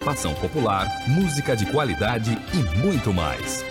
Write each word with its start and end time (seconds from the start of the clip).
Participação 0.00 0.34
popular, 0.34 0.86
música 1.06 1.54
de 1.54 1.66
qualidade 1.66 2.36
e 2.54 2.78
muito 2.78 3.12
mais. 3.12 3.62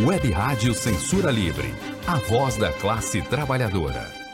Web 0.00 0.32
Rádio 0.32 0.74
Censura 0.74 1.30
Livre, 1.30 1.72
a 2.06 2.16
voz 2.16 2.56
da 2.56 2.72
classe 2.72 3.22
trabalhadora. 3.22 4.26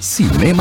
Cinema 0.00 0.59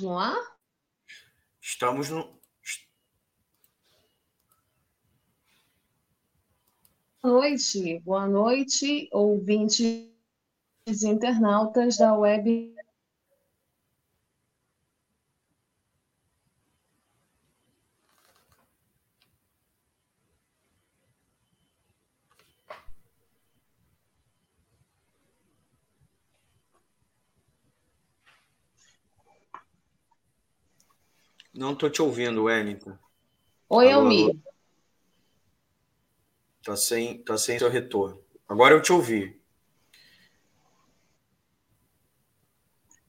Estamos 0.00 0.02
no 0.02 0.18
ar? 0.18 0.56
Estamos 1.60 2.08
no, 2.08 2.40
noite, 7.22 7.98
boa 8.00 8.26
noite, 8.26 9.10
ouvintes 9.12 10.08
internautas 11.02 11.98
da 11.98 12.14
web. 12.16 12.74
Não 31.60 31.74
estou 31.74 31.90
te 31.90 32.00
ouvindo, 32.00 32.44
Wellington. 32.44 32.96
Oi, 33.68 33.92
Almir. 33.92 34.34
Tá 36.64 36.74
sem, 36.74 37.22
tá 37.22 37.36
sem 37.36 37.58
seu 37.58 37.68
retorno. 37.68 38.18
Agora 38.48 38.74
eu 38.74 38.80
te 38.80 38.90
ouvi. 38.90 39.38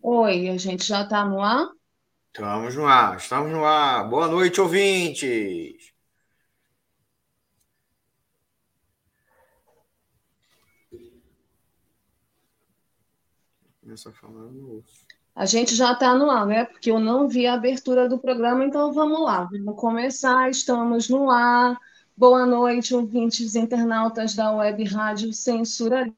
Oi, 0.02 0.50
a 0.50 0.58
gente 0.58 0.84
já 0.86 1.04
está 1.04 1.24
no 1.24 1.42
ar? 1.42 1.72
Estamos 2.28 2.76
no 2.76 2.86
ar, 2.86 3.16
estamos 3.16 3.50
no 3.54 3.64
ar. 3.64 4.10
Boa 4.10 4.28
noite, 4.28 4.60
ouvintes. 4.60 5.94
Começa 13.80 14.12
falando. 14.12 14.84
A 15.42 15.46
gente 15.48 15.74
já 15.74 15.94
está 15.94 16.14
no 16.14 16.30
ar, 16.30 16.46
né? 16.46 16.66
Porque 16.66 16.92
eu 16.92 17.00
não 17.00 17.28
vi 17.28 17.48
a 17.48 17.56
abertura 17.56 18.08
do 18.08 18.20
programa, 18.20 18.64
então 18.64 18.94
vamos 18.94 19.22
lá. 19.24 19.46
Vamos 19.46 19.76
começar. 19.76 20.52
Estamos 20.52 21.10
no 21.10 21.32
ar. 21.32 21.80
Boa 22.16 22.46
noite, 22.46 22.94
ouvintes 22.94 23.56
internautas 23.56 24.36
da 24.36 24.52
Web 24.54 24.84
Rádio 24.84 25.34
Censura 25.34 26.14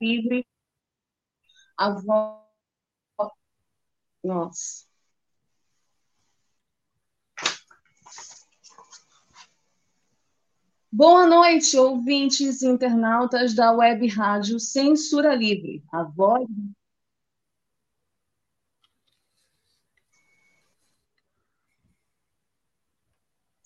Livre. 0.00 0.46
A 1.76 1.90
voz. 1.90 2.40
Nossa. 4.24 4.86
Boa 10.90 11.26
noite, 11.26 11.76
ouvintes 11.76 12.62
internautas 12.62 13.52
da 13.52 13.72
Web 13.72 14.06
Rádio 14.08 14.58
Censura 14.58 15.34
Livre. 15.34 15.84
A 15.92 16.02
voz 16.02 16.48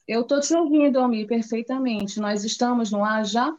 Eu 0.09 0.23
estou 0.23 0.41
te 0.41 0.55
ouvindo, 0.55 0.99
Almir, 0.99 1.27
perfeitamente. 1.27 2.21
Nós 2.21 2.45
estamos 2.45 2.91
no 2.93 3.05
ar 3.05 3.25
já? 3.25 3.57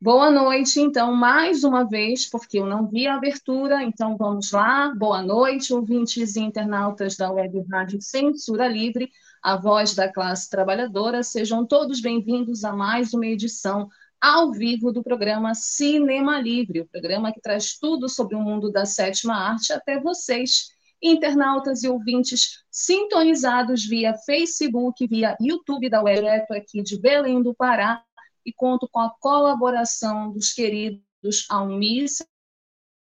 Boa 0.00 0.30
noite, 0.30 0.80
então, 0.80 1.14
mais 1.14 1.62
uma 1.64 1.84
vez, 1.84 2.28
porque 2.28 2.58
eu 2.58 2.66
não 2.66 2.86
vi 2.86 3.06
a 3.06 3.14
abertura, 3.16 3.82
então 3.82 4.16
vamos 4.16 4.52
lá. 4.52 4.92
Boa 4.94 5.22
noite, 5.22 5.72
ouvintes 5.72 6.36
e 6.36 6.40
internautas 6.40 7.16
da 7.16 7.30
Web 7.30 7.64
Rádio 7.70 8.00
Censura 8.00 8.66
Livre, 8.68 9.10
a 9.42 9.56
voz 9.56 9.94
da 9.94 10.12
classe 10.12 10.48
trabalhadora. 10.50 11.22
Sejam 11.22 11.66
todos 11.66 12.00
bem-vindos 12.00 12.64
a 12.64 12.72
mais 12.72 13.12
uma 13.12 13.26
edição 13.26 13.88
ao 14.20 14.52
vivo 14.52 14.92
do 14.92 15.02
programa 15.02 15.54
Cinema 15.54 16.40
Livre, 16.40 16.80
o 16.80 16.88
programa 16.88 17.32
que 17.32 17.40
traz 17.40 17.78
tudo 17.78 18.08
sobre 18.08 18.34
o 18.34 18.40
mundo 18.40 18.70
da 18.70 18.84
sétima 18.84 19.34
arte 19.34 19.72
até 19.72 20.00
vocês 20.00 20.76
internautas 21.02 21.82
e 21.82 21.88
ouvintes 21.88 22.64
sintonizados 22.70 23.84
via 23.86 24.14
Facebook, 24.26 25.06
via 25.06 25.36
YouTube 25.40 25.88
da 25.88 26.02
direto 26.02 26.52
aqui 26.52 26.82
de 26.82 27.00
Belém 27.00 27.42
do 27.42 27.54
Pará, 27.54 28.02
e 28.44 28.52
conto 28.52 28.88
com 28.90 29.00
a 29.00 29.10
colaboração 29.20 30.32
dos 30.32 30.52
queridos 30.52 31.46
Almir 31.50 32.06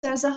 César 0.04 0.36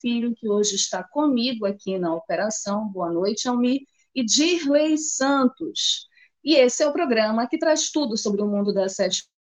Filho, 0.00 0.34
que 0.34 0.48
hoje 0.48 0.74
está 0.74 1.02
comigo 1.02 1.66
aqui 1.66 1.98
na 1.98 2.14
operação. 2.14 2.88
Boa 2.88 3.10
noite, 3.10 3.48
Almir. 3.48 3.82
E 4.14 4.24
Dirley 4.24 4.98
Santos. 4.98 6.08
E 6.42 6.54
esse 6.54 6.82
é 6.82 6.88
o 6.88 6.92
programa 6.92 7.46
que 7.46 7.58
traz 7.58 7.90
tudo 7.90 8.16
sobre 8.16 8.42
o 8.42 8.46
mundo 8.46 8.72
da 8.72 8.88
sétima 8.88 9.28
uma 9.28 9.37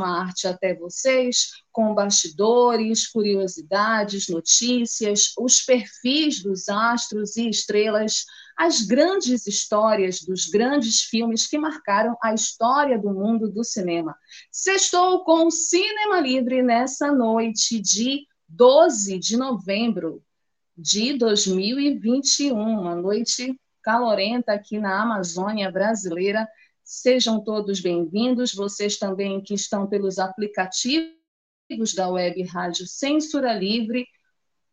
arte 0.00 0.46
até 0.46 0.74
vocês, 0.74 1.50
com 1.70 1.94
bastidores, 1.94 3.06
curiosidades, 3.06 4.28
notícias, 4.28 5.32
os 5.38 5.60
perfis 5.60 6.42
dos 6.42 6.68
astros 6.68 7.36
e 7.36 7.48
estrelas, 7.48 8.24
as 8.56 8.82
grandes 8.82 9.46
histórias 9.46 10.20
dos 10.22 10.46
grandes 10.46 11.02
filmes 11.02 11.46
que 11.46 11.58
marcaram 11.58 12.16
a 12.22 12.32
história 12.32 12.98
do 12.98 13.10
mundo 13.10 13.50
do 13.50 13.64
cinema. 13.64 14.16
Sextou 14.50 15.24
com 15.24 15.46
o 15.46 15.50
Cinema 15.50 16.20
Livre 16.20 16.62
nessa 16.62 17.10
noite 17.10 17.80
de 17.80 18.26
12 18.48 19.18
de 19.18 19.36
novembro 19.36 20.22
de 20.76 21.14
2021, 21.14 22.54
uma 22.54 22.94
noite 22.94 23.58
calorenta 23.82 24.52
aqui 24.52 24.78
na 24.78 25.02
Amazônia 25.02 25.70
brasileira. 25.70 26.48
Sejam 26.94 27.42
todos 27.42 27.80
bem-vindos, 27.80 28.52
vocês 28.52 28.98
também 28.98 29.40
que 29.40 29.54
estão 29.54 29.86
pelos 29.86 30.18
aplicativos 30.18 31.14
da 31.96 32.10
Web 32.10 32.42
Rádio 32.42 32.86
Censura 32.86 33.54
Livre. 33.54 34.06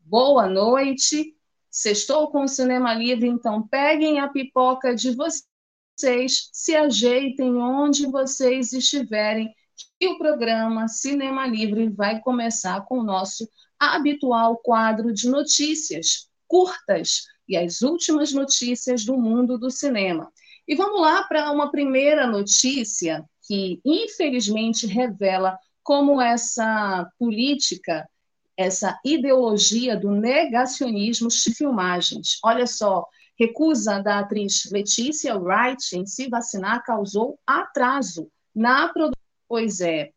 Boa 0.02 0.46
noite. 0.46 1.34
Sextou 1.72 2.30
com 2.30 2.44
o 2.44 2.48
Cinema 2.48 2.94
Livre, 2.94 3.26
então 3.26 3.66
peguem 3.66 4.20
a 4.20 4.28
pipoca 4.28 4.94
de 4.94 5.12
vocês 5.12 6.50
se 6.52 6.76
ajeitem 6.76 7.56
onde 7.56 8.06
vocês 8.06 8.74
estiverem, 8.74 9.50
que 9.98 10.10
o 10.10 10.18
programa 10.18 10.90
Cinema 10.90 11.48
Livre 11.48 11.88
vai 11.88 12.20
começar 12.20 12.82
com 12.82 13.00
o 13.00 13.04
nosso 13.04 13.50
habitual 13.80 14.58
quadro 14.58 15.14
de 15.14 15.30
notícias 15.30 16.30
curtas 16.50 17.28
e 17.48 17.56
as 17.56 17.82
últimas 17.82 18.34
notícias 18.34 19.06
do 19.06 19.18
mundo 19.18 19.58
do 19.58 19.72
cinema. 19.72 20.30
E 20.70 20.76
vamos 20.76 21.02
lá 21.02 21.24
para 21.24 21.52
uma 21.52 21.72
primeira 21.72 22.28
notícia 22.28 23.26
que, 23.48 23.82
infelizmente, 23.84 24.86
revela 24.86 25.58
como 25.82 26.22
essa 26.22 27.10
política, 27.18 28.08
essa 28.56 28.96
ideologia 29.04 29.98
do 29.98 30.12
negacionismo 30.12 31.28
de 31.28 31.56
filmagens. 31.56 32.38
Olha 32.44 32.68
só, 32.68 33.04
recusa 33.36 34.00
da 34.00 34.20
atriz 34.20 34.70
Letícia 34.72 35.36
Wright 35.36 35.98
em 35.98 36.06
se 36.06 36.30
vacinar 36.30 36.84
causou 36.84 37.40
atraso 37.48 38.30
na 38.54 38.90
produção. 38.90 39.16
Pois 39.48 39.82
é, 39.82 40.12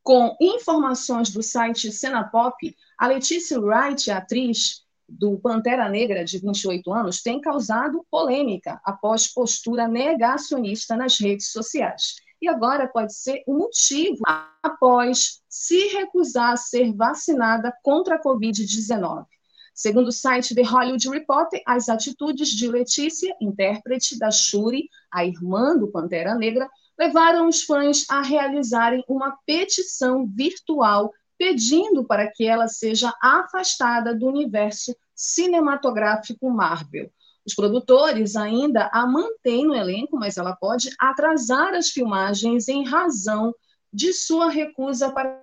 com 0.00 0.36
informações 0.40 1.32
do 1.32 1.42
site 1.42 1.90
Cenapop, 1.90 2.54
a 2.96 3.08
Letícia 3.08 3.58
Wright, 3.58 4.08
a 4.12 4.18
atriz, 4.18 4.84
do 5.10 5.38
Pantera 5.38 5.88
Negra, 5.88 6.24
de 6.24 6.38
28 6.38 6.92
anos, 6.92 7.22
tem 7.22 7.40
causado 7.40 8.06
polêmica 8.10 8.80
após 8.84 9.26
postura 9.26 9.88
negacionista 9.88 10.96
nas 10.96 11.18
redes 11.18 11.50
sociais. 11.50 12.16
E 12.40 12.48
agora 12.48 12.88
pode 12.88 13.14
ser 13.14 13.42
um 13.46 13.58
motivo 13.58 14.22
após 14.62 15.42
se 15.48 15.88
recusar 15.88 16.52
a 16.52 16.56
ser 16.56 16.94
vacinada 16.94 17.72
contra 17.82 18.14
a 18.14 18.22
Covid-19. 18.22 19.26
Segundo 19.74 20.08
o 20.08 20.12
site 20.12 20.54
The 20.54 20.62
Hollywood 20.62 21.08
Reporter, 21.08 21.62
as 21.66 21.88
atitudes 21.88 22.48
de 22.48 22.68
Letícia, 22.68 23.34
intérprete 23.40 24.18
da 24.18 24.30
Shuri, 24.30 24.88
a 25.12 25.24
irmã 25.24 25.76
do 25.76 25.88
Pantera 25.88 26.34
Negra, 26.34 26.68
levaram 26.98 27.48
os 27.48 27.62
fãs 27.62 28.04
a 28.10 28.20
realizarem 28.20 29.02
uma 29.08 29.38
petição 29.46 30.26
virtual 30.26 31.10
pedindo 31.40 32.04
para 32.04 32.30
que 32.30 32.44
ela 32.44 32.68
seja 32.68 33.14
afastada 33.18 34.14
do 34.14 34.26
universo 34.26 34.94
cinematográfico 35.14 36.50
Marvel. 36.50 37.10
Os 37.46 37.54
produtores 37.54 38.36
ainda 38.36 38.90
a 38.92 39.06
mantêm 39.06 39.66
no 39.66 39.74
elenco, 39.74 40.18
mas 40.18 40.36
ela 40.36 40.54
pode 40.54 40.90
atrasar 40.98 41.72
as 41.72 41.88
filmagens 41.88 42.68
em 42.68 42.84
razão 42.84 43.54
de 43.90 44.12
sua 44.12 44.50
recusa 44.50 45.10
para 45.10 45.42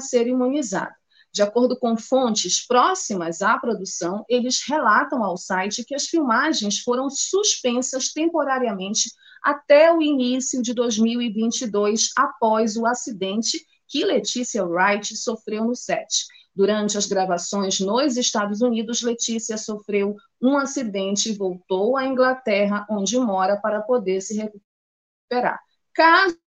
ser 0.00 0.26
imunizada. 0.26 0.96
De 1.32 1.42
acordo 1.42 1.78
com 1.78 1.96
fontes 1.96 2.66
próximas 2.66 3.40
à 3.40 3.56
produção, 3.56 4.24
eles 4.28 4.60
relatam 4.66 5.22
ao 5.22 5.36
site 5.36 5.84
que 5.84 5.94
as 5.94 6.06
filmagens 6.06 6.80
foram 6.80 7.08
suspensas 7.08 8.12
temporariamente 8.12 9.08
até 9.40 9.94
o 9.94 10.02
início 10.02 10.60
de 10.60 10.74
2022, 10.74 12.10
após 12.16 12.76
o 12.76 12.84
acidente 12.84 13.64
que 13.90 14.04
Letícia 14.04 14.64
Wright 14.64 15.16
sofreu 15.16 15.64
no 15.64 15.74
set. 15.74 16.26
Durante 16.54 16.96
as 16.96 17.06
gravações 17.06 17.80
nos 17.80 18.16
Estados 18.16 18.62
Unidos, 18.62 19.02
Letícia 19.02 19.58
sofreu 19.58 20.16
um 20.40 20.56
acidente 20.56 21.30
e 21.30 21.36
voltou 21.36 21.96
à 21.96 22.06
Inglaterra, 22.06 22.86
onde 22.88 23.18
mora, 23.18 23.56
para 23.60 23.82
poder 23.82 24.20
se 24.20 24.36
recuperar. 24.36 25.60
Caso 25.92 26.38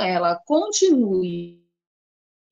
ela 0.00 0.36
continue 0.46 1.62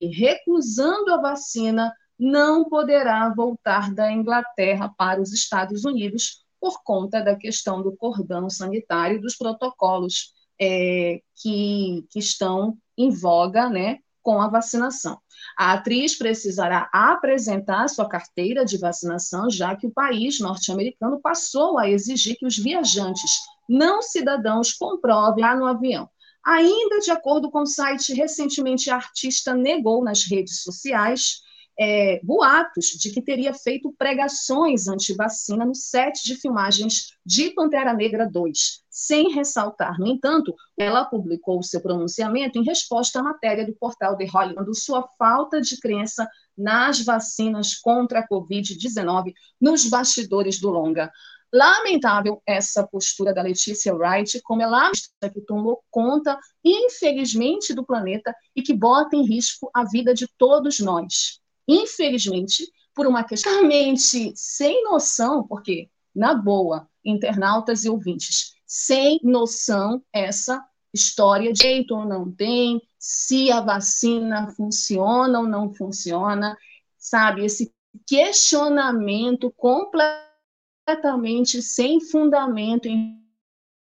recusando 0.01 1.13
a 1.13 1.21
vacina, 1.21 1.93
não 2.17 2.67
poderá 2.69 3.29
voltar 3.33 3.93
da 3.93 4.11
Inglaterra 4.11 4.93
para 4.95 5.21
os 5.21 5.33
Estados 5.33 5.85
Unidos 5.85 6.43
por 6.59 6.83
conta 6.83 7.21
da 7.21 7.35
questão 7.35 7.81
do 7.81 7.95
cordão 7.95 8.49
sanitário 8.49 9.17
e 9.17 9.21
dos 9.21 9.35
protocolos 9.35 10.33
é, 10.61 11.19
que, 11.35 12.05
que 12.11 12.19
estão 12.19 12.77
em 12.95 13.09
voga 13.09 13.67
né, 13.67 13.97
com 14.21 14.39
a 14.39 14.47
vacinação. 14.47 15.17
A 15.57 15.73
atriz 15.73 16.15
precisará 16.15 16.87
apresentar 16.93 17.87
sua 17.87 18.07
carteira 18.07 18.63
de 18.63 18.77
vacinação, 18.77 19.49
já 19.49 19.75
que 19.75 19.87
o 19.87 19.91
país 19.91 20.39
norte-americano 20.39 21.19
passou 21.19 21.79
a 21.79 21.89
exigir 21.89 22.35
que 22.37 22.45
os 22.45 22.57
viajantes 22.57 23.31
não 23.67 24.03
cidadãos 24.03 24.73
comprovem 24.73 25.43
lá 25.43 25.55
no 25.55 25.65
avião. 25.65 26.07
Ainda 26.45 26.99
de 26.99 27.11
acordo 27.11 27.49
com 27.49 27.61
o 27.61 27.67
site, 27.67 28.13
recentemente 28.13 28.89
a 28.89 28.95
artista 28.95 29.55
negou 29.55 30.03
nas 30.03 30.23
redes 30.25 30.61
sociais 30.61 31.41
é, 31.79 32.19
boatos 32.23 32.87
de 32.87 33.11
que 33.11 33.21
teria 33.21 33.53
feito 33.53 33.93
pregações 33.97 34.87
anti-vacina 34.87 35.65
no 35.65 35.73
set 35.73 36.23
de 36.23 36.35
filmagens 36.35 37.15
de 37.25 37.51
Pantera 37.51 37.93
Negra 37.93 38.29
2, 38.29 38.80
sem 39.05 39.31
ressaltar, 39.33 39.99
no 39.99 40.07
entanto, 40.07 40.55
ela 40.77 41.05
publicou 41.05 41.59
o 41.59 41.63
seu 41.63 41.81
pronunciamento 41.81 42.57
em 42.57 42.63
resposta 42.63 43.19
à 43.19 43.23
matéria 43.23 43.65
do 43.65 43.73
portal 43.73 44.17
The 44.17 44.25
Hollywood, 44.25 44.77
sua 44.77 45.07
falta 45.17 45.61
de 45.61 45.79
crença 45.79 46.27
nas 46.57 47.03
vacinas 47.03 47.75
contra 47.75 48.19
a 48.19 48.27
Covid-19 48.27 49.33
nos 49.59 49.85
bastidores 49.85 50.59
do 50.59 50.69
longa. 50.69 51.11
Lamentável 51.53 52.41
essa 52.45 52.87
postura 52.87 53.33
da 53.33 53.41
Letícia 53.41 53.93
Wright, 53.93 54.41
como 54.41 54.61
ela 54.61 54.91
que 55.33 55.41
tomou 55.41 55.83
conta, 55.89 56.37
infelizmente, 56.63 57.73
do 57.73 57.85
planeta 57.85 58.33
e 58.55 58.61
que 58.61 58.73
bota 58.73 59.15
em 59.15 59.25
risco 59.25 59.69
a 59.73 59.83
vida 59.83 60.13
de 60.13 60.27
todos 60.37 60.79
nós 60.79 61.41
infelizmente, 61.71 62.69
por 62.93 63.07
uma 63.07 63.23
questão 63.23 63.65
mente 63.67 64.33
sem 64.35 64.83
noção, 64.83 65.47
porque, 65.47 65.89
na 66.13 66.33
boa, 66.33 66.87
internautas 67.03 67.85
e 67.85 67.89
ouvintes, 67.89 68.53
sem 68.73 69.19
noção 69.21 70.01
essa 70.13 70.65
história 70.93 71.51
de 71.51 71.61
jeito 71.61 71.93
ou 71.93 72.05
não 72.05 72.31
tem, 72.31 72.81
se 72.97 73.51
a 73.51 73.59
vacina 73.59 74.47
funciona 74.55 75.41
ou 75.41 75.45
não 75.45 75.73
funciona, 75.73 76.57
sabe? 76.97 77.43
Esse 77.43 77.69
questionamento 78.07 79.53
completamente 79.57 81.61
sem 81.61 81.99
fundamento 81.99 82.87
em 82.87 83.21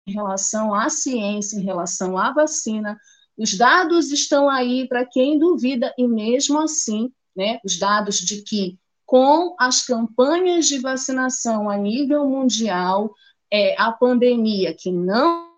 relação 0.06 0.74
à 0.74 0.88
ciência, 0.88 1.58
em 1.58 1.62
relação 1.62 2.16
à 2.16 2.32
vacina. 2.32 2.98
Os 3.36 3.58
dados 3.58 4.10
estão 4.10 4.48
aí 4.48 4.88
para 4.88 5.04
quem 5.04 5.38
duvida, 5.38 5.92
e 5.98 6.08
mesmo 6.08 6.58
assim 6.58 7.12
né, 7.36 7.60
os 7.62 7.78
dados 7.78 8.16
de 8.16 8.40
que 8.40 8.78
com 9.04 9.54
as 9.58 9.84
campanhas 9.84 10.68
de 10.68 10.78
vacinação 10.78 11.68
a 11.68 11.76
nível 11.76 12.26
mundial, 12.26 13.14
é, 13.52 13.74
a 13.80 13.90
pandemia 13.92 14.74
que 14.74 14.92
não, 14.92 15.50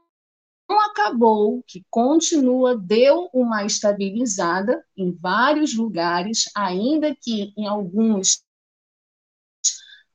acabou, 0.69 1.63
que 1.67 1.85
continua, 1.91 2.77
deu 2.77 3.29
uma 3.33 3.65
estabilizada 3.65 4.85
em 4.97 5.13
vários 5.13 5.75
lugares, 5.75 6.51
ainda 6.55 7.15
que 7.15 7.53
em 7.57 7.67
alguns 7.67 8.43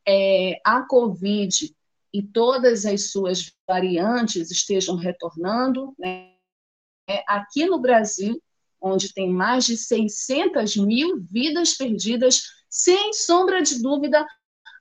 é, 0.08 0.60
a 0.66 0.82
Covid 0.82 1.76
e 2.14 2.24
todas 2.24 2.86
as 2.86 3.12
suas 3.12 3.54
variantes 3.68 4.50
estejam 4.50 4.96
retornando. 4.96 5.94
Né? 6.00 6.34
Aqui 7.28 7.66
no 7.66 7.80
Brasil, 7.80 8.42
onde 8.82 9.14
tem 9.14 9.30
mais 9.30 9.66
de 9.66 9.78
600 9.78 10.78
mil 10.78 11.20
vidas 11.30 11.74
perdidas, 11.74 12.44
sem 12.70 13.14
sombra 13.14 13.62
de 13.62 13.82
dúvida, 13.82 14.26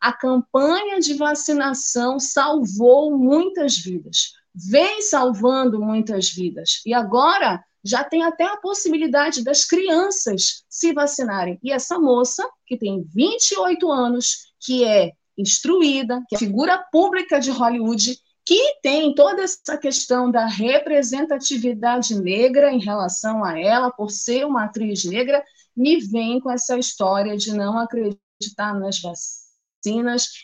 a 0.07 0.13
campanha 0.13 1.01
de 1.01 1.15
vacinação 1.15 2.21
salvou 2.21 3.19
muitas 3.19 3.77
vidas, 3.77 4.35
vem 4.55 5.03
salvando 5.03 5.81
muitas 5.81 6.31
vidas. 6.31 6.81
E 6.87 6.95
agora 6.95 7.61
já 7.85 8.05
tem 8.05 8.23
até 8.23 8.45
a 8.45 8.57
possibilidade 8.59 9.43
das 9.43 9.65
crianças 9.65 10.63
se 10.69 10.93
vacinarem. 10.93 11.59
E 11.61 11.73
essa 11.73 11.99
moça, 11.99 12.49
que 12.65 12.79
tem 12.79 13.05
28 13.13 13.91
anos, 13.91 14.53
que 14.61 14.85
é 14.85 15.11
instruída, 15.37 16.23
que 16.29 16.37
é 16.37 16.39
figura 16.39 16.79
pública 16.93 17.41
de 17.41 17.51
Hollywood, 17.51 18.17
que 18.45 18.79
tem 18.81 19.13
toda 19.13 19.43
essa 19.43 19.77
questão 19.77 20.31
da 20.31 20.47
representatividade 20.47 22.15
negra 22.15 22.73
em 22.73 22.79
relação 22.79 23.45
a 23.45 23.59
ela, 23.59 23.91
por 23.91 24.13
ser 24.13 24.47
uma 24.47 24.67
atriz 24.67 25.05
negra, 25.05 25.43
me 25.77 25.99
vem 25.99 26.39
com 26.39 26.49
essa 26.49 26.79
história 26.79 27.37
de 27.37 27.53
não 27.53 27.77
acreditar 27.77 28.73
nas 28.73 29.01
vacinas 29.01 29.46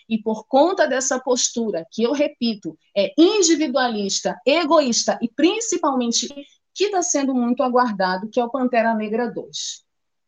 e 0.09 0.19
por 0.23 0.47
conta 0.47 0.87
dessa 0.87 1.19
postura, 1.19 1.87
que 1.91 2.03
eu 2.03 2.13
repito, 2.13 2.79
é 2.97 3.13
individualista, 3.17 4.41
egoísta 4.47 5.19
e 5.21 5.29
principalmente 5.29 6.29
que 6.75 6.85
está 6.85 7.03
sendo 7.03 7.35
muito 7.35 7.63
aguardado, 7.63 8.29
que 8.29 8.41
é 8.41 8.45
o 8.45 8.51
Pantera 8.51 8.95
Negra 8.95 9.31
2. 9.31 9.83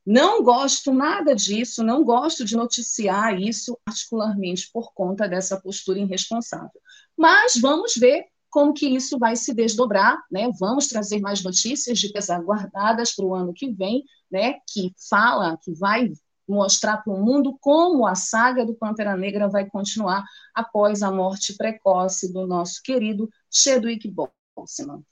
Não 0.06 0.42
gosto 0.42 0.92
nada 0.92 1.34
disso, 1.34 1.82
não 1.82 2.04
gosto 2.04 2.44
de 2.44 2.54
noticiar 2.54 3.40
isso, 3.40 3.78
particularmente 3.84 4.68
por 4.70 4.92
conta 4.92 5.26
dessa 5.26 5.58
postura 5.58 5.98
irresponsável. 5.98 6.80
Mas 7.16 7.56
vamos 7.56 7.94
ver 7.94 8.26
como 8.50 8.74
que 8.74 8.86
isso 8.86 9.18
vai 9.18 9.34
se 9.34 9.54
desdobrar, 9.54 10.22
né? 10.30 10.48
Vamos 10.60 10.86
trazer 10.86 11.20
mais 11.20 11.42
notícias 11.42 11.98
de 11.98 12.12
pesar 12.12 12.40
guardadas 12.40 13.12
para 13.12 13.24
o 13.24 13.34
ano 13.34 13.52
que 13.52 13.72
vem, 13.72 14.04
né? 14.30 14.60
Que 14.70 14.94
fala, 15.08 15.58
que 15.60 15.72
vai 15.72 16.12
mostrar 16.48 16.98
para 16.98 17.12
o 17.12 17.22
mundo 17.24 17.56
como 17.60 18.06
a 18.06 18.14
saga 18.14 18.64
do 18.64 18.74
Pantera 18.74 19.16
Negra 19.16 19.48
vai 19.48 19.68
continuar 19.68 20.24
após 20.54 21.02
a 21.02 21.10
morte 21.10 21.56
precoce 21.56 22.32
do 22.32 22.46
nosso 22.46 22.82
querido 22.82 23.28
Chadwick 23.50 24.12
Boseman. 24.56 25.02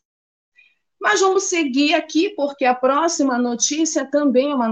Mas 1.02 1.20
vamos 1.20 1.44
seguir 1.44 1.94
aqui, 1.94 2.30
porque 2.36 2.64
a 2.64 2.76
próxima 2.76 3.36
notícia 3.36 4.08
também 4.08 4.52
é 4.52 4.54
uma, 4.54 4.68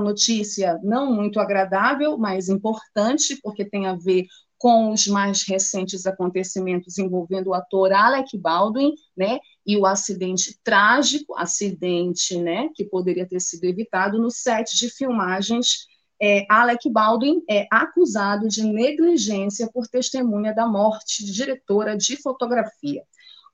notícia 0.00 0.76
não 0.82 1.14
muito 1.14 1.38
agradável, 1.38 2.18
mas 2.18 2.48
importante, 2.48 3.38
porque 3.40 3.64
tem 3.64 3.86
a 3.86 3.94
ver 3.94 4.26
com 4.58 4.90
os 4.90 5.06
mais 5.06 5.44
recentes 5.44 6.04
acontecimentos 6.04 6.98
envolvendo 6.98 7.50
o 7.50 7.54
ator 7.54 7.92
Alec 7.92 8.36
Baldwin, 8.36 8.92
né, 9.16 9.38
e 9.64 9.76
o 9.76 9.86
acidente 9.86 10.58
trágico, 10.64 11.38
acidente, 11.38 12.36
né, 12.36 12.68
que 12.74 12.84
poderia 12.84 13.26
ter 13.26 13.38
sido 13.38 13.64
evitado 13.64 14.18
no 14.18 14.32
set 14.32 14.76
de 14.76 14.90
filmagens. 14.90 15.86
É, 16.20 16.44
Alec 16.48 16.90
Baldwin 16.90 17.42
é 17.48 17.66
acusado 17.70 18.48
de 18.48 18.64
negligência 18.64 19.70
por 19.72 19.86
testemunha 19.86 20.54
da 20.54 20.66
morte 20.66 21.24
de 21.24 21.32
diretora 21.32 21.96
de 21.96 22.16
fotografia. 22.16 23.02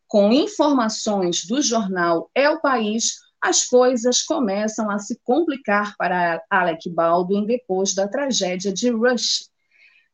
Com 0.06 0.32
informações 0.32 1.44
do 1.44 1.60
jornal 1.60 2.30
É 2.34 2.48
o 2.48 2.60
País, 2.60 3.16
as 3.40 3.66
coisas 3.66 4.22
começam 4.22 4.90
a 4.90 4.98
se 4.98 5.20
complicar 5.22 5.94
para 5.98 6.42
Alec 6.48 6.88
Baldwin 6.88 7.44
depois 7.44 7.94
da 7.94 8.08
tragédia 8.08 8.72
de 8.72 8.88
Rush. 8.88 9.50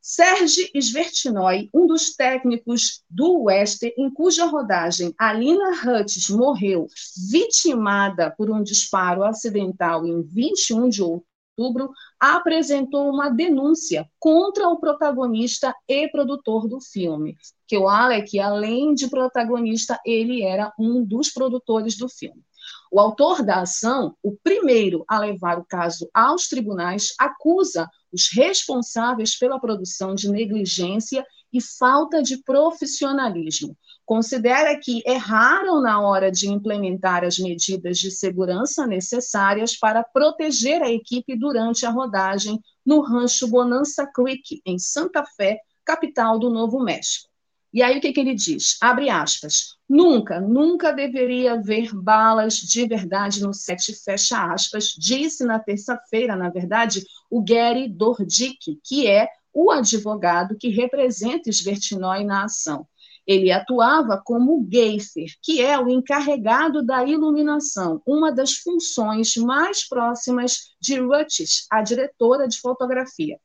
Serge 0.03 0.71
Svertinoy, 0.75 1.69
um 1.75 1.87
dos 1.87 2.17
técnicos 2.17 3.05
do 3.09 3.43
Wester, 3.43 3.93
em 3.99 4.11
cuja 4.11 4.47
rodagem 4.47 5.15
Alina 5.19 5.73
Hutch 5.73 6.31
morreu 6.31 6.89
vitimada 7.31 8.31
por 8.31 8.51
um 8.51 8.63
disparo 8.63 9.23
acidental 9.23 10.07
em 10.07 10.23
21 10.23 10.89
de 10.89 11.03
outubro, 11.03 11.30
outubro, 11.61 11.93
apresentou 12.19 13.11
uma 13.11 13.29
denúncia 13.29 14.09
contra 14.19 14.69
o 14.69 14.79
protagonista 14.79 15.75
e 15.87 16.09
produtor 16.09 16.67
do 16.67 16.81
filme, 16.81 17.37
que 17.67 17.77
o 17.77 17.89
Alec, 17.89 18.39
além 18.39 18.95
de 18.95 19.09
protagonista, 19.09 20.01
ele 20.05 20.43
era 20.43 20.73
um 20.79 21.05
dos 21.05 21.31
produtores 21.31 21.97
do 21.97 22.09
filme. 22.09 22.43
O 22.91 22.99
autor 22.99 23.43
da 23.45 23.61
ação, 23.61 24.17
o 24.23 24.37
primeiro 24.43 25.05
a 25.09 25.19
levar 25.19 25.59
o 25.59 25.65
caso 25.65 26.09
aos 26.13 26.49
tribunais, 26.49 27.15
acusa 27.19 27.89
os 28.13 28.29
responsáveis 28.33 29.39
pela 29.39 29.61
produção 29.61 30.15
de 30.15 30.29
negligência 30.29 31.25
e 31.53 31.61
falta 31.61 32.23
de 32.23 32.43
profissionalismo. 32.43 33.77
Considera 34.11 34.77
que 34.77 35.05
erraram 35.07 35.81
na 35.81 36.01
hora 36.01 36.33
de 36.33 36.49
implementar 36.49 37.23
as 37.23 37.39
medidas 37.39 37.97
de 37.97 38.11
segurança 38.11 38.85
necessárias 38.85 39.77
para 39.77 40.03
proteger 40.03 40.83
a 40.83 40.91
equipe 40.91 41.39
durante 41.39 41.87
a 41.87 41.91
rodagem 41.91 42.61
no 42.85 43.03
rancho 43.03 43.47
Bonanza 43.47 44.05
Creek, 44.13 44.61
em 44.67 44.81
Santa 44.81 45.25
Fé, 45.25 45.61
capital 45.85 46.41
do 46.41 46.51
Novo 46.51 46.81
México. 46.81 47.29
E 47.73 47.85
aí 47.85 47.99
o 47.99 48.01
que, 48.01 48.13
que 48.13 48.19
ele 48.19 48.35
diz? 48.35 48.77
Abre 48.81 49.09
aspas. 49.09 49.77
Nunca, 49.89 50.41
nunca 50.41 50.93
deveria 50.93 51.53
haver 51.53 51.95
balas 51.95 52.57
de 52.57 52.89
verdade 52.89 53.41
no 53.41 53.55
set, 53.55 53.95
fecha 53.95 54.53
aspas, 54.53 54.87
disse 54.99 55.45
na 55.45 55.61
terça-feira, 55.61 56.35
na 56.35 56.51
verdade, 56.51 57.05
o 57.31 57.41
Gary 57.41 57.89
Dordick, 57.89 58.81
que 58.83 59.07
é 59.07 59.29
o 59.55 59.71
advogado 59.71 60.57
que 60.59 60.69
representa 60.69 61.49
Svertinoy 61.49 62.25
na 62.25 62.47
ação. 62.47 62.89
Ele 63.31 63.53
atuava 63.53 64.21
como 64.21 64.61
gaffer, 64.69 65.33
que 65.41 65.63
é 65.63 65.79
o 65.79 65.89
encarregado 65.89 66.85
da 66.85 67.05
iluminação, 67.05 68.03
uma 68.05 68.33
das 68.33 68.55
funções 68.55 69.37
mais 69.37 69.89
próximas 69.89 70.75
de 70.81 70.99
Rutsch, 70.99 71.65
a 71.71 71.81
diretora 71.81 72.49
de 72.49 72.59
fotografia. 72.59 73.39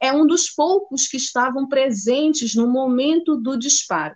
É 0.00 0.12
um 0.12 0.28
dos 0.28 0.48
poucos 0.48 1.08
que 1.08 1.16
estavam 1.16 1.66
presentes 1.66 2.54
no 2.54 2.68
momento 2.68 3.36
do 3.36 3.58
disparo. 3.58 4.14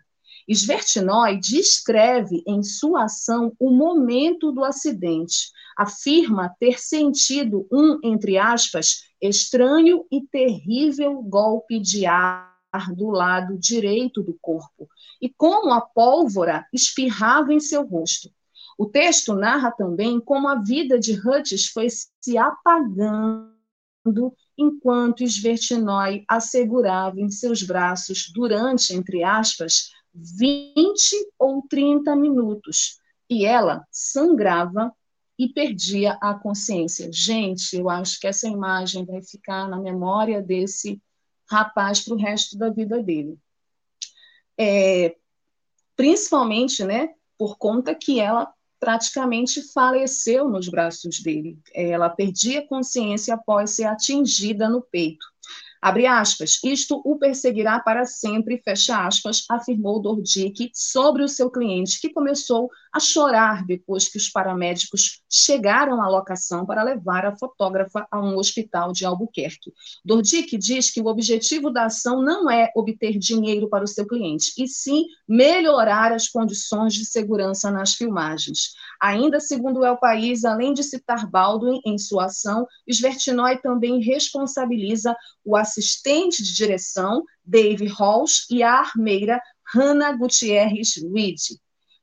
Svertinoy 0.49 1.41
descreve 1.41 2.45
em 2.47 2.63
sua 2.63 3.07
ação 3.07 3.53
o 3.59 3.69
momento 3.69 4.53
do 4.53 4.63
acidente. 4.63 5.51
Afirma 5.77 6.55
ter 6.61 6.79
sentido 6.79 7.67
um, 7.73 7.99
entre 8.05 8.39
aspas, 8.39 9.09
estranho 9.21 10.07
e 10.09 10.21
terrível 10.21 11.21
golpe 11.21 11.81
de 11.81 12.07
ar 12.07 12.56
do 12.95 13.09
lado 13.09 13.59
direito 13.59 14.23
do 14.23 14.37
corpo, 14.41 14.89
e 15.21 15.29
como 15.29 15.73
a 15.73 15.81
pólvora 15.81 16.67
espirrava 16.73 17.53
em 17.53 17.61
seu 17.61 17.87
rosto. 17.87 18.31
O 18.79 18.87
texto 18.87 19.35
narra 19.35 19.71
também 19.71 20.21
como 20.21 20.49
a 20.49 20.57
vida 20.57 20.99
de 20.99 21.13
Hutch 21.15 21.73
foi 21.73 21.89
se 21.89 22.37
apagando 22.37 23.57
enquanto 24.57 25.25
Svertinoy 25.25 26.25
assegurava 26.29 27.21
em 27.21 27.31
seus 27.31 27.63
braços 27.63 28.31
durante, 28.33 28.95
entre 28.95 29.25
aspas, 29.25 29.91
20 30.15 31.33
ou 31.39 31.63
30 31.69 32.15
minutos, 32.17 32.99
e 33.29 33.45
ela 33.45 33.85
sangrava 33.91 34.93
e 35.39 35.49
perdia 35.49 36.17
a 36.21 36.35
consciência. 36.35 37.11
Gente, 37.13 37.77
eu 37.77 37.91
acho 37.91 38.19
que 38.19 38.27
essa 38.27 38.49
imagem 38.49 39.05
vai 39.05 39.23
ficar 39.23 39.69
na 39.69 39.79
memória 39.79 40.41
desse 40.41 41.01
rapaz 41.49 42.01
para 42.01 42.15
o 42.15 42.19
resto 42.19 42.57
da 42.57 42.71
vida 42.71 43.03
dele. 43.03 43.39
É, 44.59 45.17
principalmente, 45.95 46.85
né, 46.85 47.11
por 47.39 47.59
conta 47.59 47.95
que 47.95 48.21
ela 48.21 48.53
praticamente 48.79 49.63
faleceu 49.73 50.49
nos 50.49 50.69
braços 50.69 51.21
dele. 51.21 51.59
Ela 51.75 52.11
perdia 52.11 52.67
consciência 52.67 53.35
após 53.35 53.71
ser 53.71 53.85
atingida 53.85 54.69
no 54.69 54.83
peito. 54.83 55.27
Abre 55.81 56.07
aspas, 56.07 56.59
isto 56.65 57.01
o 57.05 57.19
perseguirá 57.19 57.79
para 57.79 58.05
sempre, 58.05 58.61
fecha 58.65 59.07
aspas, 59.07 59.45
afirmou 59.49 60.01
Dordick 60.01 60.71
sobre 60.75 61.23
o 61.23 61.29
seu 61.29 61.51
cliente, 61.51 62.01
que 62.01 62.11
começou 62.11 62.71
a 62.93 63.01
chorar 63.01 63.65
depois 63.65 64.09
que 64.09 64.19
os 64.19 64.29
paramédicos 64.29 65.23
chegaram 65.31 66.03
à 66.03 66.09
locação 66.09 66.65
para 66.65 66.83
levar 66.83 67.27
a 67.27 67.37
fotógrafa 67.37 68.07
a 68.11 68.21
um 68.21 68.37
hospital 68.37 68.93
de 68.93 69.05
Albuquerque. 69.05 69.73
Dordick 70.05 70.57
diz 70.57 70.91
que 70.91 71.01
o 71.01 71.07
objetivo 71.07 71.71
da 71.71 71.87
ação 71.87 72.23
não 72.23 72.51
é 72.51 72.71
obter 72.75 73.19
dinheiro 73.19 73.69
para 73.69 73.85
o 73.85 73.89
seu 73.89 74.07
cliente, 74.07 74.53
e 74.59 74.67
sim 74.67 75.07
melhorar 75.29 76.13
as 76.13 76.29
condições 76.29 76.95
de 76.95 77.05
segurança 77.05 77.71
nas 77.71 77.95
filmagens. 77.95 78.73
Ainda 79.01 79.41
segundo 79.41 79.85
El 79.85 79.99
País, 79.99 80.45
além 80.45 80.73
de 80.73 80.83
citar 80.83 81.29
Baldwin 81.31 81.81
em 81.85 81.99
sua 81.99 82.27
ação, 82.27 82.67
Svertinoy 82.87 83.59
também 83.59 84.01
responsabiliza 84.01 85.15
o 85.45 85.57
assistente 85.57 86.43
de 86.43 86.55
direção, 86.55 87.25
Dave 87.45 87.87
Halls, 87.87 88.47
e 88.51 88.63
a 88.63 88.81
armeira 88.81 89.41
Hannah 89.75 90.13
Gutierrez 90.13 90.95
Reed. 91.13 91.41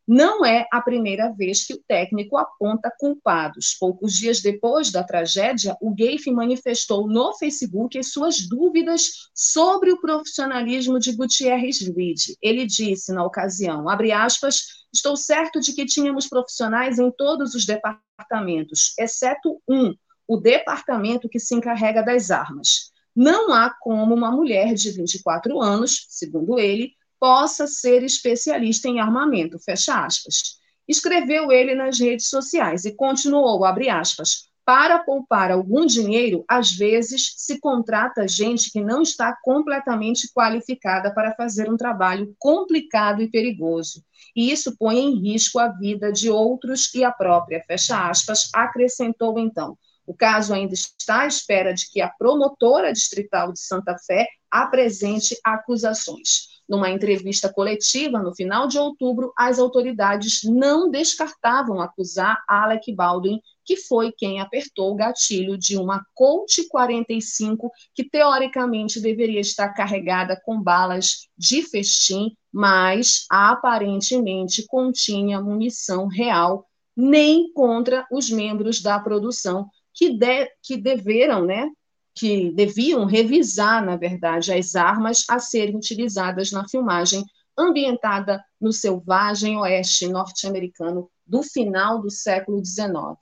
Não 0.05 0.45
é 0.45 0.67
a 0.69 0.81
primeira 0.81 1.31
vez 1.31 1.65
que 1.65 1.73
o 1.73 1.83
técnico 1.87 2.37
aponta 2.37 2.93
culpados. 2.99 3.75
Poucos 3.79 4.13
dias 4.13 4.41
depois 4.41 4.91
da 4.91 5.01
tragédia, 5.01 5.77
o 5.79 5.95
Gaife 5.95 6.29
manifestou 6.29 7.07
no 7.07 7.33
Facebook 7.37 7.97
as 7.97 8.11
suas 8.11 8.47
dúvidas 8.47 9.29
sobre 9.33 9.91
o 9.93 10.01
profissionalismo 10.01 10.99
de 10.99 11.13
Gutierrez 11.13 11.79
Reed. 11.79 12.19
Ele 12.41 12.65
disse 12.65 13.13
na 13.13 13.23
ocasião, 13.23 13.85
aspas, 13.89 14.83
estou 14.93 15.15
certo 15.15 15.61
de 15.61 15.73
que 15.73 15.85
tínhamos 15.85 16.27
profissionais 16.27 16.99
em 16.99 17.09
todos 17.09 17.55
os 17.55 17.65
departamentos, 17.65 18.93
exceto 18.99 19.61
um, 19.67 19.95
o 20.27 20.35
departamento 20.37 21.29
que 21.29 21.39
se 21.39 21.55
encarrega 21.55 22.03
das 22.03 22.29
armas. 22.29 22.91
Não 23.15 23.53
há 23.53 23.73
como 23.79 24.13
uma 24.13 24.31
mulher 24.31 24.73
de 24.73 24.91
24 24.91 25.61
anos, 25.61 26.07
segundo 26.09 26.59
ele, 26.59 26.93
possa 27.23 27.67
ser 27.67 28.03
especialista 28.03 28.89
em 28.89 28.99
armamento, 28.99 29.57
fecha 29.57 30.05
aspas. 30.05 30.57
Escreveu 30.85 31.53
ele 31.53 31.73
nas 31.73 31.97
redes 31.97 32.27
sociais 32.27 32.83
e 32.83 32.93
continuou, 32.93 33.63
abre 33.63 33.87
aspas, 33.87 34.49
para 34.65 34.99
poupar 34.99 35.49
algum 35.49 35.85
dinheiro, 35.85 36.43
às 36.49 36.73
vezes 36.73 37.33
se 37.37 37.61
contrata 37.61 38.27
gente 38.27 38.69
que 38.69 38.81
não 38.81 39.01
está 39.01 39.33
completamente 39.41 40.29
qualificada 40.33 41.13
para 41.13 41.33
fazer 41.33 41.71
um 41.71 41.77
trabalho 41.77 42.35
complicado 42.37 43.21
e 43.21 43.31
perigoso. 43.31 44.03
E 44.35 44.51
isso 44.51 44.75
põe 44.77 44.97
em 44.97 45.17
risco 45.17 45.59
a 45.59 45.69
vida 45.69 46.11
de 46.11 46.29
outros 46.29 46.93
e 46.93 47.05
a 47.05 47.11
própria, 47.13 47.63
fecha 47.65 48.09
aspas, 48.09 48.49
acrescentou 48.53 49.39
então. 49.39 49.77
O 50.05 50.13
caso 50.13 50.53
ainda 50.53 50.73
está 50.73 51.21
à 51.21 51.27
espera 51.27 51.73
de 51.73 51.89
que 51.89 52.01
a 52.01 52.09
promotora 52.09 52.91
distrital 52.91 53.51
de 53.51 53.59
Santa 53.59 53.97
Fé 53.97 54.27
apresente 54.51 55.37
acusações. 55.43 56.53
Numa 56.67 56.89
entrevista 56.89 57.51
coletiva 57.51 58.19
no 58.19 58.33
final 58.33 58.67
de 58.67 58.77
outubro, 58.77 59.33
as 59.37 59.59
autoridades 59.59 60.41
não 60.43 60.89
descartavam 60.89 61.81
acusar 61.81 62.41
Alec 62.47 62.93
Baldwin, 62.93 63.41
que 63.65 63.77
foi 63.77 64.11
quem 64.11 64.39
apertou 64.39 64.91
o 64.91 64.95
gatilho 64.95 65.57
de 65.57 65.77
uma 65.77 66.05
Colt 66.13 66.67
45 66.69 67.71
que 67.93 68.03
teoricamente 68.03 68.99
deveria 68.99 69.41
estar 69.41 69.69
carregada 69.69 70.39
com 70.45 70.61
balas 70.61 71.27
de 71.37 71.63
festim, 71.63 72.35
mas 72.51 73.25
aparentemente 73.29 74.65
continha 74.67 75.41
munição 75.41 76.07
real, 76.07 76.65
nem 76.95 77.51
contra 77.53 78.05
os 78.11 78.29
membros 78.29 78.81
da 78.81 78.99
produção 78.99 79.67
que, 79.93 80.17
de, 80.17 80.49
que 80.61 80.77
deveram 80.77 81.45
né, 81.45 81.69
que 82.15 82.51
deviam 82.51 83.05
revisar, 83.05 83.83
na 83.83 83.95
verdade, 83.95 84.53
as 84.53 84.75
armas 84.75 85.25
a 85.29 85.39
serem 85.39 85.75
utilizadas 85.75 86.51
na 86.51 86.67
filmagem 86.67 87.25
ambientada 87.57 88.43
no 88.59 88.71
selvagem 88.71 89.57
oeste 89.57 90.07
norte-americano 90.07 91.09
do 91.25 91.43
final 91.43 92.01
do 92.01 92.09
século 92.09 92.63
XIX. 92.63 93.17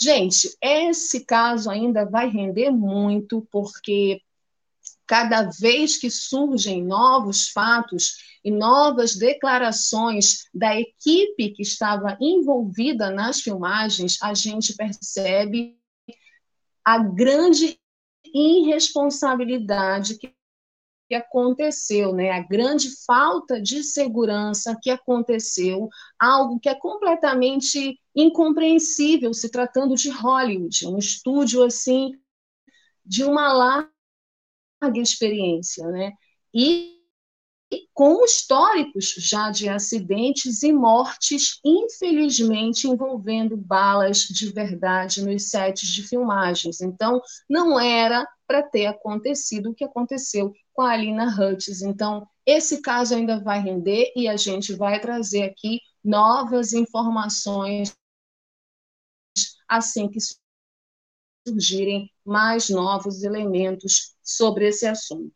Gente, 0.00 0.56
esse 0.60 1.24
caso 1.24 1.70
ainda 1.70 2.04
vai 2.04 2.28
render 2.28 2.70
muito, 2.70 3.46
porque 3.50 4.20
cada 5.06 5.42
vez 5.42 5.96
que 5.96 6.10
surgem 6.10 6.84
novos 6.84 7.48
fatos 7.48 8.16
e 8.44 8.50
novas 8.50 9.16
declarações 9.16 10.44
da 10.52 10.78
equipe 10.78 11.50
que 11.50 11.62
estava 11.62 12.16
envolvida 12.20 13.10
nas 13.10 13.40
filmagens, 13.40 14.18
a 14.20 14.34
gente 14.34 14.74
percebe 14.74 15.76
a 16.86 16.98
grande 16.98 17.80
irresponsabilidade 18.32 20.18
que 20.18 20.36
que 21.08 21.14
aconteceu, 21.14 22.12
né? 22.12 22.30
A 22.30 22.40
grande 22.42 22.88
falta 23.04 23.60
de 23.60 23.82
segurança 23.84 24.76
que 24.80 24.90
aconteceu, 24.90 25.88
algo 26.18 26.58
que 26.58 26.68
é 26.68 26.74
completamente 26.74 27.98
incompreensível 28.14 29.32
se 29.32 29.50
tratando 29.50 29.94
de 29.94 30.10
Hollywood, 30.10 30.86
um 30.86 30.98
estúdio 30.98 31.62
assim 31.62 32.12
de 33.04 33.22
uma 33.22 33.52
larga 33.52 33.90
experiência, 35.00 35.86
né? 35.88 36.12
E 36.52 36.95
com 37.92 38.24
históricos 38.24 39.14
já 39.16 39.50
de 39.50 39.68
acidentes 39.68 40.62
e 40.62 40.72
mortes, 40.72 41.58
infelizmente 41.64 42.86
envolvendo 42.86 43.56
balas 43.56 44.18
de 44.18 44.52
verdade 44.52 45.24
nos 45.24 45.50
sets 45.50 45.88
de 45.88 46.06
filmagens. 46.06 46.80
Então, 46.80 47.20
não 47.48 47.80
era 47.80 48.26
para 48.46 48.62
ter 48.62 48.86
acontecido 48.86 49.70
o 49.70 49.74
que 49.74 49.84
aconteceu 49.84 50.52
com 50.72 50.82
a 50.82 50.92
Alina 50.92 51.26
Hutz. 51.26 51.82
Então, 51.82 52.26
esse 52.44 52.80
caso 52.82 53.14
ainda 53.14 53.42
vai 53.42 53.60
render 53.60 54.12
e 54.14 54.28
a 54.28 54.36
gente 54.36 54.74
vai 54.74 55.00
trazer 55.00 55.44
aqui 55.44 55.80
novas 56.04 56.72
informações 56.72 57.96
assim 59.68 60.08
que 60.08 60.18
surgirem 61.48 62.10
mais 62.24 62.68
novos 62.70 63.22
elementos 63.22 64.14
sobre 64.22 64.68
esse 64.68 64.86
assunto. 64.86 65.35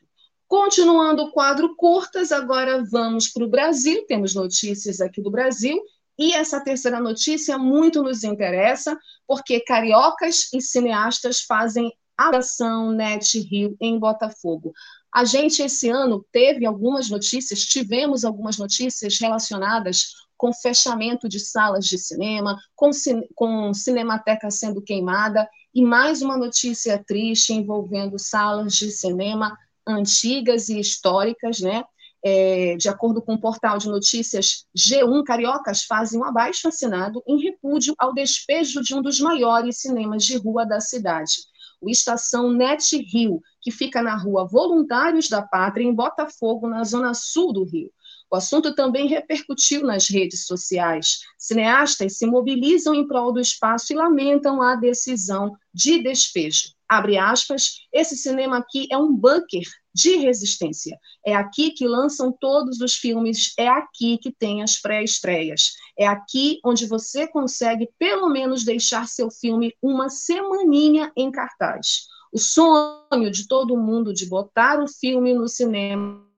Continuando 0.51 1.23
o 1.23 1.31
quadro 1.31 1.77
curtas, 1.77 2.33
agora 2.33 2.85
vamos 2.85 3.29
para 3.29 3.45
o 3.45 3.49
Brasil. 3.49 4.05
Temos 4.09 4.35
notícias 4.35 5.01
aqui 5.01 5.23
do 5.23 5.31
Brasil. 5.31 5.81
E 6.19 6.35
essa 6.35 6.59
terceira 6.59 6.99
notícia 6.99 7.57
muito 7.57 8.03
nos 8.03 8.25
interessa, 8.25 8.99
porque 9.29 9.61
cariocas 9.61 10.53
e 10.53 10.61
cineastas 10.61 11.43
fazem 11.43 11.93
ação 12.19 12.91
Net 12.91 13.39
Rio 13.39 13.77
em 13.81 13.97
Botafogo. 13.97 14.73
A 15.15 15.25
gente, 15.25 15.63
esse 15.63 15.89
ano, 15.89 16.27
teve 16.33 16.67
algumas 16.67 17.09
notícias, 17.09 17.65
tivemos 17.65 18.25
algumas 18.25 18.59
notícias 18.59 19.21
relacionadas 19.21 20.15
com 20.37 20.53
fechamento 20.53 21.29
de 21.29 21.39
salas 21.39 21.87
de 21.87 21.97
cinema, 21.97 22.59
com, 22.75 22.91
com 23.37 23.73
cinemateca 23.73 24.51
sendo 24.51 24.83
queimada, 24.83 25.49
e 25.73 25.81
mais 25.81 26.23
uma 26.23 26.37
notícia 26.37 26.99
triste 27.07 27.53
envolvendo 27.53 28.19
salas 28.19 28.75
de 28.75 28.91
cinema 28.91 29.57
antigas 29.91 30.69
e 30.69 30.79
históricas, 30.79 31.61
né? 31.61 31.85
É, 32.23 32.77
de 32.77 32.89
acordo 32.89 33.23
com 33.23 33.35
o 33.35 33.41
portal 33.41 33.79
de 33.79 33.89
notícias 33.89 34.67
G1, 34.77 35.25
cariocas 35.25 35.85
fazem 35.85 36.21
um 36.21 36.25
abaixo 36.25 36.69
assinado 36.69 37.23
em 37.27 37.43
repúdio 37.43 37.95
ao 37.99 38.13
despejo 38.13 38.83
de 38.83 38.95
um 38.95 39.01
dos 39.01 39.19
maiores 39.21 39.79
cinemas 39.79 40.25
de 40.25 40.37
rua 40.37 40.67
da 40.67 40.81
cidade, 40.81 41.33
o 41.81 41.89
Estação 41.89 42.53
Net 42.53 42.95
Rio, 43.11 43.41
que 43.63 43.71
fica 43.71 44.03
na 44.03 44.15
rua 44.17 44.47
Voluntários 44.47 45.31
da 45.31 45.41
Pátria, 45.41 45.85
em 45.85 45.95
Botafogo, 45.95 46.69
na 46.69 46.85
zona 46.85 47.15
sul 47.15 47.55
do 47.55 47.65
Rio. 47.65 47.91
O 48.31 48.37
assunto 48.37 48.75
também 48.75 49.09
repercutiu 49.09 49.83
nas 49.83 50.09
redes 50.09 50.45
sociais. 50.45 51.21
Cineastas 51.39 52.19
se 52.19 52.27
mobilizam 52.27 52.95
em 52.95 53.09
prol 53.09 53.33
do 53.33 53.41
espaço 53.41 53.95
e 53.95 53.97
lamentam 53.97 54.61
a 54.61 54.77
decisão 54.77 55.57
de 55.73 56.03
despejo 56.03 56.75
abre 56.91 57.17
aspas, 57.17 57.87
esse 57.93 58.17
cinema 58.17 58.59
aqui 58.59 58.89
é 58.91 58.99
um 58.99 59.15
bunker 59.15 59.63
de 59.95 60.17
resistência. 60.17 60.99
É 61.25 61.35
aqui 61.35 61.71
que 61.73 61.87
lançam 61.87 62.33
todos 62.33 62.81
os 62.81 62.95
filmes, 62.95 63.53
é 63.59 63.69
aqui 63.69 64.19
que 64.19 64.33
tem 64.33 64.63
as 64.63 64.79
pré-estreias. 64.79 65.73
É 65.99 66.07
aqui 66.07 66.61
onde 66.65 66.87
você 66.87 67.27
consegue 67.27 67.89
pelo 67.99 68.29
menos 68.29 68.65
deixar 68.65 69.09
seu 69.09 69.31
filme 69.31 69.75
uma 69.83 70.09
semaninha 70.09 71.13
em 71.17 71.31
cartaz. 71.31 72.07
O 72.33 72.39
sonho 72.39 73.31
de 73.31 73.49
todo 73.49 73.77
mundo 73.77 74.15
de 74.15 74.27
botar 74.27 74.81
o 74.81 74.87
filme 74.89 75.35
no 75.35 75.49
cinema 75.49 76.31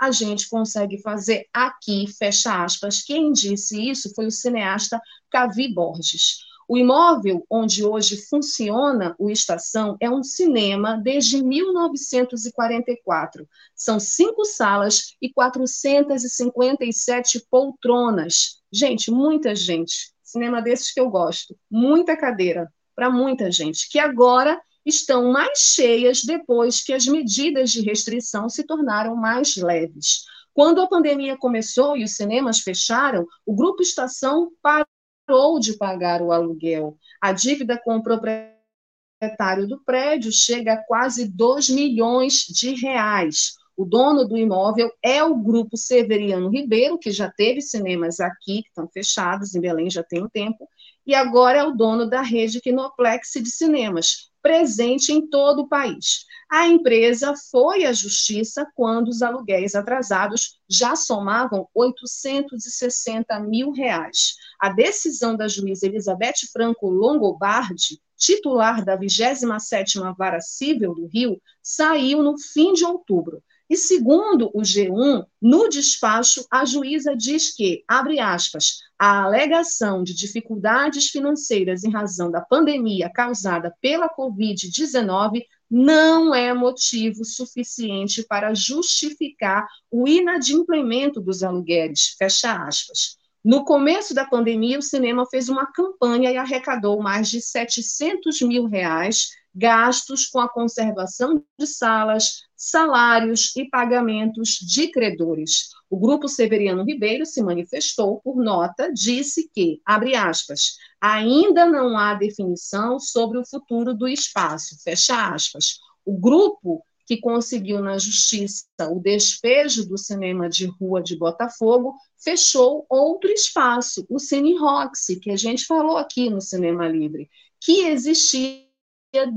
a 0.00 0.10
gente 0.10 0.48
consegue 0.48 1.00
fazer 1.00 1.46
aqui, 1.52 2.06
fecha 2.18 2.64
aspas. 2.64 3.02
Quem 3.02 3.32
disse 3.32 3.88
isso 3.88 4.12
foi 4.14 4.26
o 4.26 4.30
cineasta 4.30 5.00
Cavi 5.30 5.72
Borges. 5.72 6.38
O 6.68 6.78
imóvel 6.78 7.44
onde 7.50 7.84
hoje 7.84 8.16
funciona 8.28 9.16
o 9.18 9.28
Estação 9.30 9.96
é 10.00 10.08
um 10.10 10.22
cinema 10.22 10.96
desde 10.96 11.44
1944. 11.44 13.46
São 13.74 14.00
cinco 14.00 14.44
salas 14.44 15.14
e 15.20 15.30
457 15.32 17.44
poltronas. 17.50 18.62
Gente, 18.72 19.10
muita 19.10 19.54
gente. 19.54 20.14
Cinema 20.22 20.62
desses 20.62 20.92
que 20.92 21.00
eu 21.00 21.10
gosto. 21.10 21.56
Muita 21.70 22.16
cadeira 22.16 22.72
para 22.94 23.10
muita 23.10 23.50
gente, 23.50 23.88
que 23.90 23.98
agora 23.98 24.60
estão 24.86 25.32
mais 25.32 25.58
cheias 25.58 26.22
depois 26.22 26.82
que 26.82 26.92
as 26.92 27.06
medidas 27.06 27.70
de 27.70 27.80
restrição 27.80 28.48
se 28.48 28.64
tornaram 28.64 29.16
mais 29.16 29.56
leves. 29.56 30.24
Quando 30.52 30.80
a 30.80 30.86
pandemia 30.86 31.36
começou 31.36 31.96
e 31.96 32.04
os 32.04 32.14
cinemas 32.14 32.60
fecharam, 32.60 33.26
o 33.44 33.54
Grupo 33.54 33.82
Estação 33.82 34.52
parou 34.62 34.86
parou 35.26 35.58
de 35.58 35.76
pagar 35.76 36.22
o 36.22 36.32
aluguel. 36.32 36.96
A 37.20 37.32
dívida 37.32 37.80
com 37.82 37.96
o 37.96 38.02
proprietário 38.02 39.66
do 39.66 39.82
prédio 39.84 40.30
chega 40.32 40.74
a 40.74 40.84
quase 40.84 41.26
2 41.28 41.70
milhões 41.70 42.44
de 42.46 42.74
reais. 42.74 43.54
O 43.76 43.84
dono 43.84 44.24
do 44.24 44.36
imóvel 44.36 44.90
é 45.02 45.22
o 45.24 45.36
Grupo 45.36 45.76
Severiano 45.76 46.48
Ribeiro, 46.48 46.98
que 46.98 47.10
já 47.10 47.30
teve 47.30 47.60
cinemas 47.60 48.20
aqui, 48.20 48.62
que 48.62 48.68
estão 48.68 48.88
fechados, 48.88 49.54
em 49.54 49.60
Belém 49.60 49.90
já 49.90 50.02
tem 50.02 50.22
um 50.22 50.28
tempo, 50.28 50.68
e 51.04 51.14
agora 51.14 51.58
é 51.58 51.64
o 51.64 51.72
dono 51.72 52.08
da 52.08 52.22
rede 52.22 52.60
Kinoplex 52.60 53.32
de 53.34 53.50
cinemas, 53.50 54.30
presente 54.40 55.12
em 55.12 55.26
todo 55.28 55.62
o 55.62 55.68
país. 55.68 56.24
A 56.50 56.68
empresa 56.68 57.34
foi 57.50 57.84
à 57.84 57.92
justiça 57.92 58.66
quando 58.74 59.08
os 59.08 59.22
aluguéis 59.22 59.74
atrasados 59.74 60.58
já 60.68 60.94
somavam 60.94 61.68
860 61.74 63.40
mil 63.40 63.72
reais. 63.72 64.34
A 64.60 64.68
decisão 64.68 65.36
da 65.36 65.48
juíza 65.48 65.86
Elizabeth 65.86 66.46
Franco 66.52 66.88
Longobardi, 66.88 68.00
titular 68.16 68.84
da 68.84 68.96
27ª 68.96 70.14
Vara 70.16 70.40
Civil 70.40 70.94
do 70.94 71.06
Rio, 71.06 71.40
saiu 71.62 72.22
no 72.22 72.38
fim 72.38 72.72
de 72.72 72.84
outubro. 72.84 73.42
E 73.68 73.76
segundo 73.76 74.50
o 74.54 74.60
G1, 74.60 75.24
no 75.40 75.68
despacho, 75.68 76.46
a 76.50 76.66
juíza 76.66 77.16
diz 77.16 77.54
que, 77.54 77.82
abre 77.88 78.20
aspas, 78.20 78.80
a 78.98 79.22
alegação 79.22 80.04
de 80.04 80.14
dificuldades 80.14 81.08
financeiras 81.08 81.82
em 81.82 81.90
razão 81.90 82.30
da 82.30 82.42
pandemia 82.42 83.10
causada 83.10 83.74
pela 83.80 84.08
Covid-19 84.08 85.42
não 85.76 86.32
é 86.32 86.54
motivo 86.54 87.24
suficiente 87.24 88.22
para 88.22 88.54
justificar 88.54 89.66
o 89.90 90.06
inadimplemento 90.06 91.20
dos 91.20 91.42
aluguéis, 91.42 92.14
fecha 92.16 92.52
aspas. 92.64 93.16
No 93.44 93.64
começo 93.64 94.14
da 94.14 94.24
pandemia, 94.24 94.78
o 94.78 94.82
cinema 94.82 95.26
fez 95.26 95.48
uma 95.48 95.66
campanha 95.66 96.30
e 96.30 96.36
arrecadou 96.36 97.02
mais 97.02 97.28
de 97.28 97.40
700 97.40 98.40
mil 98.42 98.66
reais 98.66 99.30
gastos 99.52 100.26
com 100.26 100.38
a 100.38 100.48
conservação 100.48 101.44
de 101.58 101.66
salas, 101.66 102.44
salários 102.56 103.54
e 103.56 103.68
pagamentos 103.68 104.50
de 104.60 104.88
credores. 104.88 105.70
O 105.90 105.98
Grupo 105.98 106.28
Severiano 106.28 106.84
Ribeiro 106.84 107.26
se 107.26 107.42
manifestou 107.42 108.20
por 108.20 108.36
nota, 108.36 108.92
disse 108.92 109.50
que, 109.52 109.80
abre 109.84 110.14
aspas, 110.14 110.76
ainda 111.04 111.66
não 111.66 111.98
há 111.98 112.14
definição 112.14 112.98
sobre 112.98 113.38
o 113.38 113.44
futuro 113.44 113.92
do 113.92 114.08
espaço, 114.08 114.76
fecha 114.82 115.28
aspas. 115.28 115.80
O 116.04 116.16
grupo 116.18 116.82
que 117.06 117.18
conseguiu 117.18 117.80
na 117.82 117.98
justiça 117.98 118.64
o 118.90 118.98
despejo 118.98 119.86
do 119.86 119.98
cinema 119.98 120.48
de 120.48 120.64
rua 120.64 121.02
de 121.02 121.18
Botafogo, 121.18 121.94
fechou 122.16 122.86
outro 122.88 123.30
espaço, 123.30 124.06
o 124.08 124.18
Cine 124.18 124.56
Roxy, 124.56 125.20
que 125.20 125.30
a 125.30 125.36
gente 125.36 125.66
falou 125.66 125.98
aqui 125.98 126.30
no 126.30 126.40
Cinema 126.40 126.88
Livre, 126.88 127.28
que 127.60 127.82
existia 127.82 128.64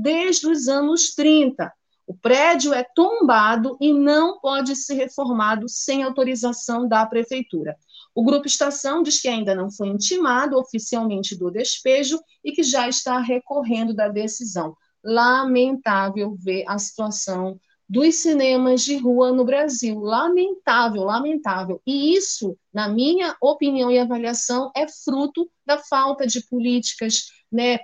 desde 0.00 0.46
os 0.46 0.68
anos 0.68 1.14
30. 1.14 1.70
O 2.06 2.14
prédio 2.14 2.72
é 2.72 2.82
tombado 2.94 3.76
e 3.78 3.92
não 3.92 4.40
pode 4.40 4.74
ser 4.74 4.94
reformado 4.94 5.68
sem 5.68 6.02
autorização 6.02 6.88
da 6.88 7.04
prefeitura. 7.04 7.76
O 8.18 8.24
Grupo 8.24 8.48
Estação 8.48 9.00
diz 9.00 9.20
que 9.20 9.28
ainda 9.28 9.54
não 9.54 9.70
foi 9.70 9.86
intimado 9.86 10.58
oficialmente 10.58 11.36
do 11.36 11.52
despejo 11.52 12.18
e 12.42 12.50
que 12.50 12.64
já 12.64 12.88
está 12.88 13.20
recorrendo 13.20 13.94
da 13.94 14.08
decisão. 14.08 14.76
lamentável 15.04 16.34
ver 16.36 16.64
a 16.66 16.80
situação 16.80 17.60
dos 17.88 18.16
cinemas 18.16 18.82
de 18.82 18.96
rua 18.96 19.30
no 19.30 19.44
Brasil. 19.44 20.00
Lamentável, 20.00 21.04
lamentável. 21.04 21.80
E 21.86 22.16
isso, 22.16 22.58
na 22.74 22.88
minha 22.88 23.36
opinião 23.40 23.88
e 23.88 24.00
avaliação, 24.00 24.72
é 24.74 24.88
fruto 24.88 25.48
da 25.64 25.78
falta 25.78 26.26
de 26.26 26.44
políticas, 26.48 27.30
né? 27.52 27.78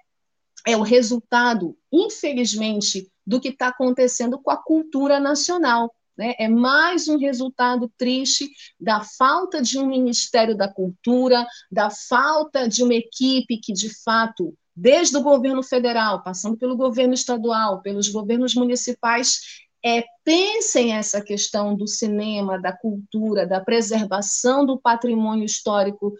É 0.67 0.77
o 0.77 0.83
resultado, 0.83 1.79
infelizmente, 1.93 3.09
do 3.25 3.41
que 3.41 3.51
está 3.51 3.69
acontecendo 3.69 4.37
com 4.43 4.51
a 4.51 4.57
cultura 4.57 5.21
nacional. 5.21 5.95
Né? 6.17 6.35
É 6.39 6.49
mais 6.49 7.09
um 7.09 7.19
resultado 7.19 7.91
triste 7.97 8.49
da 8.79 9.01
falta 9.01 9.61
de 9.61 9.79
um 9.79 9.87
Ministério 9.87 10.57
da 10.57 10.73
Cultura, 10.73 11.47
da 11.71 11.91
falta 11.91 12.69
de 12.69 12.83
uma 12.83 12.95
equipe 12.95 13.59
que, 13.59 13.73
de 13.73 13.91
fato, 14.03 14.55
desde 14.75 15.17
o 15.17 15.23
governo 15.23 15.63
federal, 15.63 16.23
passando 16.23 16.57
pelo 16.57 16.77
governo 16.77 17.15
estadual, 17.15 17.83
pelos 17.83 18.09
governos 18.09 18.55
municipais, 18.55 19.41
é, 19.85 20.03
pensem 20.25 20.95
essa 20.95 21.21
questão 21.21 21.77
do 21.77 21.87
cinema, 21.87 22.59
da 22.59 22.73
cultura, 22.73 23.47
da 23.47 23.61
preservação 23.61 24.65
do 24.65 24.79
patrimônio 24.81 25.45
histórico 25.45 26.15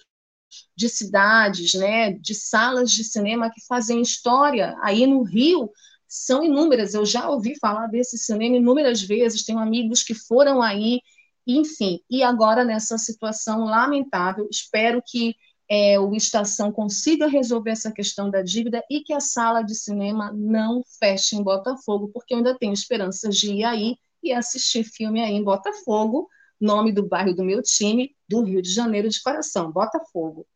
de 0.77 0.89
cidades, 0.89 1.75
né, 1.75 2.13
de 2.13 2.35
salas 2.35 2.91
de 2.93 3.03
cinema 3.03 3.51
que 3.51 3.65
fazem 3.67 4.03
história. 4.03 4.77
Aí 4.83 5.07
no 5.07 5.23
Rio 5.23 5.71
são 6.15 6.45
inúmeras, 6.45 6.95
eu 6.95 7.05
já 7.05 7.29
ouvi 7.29 7.59
falar 7.59 7.89
desse 7.89 8.17
cinema 8.17 8.57
inúmeras 8.57 9.03
vezes, 9.03 9.45
tenho 9.45 9.59
amigos 9.59 10.05
que 10.05 10.15
foram 10.15 10.63
aí, 10.63 11.01
enfim. 11.45 12.01
E 12.09 12.23
agora 12.23 12.65
nessa 12.65 12.97
situação 12.97 13.65
lamentável, 13.65 14.47
espero 14.49 15.03
que 15.05 15.35
é, 15.69 15.99
o 15.99 16.15
Estação 16.15 16.71
consiga 16.71 17.27
resolver 17.27 17.71
essa 17.71 17.91
questão 17.91 18.31
da 18.31 18.43
dívida 18.43 18.81
e 18.89 19.01
que 19.01 19.13
a 19.13 19.19
sala 19.19 19.63
de 19.63 19.75
cinema 19.75 20.33
não 20.33 20.85
feche 21.01 21.35
em 21.35 21.43
Botafogo, 21.43 22.09
porque 22.15 22.33
eu 22.33 22.39
ainda 22.39 22.57
tenho 22.57 22.73
esperanças 22.73 23.37
de 23.37 23.53
ir 23.53 23.65
aí 23.65 23.97
e 24.23 24.33
assistir 24.33 24.85
filme 24.85 25.21
aí 25.21 25.33
em 25.33 25.43
Botafogo, 25.43 26.29
nome 26.61 26.93
do 26.93 27.09
bairro 27.09 27.35
do 27.35 27.45
meu 27.45 27.61
time, 27.61 28.15
do 28.29 28.43
Rio 28.45 28.63
de 28.63 28.71
Janeiro 28.73 29.09
de 29.09 29.21
coração, 29.21 29.73
Botafogo. 29.73 30.47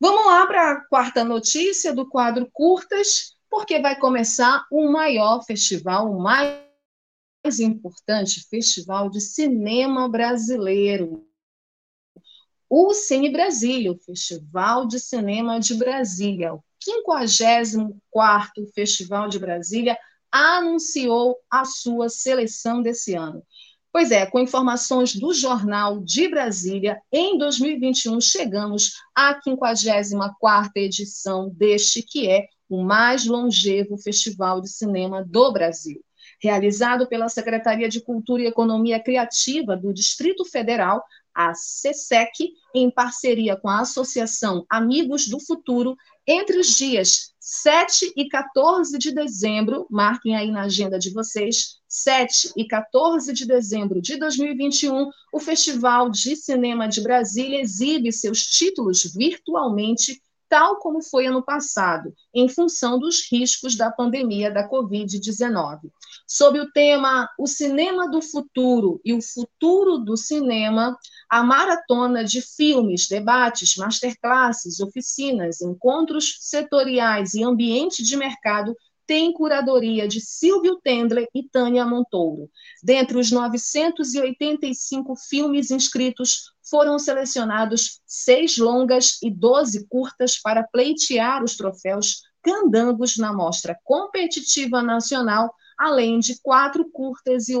Vamos 0.00 0.24
lá 0.24 0.46
para 0.46 0.72
a 0.72 0.80
quarta 0.86 1.22
notícia 1.22 1.94
do 1.94 2.08
quadro 2.08 2.48
Curtas, 2.50 3.36
porque 3.52 3.78
vai 3.80 3.94
começar 3.94 4.66
o 4.70 4.90
maior 4.90 5.44
festival, 5.44 6.10
o 6.10 6.18
mais 6.18 6.56
importante 7.60 8.40
festival 8.48 9.10
de 9.10 9.20
cinema 9.20 10.08
brasileiro, 10.08 11.28
o 12.66 12.94
Cine 12.94 13.28
Brasília, 13.28 13.92
o 13.92 13.98
Festival 13.98 14.86
de 14.86 14.98
Cinema 14.98 15.60
de 15.60 15.74
Brasília, 15.74 16.54
o 16.54 16.64
54º 16.82 18.72
Festival 18.74 19.28
de 19.28 19.38
Brasília, 19.38 19.98
anunciou 20.30 21.36
a 21.50 21.66
sua 21.66 22.08
seleção 22.08 22.80
desse 22.80 23.12
ano. 23.12 23.42
Pois 23.92 24.10
é, 24.10 24.24
com 24.24 24.40
informações 24.40 25.14
do 25.14 25.34
Jornal 25.34 26.00
de 26.00 26.26
Brasília, 26.26 27.02
em 27.12 27.36
2021 27.36 28.18
chegamos 28.18 28.94
à 29.14 29.38
54ª 29.38 30.70
edição 30.76 31.50
deste 31.50 32.02
que 32.02 32.30
é 32.30 32.48
o 32.74 32.82
mais 32.82 33.26
longevo 33.26 33.98
festival 33.98 34.60
de 34.60 34.70
cinema 34.70 35.22
do 35.22 35.52
Brasil. 35.52 36.02
Realizado 36.40 37.06
pela 37.06 37.28
Secretaria 37.28 37.88
de 37.88 38.00
Cultura 38.00 38.42
e 38.42 38.46
Economia 38.46 38.98
Criativa 38.98 39.76
do 39.76 39.92
Distrito 39.92 40.44
Federal, 40.44 41.04
a 41.34 41.54
SESEC, 41.54 42.52
em 42.74 42.90
parceria 42.90 43.56
com 43.56 43.68
a 43.68 43.80
Associação 43.80 44.64
Amigos 44.70 45.28
do 45.28 45.38
Futuro, 45.38 45.96
entre 46.26 46.58
os 46.58 46.68
dias 46.68 47.32
7 47.38 48.12
e 48.16 48.28
14 48.28 48.96
de 48.96 49.12
dezembro, 49.12 49.86
marquem 49.90 50.34
aí 50.34 50.50
na 50.50 50.62
agenda 50.62 50.98
de 50.98 51.10
vocês, 51.10 51.80
7 51.88 52.52
e 52.56 52.64
14 52.64 53.32
de 53.32 53.46
dezembro 53.46 54.00
de 54.00 54.16
2021, 54.16 55.10
o 55.32 55.40
Festival 55.40 56.08
de 56.08 56.36
Cinema 56.36 56.88
de 56.88 57.02
Brasília 57.02 57.60
exibe 57.60 58.12
seus 58.12 58.46
títulos 58.46 59.12
virtualmente 59.14 60.22
tal 60.52 60.76
como 60.76 61.00
foi 61.00 61.24
ano 61.24 61.42
passado, 61.42 62.12
em 62.34 62.46
função 62.46 62.98
dos 62.98 63.26
riscos 63.32 63.74
da 63.74 63.90
pandemia 63.90 64.50
da 64.50 64.68
Covid-19. 64.68 65.90
Sob 66.28 66.60
o 66.60 66.70
tema 66.70 67.26
O 67.38 67.46
Cinema 67.46 68.06
do 68.06 68.20
Futuro 68.20 69.00
e 69.02 69.14
o 69.14 69.22
Futuro 69.22 69.96
do 69.96 70.14
Cinema, 70.14 70.94
a 71.30 71.42
maratona 71.42 72.22
de 72.22 72.42
filmes, 72.42 73.08
debates, 73.08 73.76
masterclasses, 73.78 74.78
oficinas, 74.78 75.62
encontros 75.62 76.36
setoriais 76.40 77.32
e 77.32 77.42
ambiente 77.42 78.02
de 78.02 78.14
mercado 78.14 78.76
tem 79.06 79.32
curadoria 79.32 80.06
de 80.06 80.20
Silvio 80.20 80.78
Tendler 80.82 81.26
e 81.34 81.48
Tânia 81.48 81.84
Montouro. 81.84 82.50
Dentre 82.82 83.18
os 83.18 83.30
985 83.30 85.14
filmes 85.16 85.70
inscritos, 85.70 86.52
foram 86.72 86.98
selecionados 86.98 88.00
seis 88.06 88.56
longas 88.56 89.18
e 89.22 89.30
doze 89.30 89.86
curtas 89.88 90.40
para 90.40 90.62
pleitear 90.62 91.44
os 91.44 91.54
troféus 91.54 92.22
Candangos 92.42 93.18
na 93.18 93.30
Mostra 93.30 93.78
Competitiva 93.84 94.82
Nacional, 94.82 95.54
além 95.78 96.18
de 96.18 96.40
quatro 96.40 96.90
curtas 96.90 97.50
e 97.50 97.56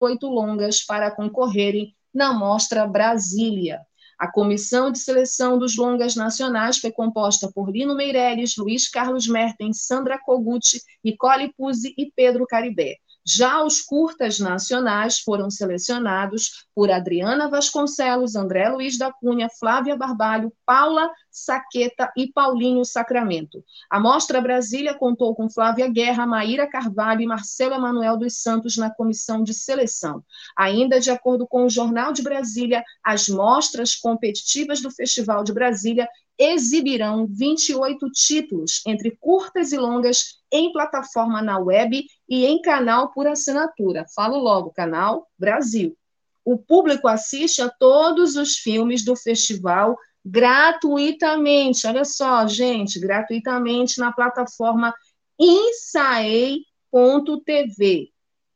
oito 0.00 0.26
longas 0.26 0.84
para 0.84 1.08
concorrerem 1.08 1.94
na 2.12 2.32
Mostra 2.32 2.84
Brasília. 2.84 3.80
A 4.18 4.28
comissão 4.28 4.90
de 4.90 4.98
seleção 4.98 5.56
dos 5.56 5.76
longas 5.76 6.16
nacionais 6.16 6.78
foi 6.78 6.90
composta 6.90 7.48
por 7.54 7.70
Lino 7.70 7.94
Meireles, 7.94 8.56
Luiz 8.56 8.88
Carlos 8.88 9.28
Mertens, 9.28 9.86
Sandra 9.86 10.18
Koguchi, 10.18 10.80
Nicole 11.04 11.54
Puzzi 11.56 11.94
e 11.96 12.10
Pedro 12.10 12.44
Caribé. 12.44 12.96
Já 13.28 13.64
os 13.64 13.80
curtas 13.80 14.38
nacionais 14.38 15.18
foram 15.18 15.50
selecionados 15.50 16.64
por 16.72 16.92
Adriana 16.92 17.48
Vasconcelos, 17.50 18.36
André 18.36 18.68
Luiz 18.68 18.96
da 18.96 19.12
Cunha, 19.12 19.48
Flávia 19.58 19.96
Barbalho, 19.96 20.52
Paula 20.64 21.10
Saqueta 21.28 22.12
e 22.16 22.32
Paulinho 22.32 22.84
Sacramento. 22.84 23.64
A 23.90 23.98
Mostra 23.98 24.40
Brasília 24.40 24.94
contou 24.94 25.34
com 25.34 25.50
Flávia 25.50 25.88
Guerra, 25.88 26.24
Maíra 26.24 26.68
Carvalho 26.68 27.22
e 27.22 27.26
Marcelo 27.26 27.74
Emanuel 27.74 28.16
dos 28.16 28.40
Santos 28.40 28.76
na 28.76 28.90
comissão 28.90 29.42
de 29.42 29.52
seleção. 29.52 30.22
Ainda 30.56 31.00
de 31.00 31.10
acordo 31.10 31.48
com 31.48 31.64
o 31.64 31.70
Jornal 31.70 32.12
de 32.12 32.22
Brasília, 32.22 32.84
as 33.02 33.28
mostras 33.28 33.96
competitivas 33.96 34.80
do 34.80 34.90
Festival 34.90 35.42
de 35.42 35.52
Brasília 35.52 36.08
exibirão 36.38 37.26
28 37.26 38.10
títulos, 38.10 38.82
entre 38.86 39.16
curtas 39.20 39.72
e 39.72 39.78
longas, 39.78 40.40
em 40.52 40.72
plataforma 40.72 41.40
na 41.42 41.58
web 41.58 42.04
e 42.28 42.46
em 42.46 42.60
canal 42.60 43.12
por 43.12 43.26
assinatura. 43.26 44.04
Falo 44.14 44.38
logo, 44.38 44.70
canal 44.70 45.26
Brasil. 45.38 45.96
O 46.44 46.56
público 46.58 47.08
assiste 47.08 47.60
a 47.60 47.68
todos 47.68 48.36
os 48.36 48.56
filmes 48.56 49.04
do 49.04 49.16
festival 49.16 49.98
gratuitamente. 50.24 51.86
Olha 51.86 52.04
só, 52.04 52.46
gente, 52.46 52.98
gratuitamente 53.00 53.98
na 53.98 54.12
plataforma 54.12 54.92
insaei.tv 55.38 56.66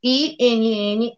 innsai.tv. 0.03 1.15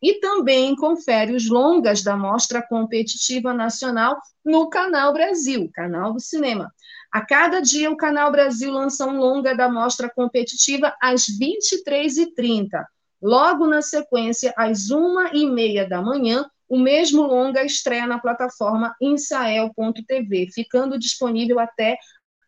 E 0.00 0.14
também 0.20 0.76
confere 0.76 1.34
os 1.34 1.48
longas 1.48 2.02
da 2.02 2.16
Mostra 2.16 2.62
Competitiva 2.62 3.52
Nacional 3.52 4.20
no 4.44 4.68
Canal 4.70 5.12
Brasil, 5.12 5.70
canal 5.72 6.12
do 6.12 6.20
cinema. 6.20 6.72
A 7.12 7.20
cada 7.20 7.60
dia, 7.60 7.90
o 7.90 7.96
Canal 7.96 8.32
Brasil 8.32 8.72
lança 8.72 9.04
um 9.06 9.18
longa 9.18 9.54
da 9.54 9.68
Mostra 9.68 10.08
Competitiva 10.08 10.96
às 11.00 11.26
23h30. 11.26 12.84
Logo 13.20 13.66
na 13.66 13.82
sequência, 13.82 14.54
às 14.56 14.88
1h30 14.90 15.86
da 15.88 16.00
manhã, 16.00 16.48
o 16.68 16.78
mesmo 16.78 17.20
longa 17.22 17.62
estreia 17.62 18.06
na 18.06 18.18
plataforma 18.18 18.96
insael.tv, 18.98 20.48
ficando 20.54 20.98
disponível 20.98 21.60
até 21.60 21.98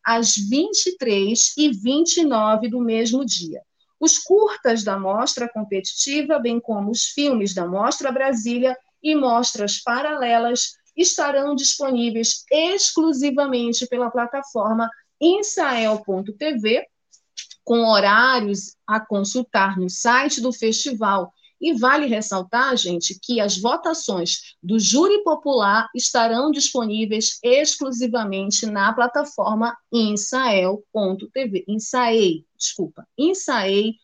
às 0.05 0.37
23 0.37 1.55
e 1.57 1.71
29 1.71 2.69
do 2.69 2.81
mesmo 2.81 3.25
dia. 3.25 3.63
Os 3.99 4.19
curtas 4.19 4.85
da 4.85 4.99
mostra 4.99 5.49
competitiva, 5.49 6.39
bem 6.39 6.61
como 6.61 6.91
os 6.91 7.07
filmes 7.07 7.55
da 7.55 7.67
Mostra 7.67 8.13
Brasília 8.13 8.77
e 9.03 9.15
mostras 9.15 9.79
paralelas, 9.79 10.75
estarão 10.97 11.55
disponíveis 11.55 12.45
exclusivamente 12.51 13.87
pela 13.87 14.11
plataforma 14.11 14.91
insael.tv, 15.21 16.87
com 17.65 17.87
horários 17.87 18.77
a 18.87 19.01
consultar 19.01 19.79
no 19.79 19.89
site 19.89 20.41
do 20.41 20.53
festival 20.53 21.33
e 21.65 21.73
vale 21.73 22.07
ressaltar, 22.07 22.77
gente, 22.77 23.19
que 23.19 23.41
as 23.41 23.57
votações 23.57 24.55
do 24.63 24.79
júri 24.79 25.25
popular 25.25 25.89
estarão 25.95 26.51
disponíveis 26.51 27.39
exclusivamente 27.43 28.67
na 28.67 28.93
plataforma 28.93 29.75
insael.tv, 29.91 31.65
insaei, 31.67 32.45
desculpa, 32.55 33.09
insaei.tv. 33.17 33.97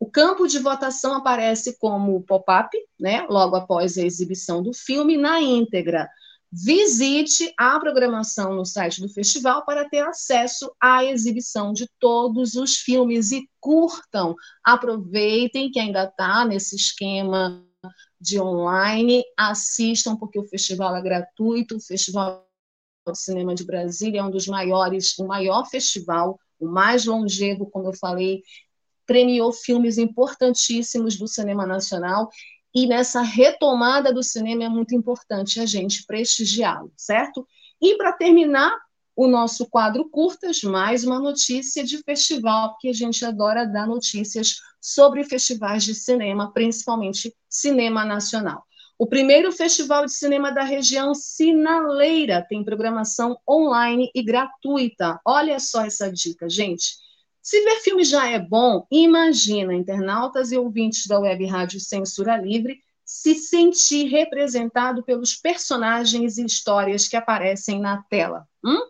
O 0.00 0.10
campo 0.10 0.48
de 0.48 0.58
votação 0.58 1.14
aparece 1.14 1.78
como 1.78 2.22
pop-up, 2.22 2.74
né, 2.98 3.26
logo 3.28 3.56
após 3.56 3.98
a 3.98 4.02
exibição 4.02 4.62
do 4.62 4.72
filme, 4.72 5.18
na 5.18 5.42
íntegra. 5.42 6.08
Visite 6.50 7.52
a 7.58 7.78
programação 7.78 8.54
no 8.54 8.64
site 8.64 9.02
do 9.02 9.08
festival 9.08 9.66
para 9.66 9.86
ter 9.86 10.00
acesso 10.00 10.74
à 10.80 11.04
exibição 11.04 11.74
de 11.74 11.86
todos 11.98 12.54
os 12.54 12.76
filmes 12.76 13.32
e 13.32 13.46
curtam. 13.60 14.34
Aproveitem 14.64 15.70
que 15.70 15.78
ainda 15.78 16.04
está 16.04 16.46
nesse 16.46 16.74
esquema 16.74 17.62
de 18.20 18.40
online, 18.40 19.22
assistam, 19.36 20.16
porque 20.16 20.38
o 20.38 20.48
festival 20.48 20.96
é 20.96 21.02
gratuito, 21.02 21.76
o 21.76 21.80
Festival 21.80 22.48
de 23.06 23.18
Cinema 23.18 23.54
de 23.54 23.64
Brasília 23.64 24.20
é 24.20 24.24
um 24.24 24.30
dos 24.30 24.46
maiores, 24.46 25.16
o 25.18 25.26
maior 25.26 25.66
festival, 25.66 26.38
o 26.58 26.66
mais 26.66 27.04
longevo, 27.04 27.70
como 27.70 27.88
eu 27.88 27.92
falei, 27.92 28.42
premiou 29.06 29.52
filmes 29.52 29.96
importantíssimos 29.96 31.16
do 31.16 31.28
cinema 31.28 31.66
nacional 31.66 32.28
e 32.74 32.86
nessa 32.86 33.22
retomada 33.22 34.12
do 34.12 34.22
cinema 34.22 34.64
é 34.64 34.68
muito 34.68 34.94
importante 34.94 35.60
a 35.60 35.66
gente 35.66 36.04
prestigiá-lo, 36.06 36.92
certo? 36.96 37.46
E 37.80 37.96
para 37.96 38.12
terminar 38.12 38.76
o 39.16 39.26
nosso 39.26 39.66
quadro 39.68 40.08
curtas, 40.08 40.62
mais 40.62 41.02
uma 41.02 41.18
notícia 41.18 41.82
de 41.82 41.98
festival, 41.98 42.70
porque 42.70 42.88
a 42.88 42.92
gente 42.92 43.24
adora 43.24 43.66
dar 43.66 43.86
notícias 43.86 44.60
sobre 44.80 45.24
festivais 45.24 45.82
de 45.82 45.94
cinema, 45.94 46.52
principalmente 46.52 47.34
cinema 47.48 48.04
nacional. 48.04 48.64
O 48.96 49.06
primeiro 49.06 49.50
festival 49.52 50.06
de 50.06 50.12
cinema 50.12 50.50
da 50.50 50.62
região, 50.62 51.14
Sinaleira, 51.14 52.44
tem 52.48 52.64
programação 52.64 53.38
online 53.48 54.10
e 54.14 54.22
gratuita. 54.22 55.20
Olha 55.24 55.58
só 55.60 55.84
essa 55.84 56.10
dica, 56.12 56.48
gente. 56.48 56.96
Se 57.48 57.64
ver 57.64 57.80
filme 57.80 58.04
já 58.04 58.28
é 58.28 58.38
bom, 58.38 58.86
imagina 58.90 59.72
internautas 59.72 60.52
e 60.52 60.58
ouvintes 60.58 61.06
da 61.06 61.18
Web 61.18 61.46
Rádio 61.46 61.80
Censura 61.80 62.36
Livre 62.36 62.78
se 63.02 63.36
sentir 63.36 64.06
representado 64.08 65.02
pelos 65.02 65.34
personagens 65.34 66.36
e 66.36 66.44
histórias 66.44 67.08
que 67.08 67.16
aparecem 67.16 67.80
na 67.80 68.02
tela. 68.02 68.46
Hum? 68.62 68.82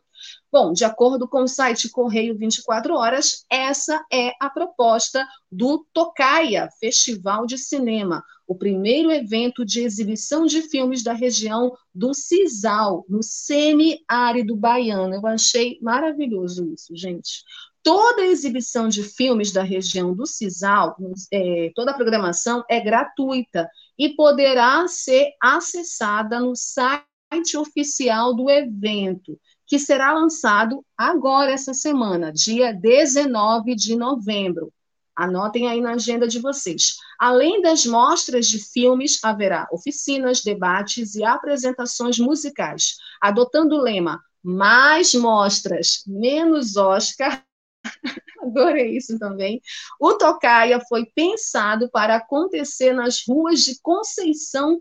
Bom, 0.50 0.72
de 0.72 0.84
acordo 0.84 1.28
com 1.28 1.42
o 1.42 1.46
site 1.46 1.88
Correio 1.88 2.36
24 2.36 2.94
Horas, 2.94 3.44
essa 3.48 4.04
é 4.12 4.32
a 4.40 4.50
proposta 4.50 5.24
do 5.52 5.86
Tocaia 5.92 6.68
Festival 6.80 7.46
de 7.46 7.56
Cinema, 7.56 8.24
o 8.44 8.56
primeiro 8.56 9.12
evento 9.12 9.64
de 9.64 9.82
exibição 9.82 10.46
de 10.46 10.62
filmes 10.62 11.04
da 11.04 11.12
região 11.12 11.72
do 11.94 12.12
Cisal, 12.12 13.04
no 13.08 13.22
semiárido 13.22 14.56
baiano. 14.56 15.14
Eu 15.14 15.26
achei 15.28 15.78
maravilhoso 15.80 16.72
isso, 16.72 16.96
gente. 16.96 17.44
Toda 17.88 18.20
a 18.20 18.26
exibição 18.26 18.86
de 18.86 19.02
filmes 19.02 19.50
da 19.50 19.62
região 19.62 20.12
do 20.12 20.26
Cisal, 20.26 20.94
é, 21.32 21.72
toda 21.74 21.92
a 21.92 21.94
programação 21.94 22.62
é 22.68 22.78
gratuita 22.78 23.66
e 23.98 24.10
poderá 24.10 24.86
ser 24.86 25.30
acessada 25.42 26.38
no 26.38 26.54
site 26.54 27.56
oficial 27.56 28.34
do 28.34 28.50
evento, 28.50 29.40
que 29.66 29.78
será 29.78 30.12
lançado 30.12 30.84
agora 30.98 31.50
essa 31.50 31.72
semana, 31.72 32.30
dia 32.30 32.74
19 32.74 33.74
de 33.74 33.96
novembro. 33.96 34.70
Anotem 35.16 35.66
aí 35.66 35.80
na 35.80 35.92
agenda 35.92 36.28
de 36.28 36.40
vocês. 36.40 36.96
Além 37.18 37.62
das 37.62 37.86
mostras 37.86 38.48
de 38.48 38.58
filmes, 38.58 39.18
haverá 39.24 39.66
oficinas, 39.72 40.42
debates 40.42 41.14
e 41.14 41.24
apresentações 41.24 42.18
musicais, 42.18 42.98
adotando 43.18 43.76
o 43.76 43.80
lema 43.80 44.22
mais 44.44 45.14
mostras, 45.14 46.02
menos 46.06 46.76
Oscar, 46.76 47.47
Adorei 48.42 48.96
isso 48.96 49.18
também. 49.18 49.60
O 50.00 50.14
Tocaia 50.14 50.80
foi 50.88 51.06
pensado 51.06 51.90
para 51.90 52.16
acontecer 52.16 52.92
nas 52.92 53.24
ruas 53.26 53.60
de 53.60 53.80
Conceição, 53.80 54.78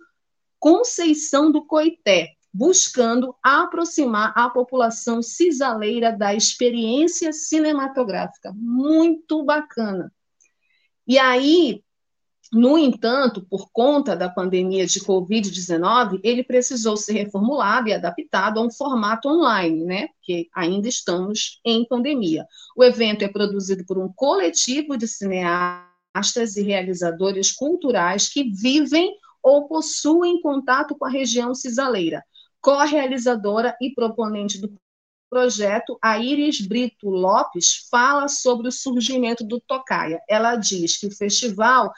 Conceição 0.60 1.52
do 1.52 1.66
Coité, 1.66 2.30
buscando 2.54 3.36
aproximar 3.44 4.34
a 4.36 4.50
população 4.50 5.22
cisaleira 5.22 6.12
da 6.12 6.34
experiência 6.34 7.32
cinematográfica. 7.32 8.52
Muito 8.56 9.44
bacana. 9.44 10.12
E 11.08 11.18
aí, 11.18 11.84
no 12.52 12.78
entanto, 12.78 13.46
por 13.50 13.70
conta 13.72 14.16
da 14.16 14.30
pandemia 14.30 14.86
de 14.86 15.02
Covid-19, 15.02 16.20
ele 16.24 16.44
precisou 16.44 16.96
ser 16.96 17.14
reformulado 17.14 17.90
e 17.90 17.94
adaptado 17.94 18.60
a 18.60 18.64
um 18.64 18.72
formato 18.72 19.28
online, 19.28 19.84
né? 19.84 20.08
Porque 20.08 20.48
ainda 20.56 20.88
estamos 20.88 21.60
em 21.66 21.86
pandemia. 21.86 22.46
O 22.76 22.84
evento 22.84 23.24
é 23.24 23.28
produzido 23.28 23.86
por 23.86 23.98
um 23.98 24.12
coletivo 24.14 24.98
de 24.98 25.08
cineastas 25.08 26.56
e 26.56 26.62
realizadores 26.62 27.52
culturais 27.52 28.30
que 28.30 28.50
vivem 28.50 29.14
ou 29.44 29.68
possuem 29.68 30.42
contato 30.42 30.96
com 30.98 31.06
a 31.06 31.10
região 31.10 31.54
cisaleira. 31.54 32.24
Co-realizadora 32.62 33.76
e 33.82 33.94
proponente 33.94 34.60
do 34.60 34.74
projeto, 35.30 35.98
a 36.02 36.18
Iris 36.18 36.62
Brito 36.62 37.10
Lopes 37.10 37.88
fala 37.92 38.30
sobre 38.30 38.70
o 38.70 38.72
surgimento 38.72 39.44
do 39.44 39.60
Tocaia. 39.60 40.22
Ela 40.30 40.56
diz 40.56 40.98
que 40.98 41.08
o 41.08 41.16
festival 41.16 41.92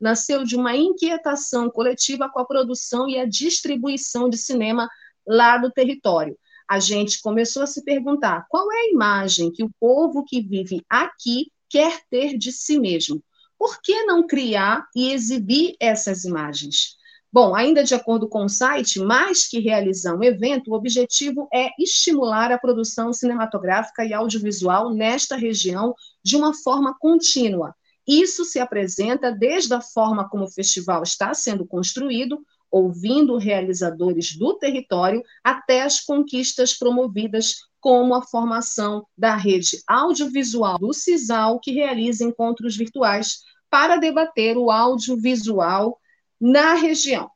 nasceu 0.00 0.44
de 0.44 0.56
uma 0.56 0.76
inquietação 0.76 1.70
coletiva 1.70 2.28
com 2.28 2.40
a 2.40 2.44
produção 2.44 3.08
e 3.08 3.18
a 3.18 3.26
distribuição 3.26 4.28
de 4.28 4.36
cinema 4.36 4.88
lá 5.26 5.58
do 5.58 5.70
território. 5.70 6.36
A 6.68 6.80
gente 6.80 7.20
começou 7.20 7.62
a 7.62 7.66
se 7.66 7.84
perguntar 7.84 8.46
qual 8.48 8.70
é 8.72 8.76
a 8.76 8.90
imagem 8.90 9.52
que 9.52 9.62
o 9.62 9.70
povo 9.78 10.24
que 10.24 10.42
vive 10.42 10.82
aqui 10.88 11.50
quer 11.68 12.00
ter 12.10 12.36
de 12.36 12.50
si 12.52 12.78
mesmo. 12.78 13.22
Por 13.58 13.80
que 13.80 14.04
não 14.04 14.26
criar 14.26 14.86
e 14.94 15.12
exibir 15.12 15.76
essas 15.80 16.24
imagens? 16.24 16.96
Bom, 17.32 17.54
ainda 17.54 17.84
de 17.84 17.94
acordo 17.94 18.28
com 18.28 18.44
o 18.44 18.48
site, 18.48 18.98
mais 18.98 19.46
que 19.46 19.60
realizar 19.60 20.14
um 20.14 20.22
evento, 20.22 20.70
o 20.70 20.74
objetivo 20.74 21.48
é 21.52 21.68
estimular 21.78 22.50
a 22.50 22.58
produção 22.58 23.12
cinematográfica 23.12 24.04
e 24.04 24.14
audiovisual 24.14 24.94
nesta 24.94 25.36
região 25.36 25.94
de 26.22 26.36
uma 26.36 26.54
forma 26.54 26.96
contínua, 26.98 27.74
isso 28.06 28.44
se 28.44 28.58
apresenta 28.58 29.32
desde 29.32 29.74
a 29.74 29.80
forma 29.80 30.28
como 30.28 30.44
o 30.44 30.50
festival 30.50 31.02
está 31.02 31.34
sendo 31.34 31.66
construído, 31.66 32.44
ouvindo 32.70 33.36
realizadores 33.36 34.36
do 34.36 34.54
território, 34.54 35.22
até 35.42 35.82
as 35.82 36.00
conquistas 36.00 36.74
promovidas, 36.74 37.66
como 37.80 38.14
a 38.14 38.22
formação 38.22 39.06
da 39.16 39.36
rede 39.36 39.82
audiovisual 39.86 40.78
do 40.78 40.92
CISAL, 40.92 41.60
que 41.60 41.72
realiza 41.72 42.24
encontros 42.24 42.76
virtuais 42.76 43.40
para 43.70 43.96
debater 43.96 44.56
o 44.56 44.70
audiovisual 44.70 45.98
na 46.40 46.74
região. 46.74 47.30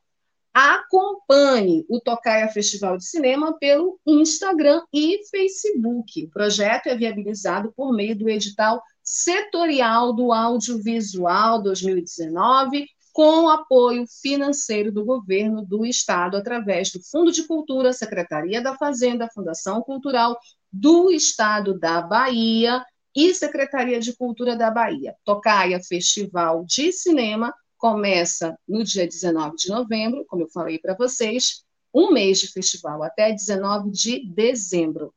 Acompanhe 0.53 1.85
o 1.89 2.01
Tocaia 2.01 2.49
Festival 2.49 2.97
de 2.97 3.05
Cinema 3.05 3.57
pelo 3.57 3.97
Instagram 4.05 4.83
e 4.93 5.21
Facebook. 5.29 6.25
O 6.25 6.29
projeto 6.29 6.87
é 6.87 6.95
viabilizado 6.95 7.71
por 7.73 7.93
meio 7.93 8.17
do 8.17 8.29
edital 8.29 8.81
setorial 9.11 10.13
do 10.13 10.31
audiovisual 10.31 11.61
2019, 11.61 12.87
com 13.11 13.49
apoio 13.49 14.05
financeiro 14.21 14.89
do 14.89 15.03
governo 15.03 15.65
do 15.65 15.85
estado 15.85 16.37
através 16.37 16.93
do 16.93 17.03
Fundo 17.03 17.29
de 17.29 17.43
Cultura, 17.43 17.91
Secretaria 17.91 18.61
da 18.61 18.77
Fazenda, 18.77 19.27
Fundação 19.33 19.81
Cultural 19.81 20.39
do 20.71 21.11
Estado 21.11 21.77
da 21.77 22.01
Bahia 22.01 22.81
e 23.13 23.33
Secretaria 23.33 23.99
de 23.99 24.15
Cultura 24.15 24.55
da 24.55 24.71
Bahia. 24.71 25.13
Tocaia 25.25 25.81
Festival 25.83 26.63
de 26.63 26.93
Cinema 26.93 27.53
começa 27.77 28.57
no 28.65 28.81
dia 28.81 29.05
19 29.05 29.57
de 29.57 29.67
novembro, 29.67 30.23
como 30.25 30.43
eu 30.43 30.49
falei 30.53 30.79
para 30.79 30.95
vocês, 30.95 31.65
um 31.93 32.13
mês 32.13 32.39
de 32.39 32.47
festival 32.47 33.03
até 33.03 33.33
19 33.33 33.91
de 33.91 34.25
dezembro 34.25 35.13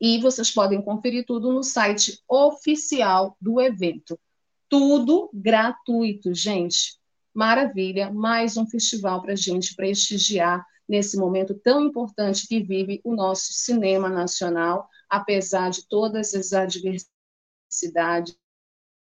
e 0.00 0.18
vocês 0.18 0.50
podem 0.50 0.82
conferir 0.82 1.24
tudo 1.24 1.52
no 1.52 1.62
site 1.62 2.22
oficial 2.28 3.36
do 3.40 3.60
evento. 3.60 4.18
Tudo 4.68 5.30
gratuito, 5.32 6.34
gente. 6.34 6.98
Maravilha, 7.32 8.12
mais 8.12 8.56
um 8.56 8.66
festival 8.66 9.22
para 9.22 9.32
a 9.32 9.36
gente 9.36 9.74
prestigiar 9.74 10.64
nesse 10.88 11.16
momento 11.16 11.54
tão 11.54 11.80
importante 11.80 12.46
que 12.46 12.62
vive 12.62 13.00
o 13.04 13.14
nosso 13.14 13.52
cinema 13.52 14.08
nacional, 14.08 14.88
apesar 15.08 15.70
de 15.70 15.86
todas 15.88 16.34
as 16.34 16.52
adversidades 16.52 18.36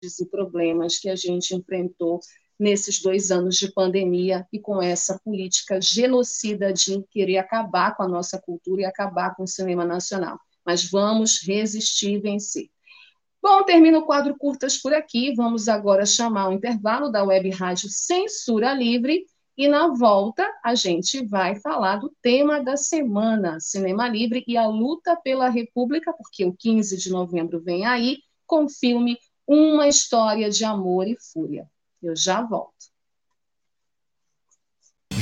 e 0.02 0.26
problemas 0.26 0.98
que 0.98 1.08
a 1.08 1.16
gente 1.16 1.54
enfrentou 1.54 2.20
nesses 2.58 3.00
dois 3.00 3.30
anos 3.30 3.56
de 3.56 3.72
pandemia 3.72 4.46
e 4.52 4.58
com 4.58 4.80
essa 4.80 5.18
política 5.18 5.80
genocida 5.80 6.72
de 6.72 7.02
querer 7.10 7.38
acabar 7.38 7.96
com 7.96 8.02
a 8.02 8.08
nossa 8.08 8.40
cultura 8.40 8.82
e 8.82 8.84
acabar 8.84 9.34
com 9.34 9.42
o 9.42 9.48
cinema 9.48 9.84
nacional 9.84 10.38
mas 10.64 10.88
vamos 10.90 11.40
resistir 11.46 12.12
e 12.12 12.20
vencer. 12.20 12.70
Bom, 13.42 13.64
termino 13.64 13.98
o 13.98 14.06
quadro 14.06 14.36
curtas 14.38 14.78
por 14.78 14.94
aqui. 14.94 15.34
Vamos 15.34 15.68
agora 15.68 16.06
chamar 16.06 16.48
o 16.48 16.52
intervalo 16.52 17.10
da 17.10 17.24
Web 17.24 17.50
Rádio 17.50 17.88
Censura 17.88 18.72
Livre. 18.72 19.26
E 19.56 19.66
na 19.66 19.88
volta, 19.88 20.48
a 20.64 20.74
gente 20.74 21.26
vai 21.26 21.56
falar 21.56 21.96
do 21.96 22.14
tema 22.22 22.62
da 22.62 22.76
semana, 22.76 23.58
Cinema 23.60 24.08
Livre 24.08 24.44
e 24.46 24.56
a 24.56 24.66
luta 24.66 25.16
pela 25.16 25.48
República, 25.48 26.12
porque 26.12 26.44
o 26.44 26.54
15 26.54 26.96
de 26.96 27.10
novembro 27.10 27.60
vem 27.60 27.84
aí 27.84 28.18
com 28.46 28.64
o 28.64 28.68
filme 28.68 29.18
Uma 29.46 29.88
História 29.88 30.48
de 30.48 30.64
Amor 30.64 31.08
e 31.08 31.16
Fúria. 31.32 31.68
Eu 32.00 32.14
já 32.16 32.42
volto. 32.42 32.91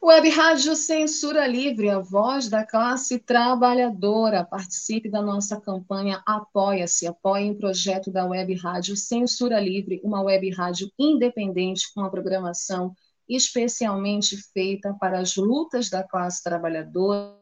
Web 0.00 0.30
Rádio 0.30 0.76
Censura 0.76 1.46
Livre, 1.46 1.90
a 1.90 1.98
voz 1.98 2.48
da 2.48 2.64
classe 2.64 3.18
trabalhadora. 3.18 4.44
Participe 4.44 5.10
da 5.10 5.20
nossa 5.20 5.60
campanha 5.60 6.22
Apoia-se, 6.24 7.06
apoie 7.06 7.50
o 7.50 7.58
projeto 7.58 8.10
da 8.10 8.24
Web 8.24 8.54
Rádio 8.54 8.96
Censura 8.96 9.60
Livre, 9.60 10.00
uma 10.04 10.22
web 10.22 10.48
rádio 10.50 10.90
independente 10.98 11.92
com 11.92 12.00
uma 12.00 12.10
programação 12.10 12.94
especialmente 13.28 14.36
feita 14.52 14.94
para 14.94 15.18
as 15.18 15.36
lutas 15.36 15.90
da 15.90 16.02
classe 16.02 16.42
trabalhadora, 16.42 17.36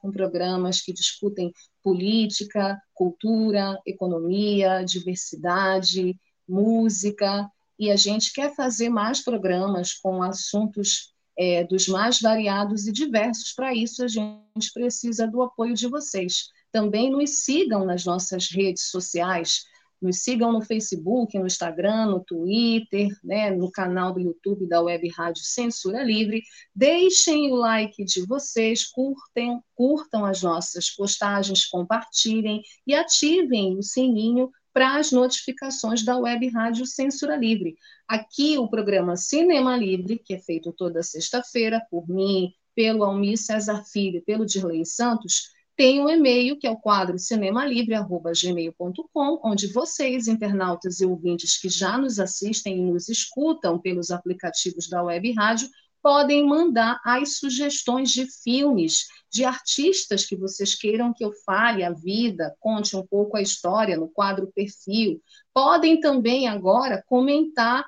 com 0.00 0.12
programas 0.12 0.82
que 0.82 0.92
discutem 0.92 1.50
política, 1.82 2.80
cultura, 2.92 3.80
economia, 3.86 4.84
diversidade, 4.84 6.14
música, 6.46 7.50
e 7.78 7.90
a 7.90 7.96
gente 7.96 8.32
quer 8.32 8.54
fazer 8.54 8.90
mais 8.90 9.24
programas 9.24 9.94
com 9.94 10.22
assuntos 10.22 11.11
é, 11.38 11.64
dos 11.64 11.88
mais 11.88 12.20
variados 12.20 12.86
e 12.86 12.92
diversos. 12.92 13.52
Para 13.52 13.74
isso, 13.74 14.04
a 14.04 14.08
gente 14.08 14.72
precisa 14.72 15.26
do 15.26 15.42
apoio 15.42 15.74
de 15.74 15.88
vocês. 15.88 16.48
Também 16.70 17.10
nos 17.10 17.44
sigam 17.44 17.84
nas 17.84 18.04
nossas 18.04 18.48
redes 18.50 18.90
sociais, 18.90 19.64
nos 20.00 20.18
sigam 20.24 20.52
no 20.52 20.60
Facebook, 20.60 21.38
no 21.38 21.46
Instagram, 21.46 22.06
no 22.06 22.24
Twitter, 22.24 23.08
né, 23.22 23.50
no 23.50 23.70
canal 23.70 24.12
do 24.12 24.20
YouTube 24.20 24.66
da 24.66 24.82
Web 24.82 25.08
Rádio 25.10 25.44
Censura 25.44 26.02
Livre. 26.02 26.42
Deixem 26.74 27.52
o 27.52 27.54
like 27.54 28.04
de 28.04 28.26
vocês, 28.26 28.84
curtem, 28.84 29.60
curtam 29.74 30.24
as 30.24 30.42
nossas 30.42 30.90
postagens, 30.90 31.66
compartilhem 31.66 32.62
e 32.86 32.94
ativem 32.94 33.78
o 33.78 33.82
sininho 33.82 34.50
para 34.72 34.96
as 34.96 35.12
notificações 35.12 36.04
da 36.04 36.16
Web 36.16 36.48
Rádio 36.48 36.86
Censura 36.86 37.36
Livre. 37.36 37.76
Aqui 38.08 38.56
o 38.58 38.68
programa 38.68 39.16
Cinema 39.16 39.76
Livre, 39.76 40.18
que 40.18 40.34
é 40.34 40.38
feito 40.38 40.72
toda 40.72 41.02
sexta-feira 41.02 41.80
por 41.90 42.08
mim, 42.08 42.52
pelo 42.74 43.04
Almir 43.04 43.36
César 43.36 43.84
Filho, 43.84 44.22
pelo 44.24 44.46
Dirley 44.46 44.86
Santos, 44.86 45.52
tem 45.76 46.00
um 46.00 46.08
e-mail 46.08 46.58
que 46.58 46.66
é 46.66 46.70
o 46.70 46.76
quadro 46.76 47.18
cinemalivre@gmail.com, 47.18 49.40
onde 49.42 49.72
vocês, 49.72 50.28
internautas 50.28 51.00
e 51.00 51.06
ouvintes 51.06 51.58
que 51.58 51.68
já 51.68 51.96
nos 51.96 52.20
assistem 52.20 52.78
e 52.78 52.82
nos 52.82 53.08
escutam 53.08 53.78
pelos 53.78 54.10
aplicativos 54.10 54.86
da 54.88 55.02
Web 55.02 55.32
Rádio, 55.32 55.70
podem 56.02 56.46
mandar 56.46 57.00
as 57.04 57.38
sugestões 57.38 58.10
de 58.10 58.26
filmes, 58.42 59.06
de 59.32 59.44
artistas 59.44 60.26
que 60.26 60.36
vocês 60.36 60.74
queiram 60.74 61.14
que 61.14 61.24
eu 61.24 61.32
fale 61.32 61.82
a 61.82 61.90
vida, 61.90 62.54
conte 62.60 62.94
um 62.94 63.06
pouco 63.06 63.36
a 63.36 63.40
história 63.40 63.96
no 63.96 64.08
quadro 64.08 64.52
perfil. 64.54 65.22
Podem 65.54 66.00
também 66.00 66.46
agora 66.46 67.02
comentar 67.06 67.84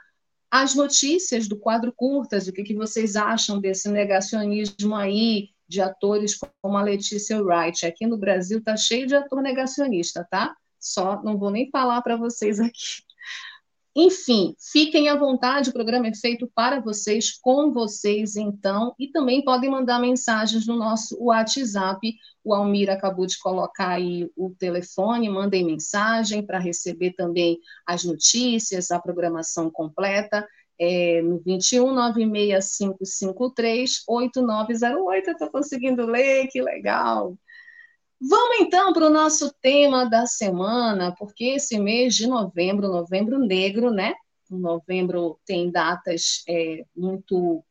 as 0.51 0.75
notícias 0.75 1.47
do 1.47 1.59
quadro 1.59 1.93
curtas, 1.95 2.49
o 2.49 2.53
que, 2.53 2.63
que 2.63 2.75
vocês 2.75 3.15
acham 3.15 3.61
desse 3.61 3.91
negacionismo 3.91 4.95
aí 4.95 5.51
de 5.69 5.83
atores 5.83 6.39
como 6.63 6.79
a 6.79 6.83
Letícia 6.83 7.43
Wright. 7.43 7.85
Aqui 7.85 8.07
no 8.07 8.17
Brasil 8.17 8.63
tá 8.63 8.77
cheio 8.77 9.07
de 9.07 9.15
ator 9.15 9.43
negacionista, 9.43 10.27
tá? 10.31 10.57
Só 10.81 11.23
não 11.23 11.37
vou 11.37 11.51
nem 11.51 11.69
falar 11.71 12.01
para 12.01 12.17
vocês 12.17 12.59
aqui. 12.59 13.03
Enfim, 13.97 14.57
fiquem 14.73 15.09
à 15.09 15.15
vontade, 15.15 15.71
o 15.71 15.73
programa 15.73 16.09
é 16.09 16.15
feito 16.15 16.51
para 16.53 16.81
vocês, 16.81 17.31
com 17.31 17.73
vocês, 17.73 18.35
então, 18.35 18.93
e 18.99 19.07
também 19.09 19.45
podem 19.45 19.71
mandar 19.71 20.01
mensagens 20.01 20.67
no 20.67 20.77
nosso 20.77 21.17
WhatsApp. 21.23 22.13
O 22.43 22.53
Almir 22.53 22.91
acabou 22.91 23.25
de 23.25 23.39
colocar 23.39 23.91
aí 23.91 24.29
o 24.37 24.51
telefone, 24.59 25.29
mandem 25.29 25.65
mensagem 25.65 26.45
para 26.45 26.59
receber 26.59 27.13
também 27.13 27.57
as 27.87 28.03
notícias, 28.03 28.91
a 28.91 28.99
programação 28.99 29.71
completa. 29.71 30.45
É, 30.77 31.23
no 31.23 31.39
21 31.39 31.95
96553 31.95 34.03
8908. 34.09 35.29
Eu 35.29 35.33
estou 35.33 35.49
conseguindo 35.49 36.05
ler, 36.05 36.49
que 36.49 36.61
legal! 36.61 37.39
Vamos 38.21 38.61
então 38.61 38.93
para 38.93 39.07
o 39.07 39.11
nosso 39.11 39.53
tema 39.61 40.09
da 40.09 40.27
semana, 40.27 41.15
porque 41.17 41.45
esse 41.45 41.79
mês 41.79 42.15
de 42.15 42.27
novembro, 42.27 42.89
novembro 42.89 43.39
negro, 43.39 43.91
né? 43.91 44.15
O 44.51 44.57
novembro 44.57 45.39
tem 45.45 45.71
datas 45.71 46.43
é, 46.49 46.85
muito 46.97 47.65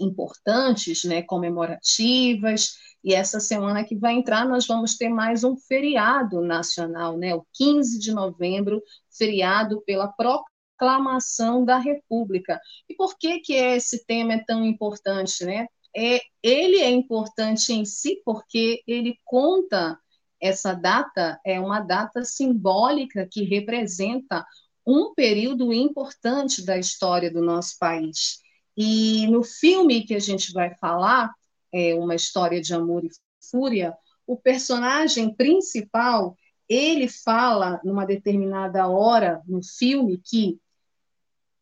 importantes, 0.00 1.04
né, 1.04 1.22
comemorativas, 1.22 2.76
e 3.04 3.14
essa 3.14 3.40
semana 3.40 3.84
que 3.84 3.96
vai 3.96 4.14
entrar 4.14 4.46
nós 4.46 4.66
vamos 4.66 4.96
ter 4.96 5.08
mais 5.08 5.44
um 5.44 5.56
feriado 5.56 6.40
nacional, 6.40 7.16
né, 7.16 7.34
o 7.34 7.44
15 7.52 7.98
de 7.98 8.12
novembro, 8.12 8.82
feriado 9.10 9.82
pela 9.82 10.08
proclamação 10.08 11.64
da 11.64 11.78
República. 11.78 12.60
E 12.88 12.94
por 12.94 13.16
que 13.18 13.40
que 13.40 13.54
esse 13.54 14.04
tema 14.06 14.34
é 14.34 14.44
tão 14.44 14.64
importante, 14.64 15.44
né? 15.44 15.66
É, 15.94 16.20
ele 16.42 16.78
é 16.78 16.90
importante 16.90 17.72
em 17.72 17.84
si 17.84 18.20
porque 18.24 18.82
ele 18.86 19.18
conta 19.24 19.98
essa 20.40 20.74
data, 20.74 21.40
é 21.44 21.60
uma 21.60 21.80
data 21.80 22.24
simbólica 22.24 23.28
que 23.30 23.44
representa 23.44 24.44
um 24.84 25.14
período 25.14 25.72
importante 25.72 26.64
da 26.64 26.76
história 26.76 27.30
do 27.30 27.40
nosso 27.40 27.78
país. 27.78 28.40
E 28.76 29.26
no 29.28 29.44
filme 29.44 30.04
que 30.04 30.14
a 30.14 30.18
gente 30.18 30.52
vai 30.52 30.74
falar, 30.76 31.32
é 31.72 31.94
uma 31.94 32.14
história 32.14 32.60
de 32.60 32.74
amor 32.74 33.04
e 33.04 33.10
fúria, 33.50 33.96
o 34.26 34.36
personagem 34.36 35.34
principal 35.34 36.36
ele 36.68 37.08
fala 37.08 37.80
numa 37.84 38.06
determinada 38.06 38.88
hora 38.88 39.42
no 39.46 39.62
filme 39.62 40.18
que 40.18 40.58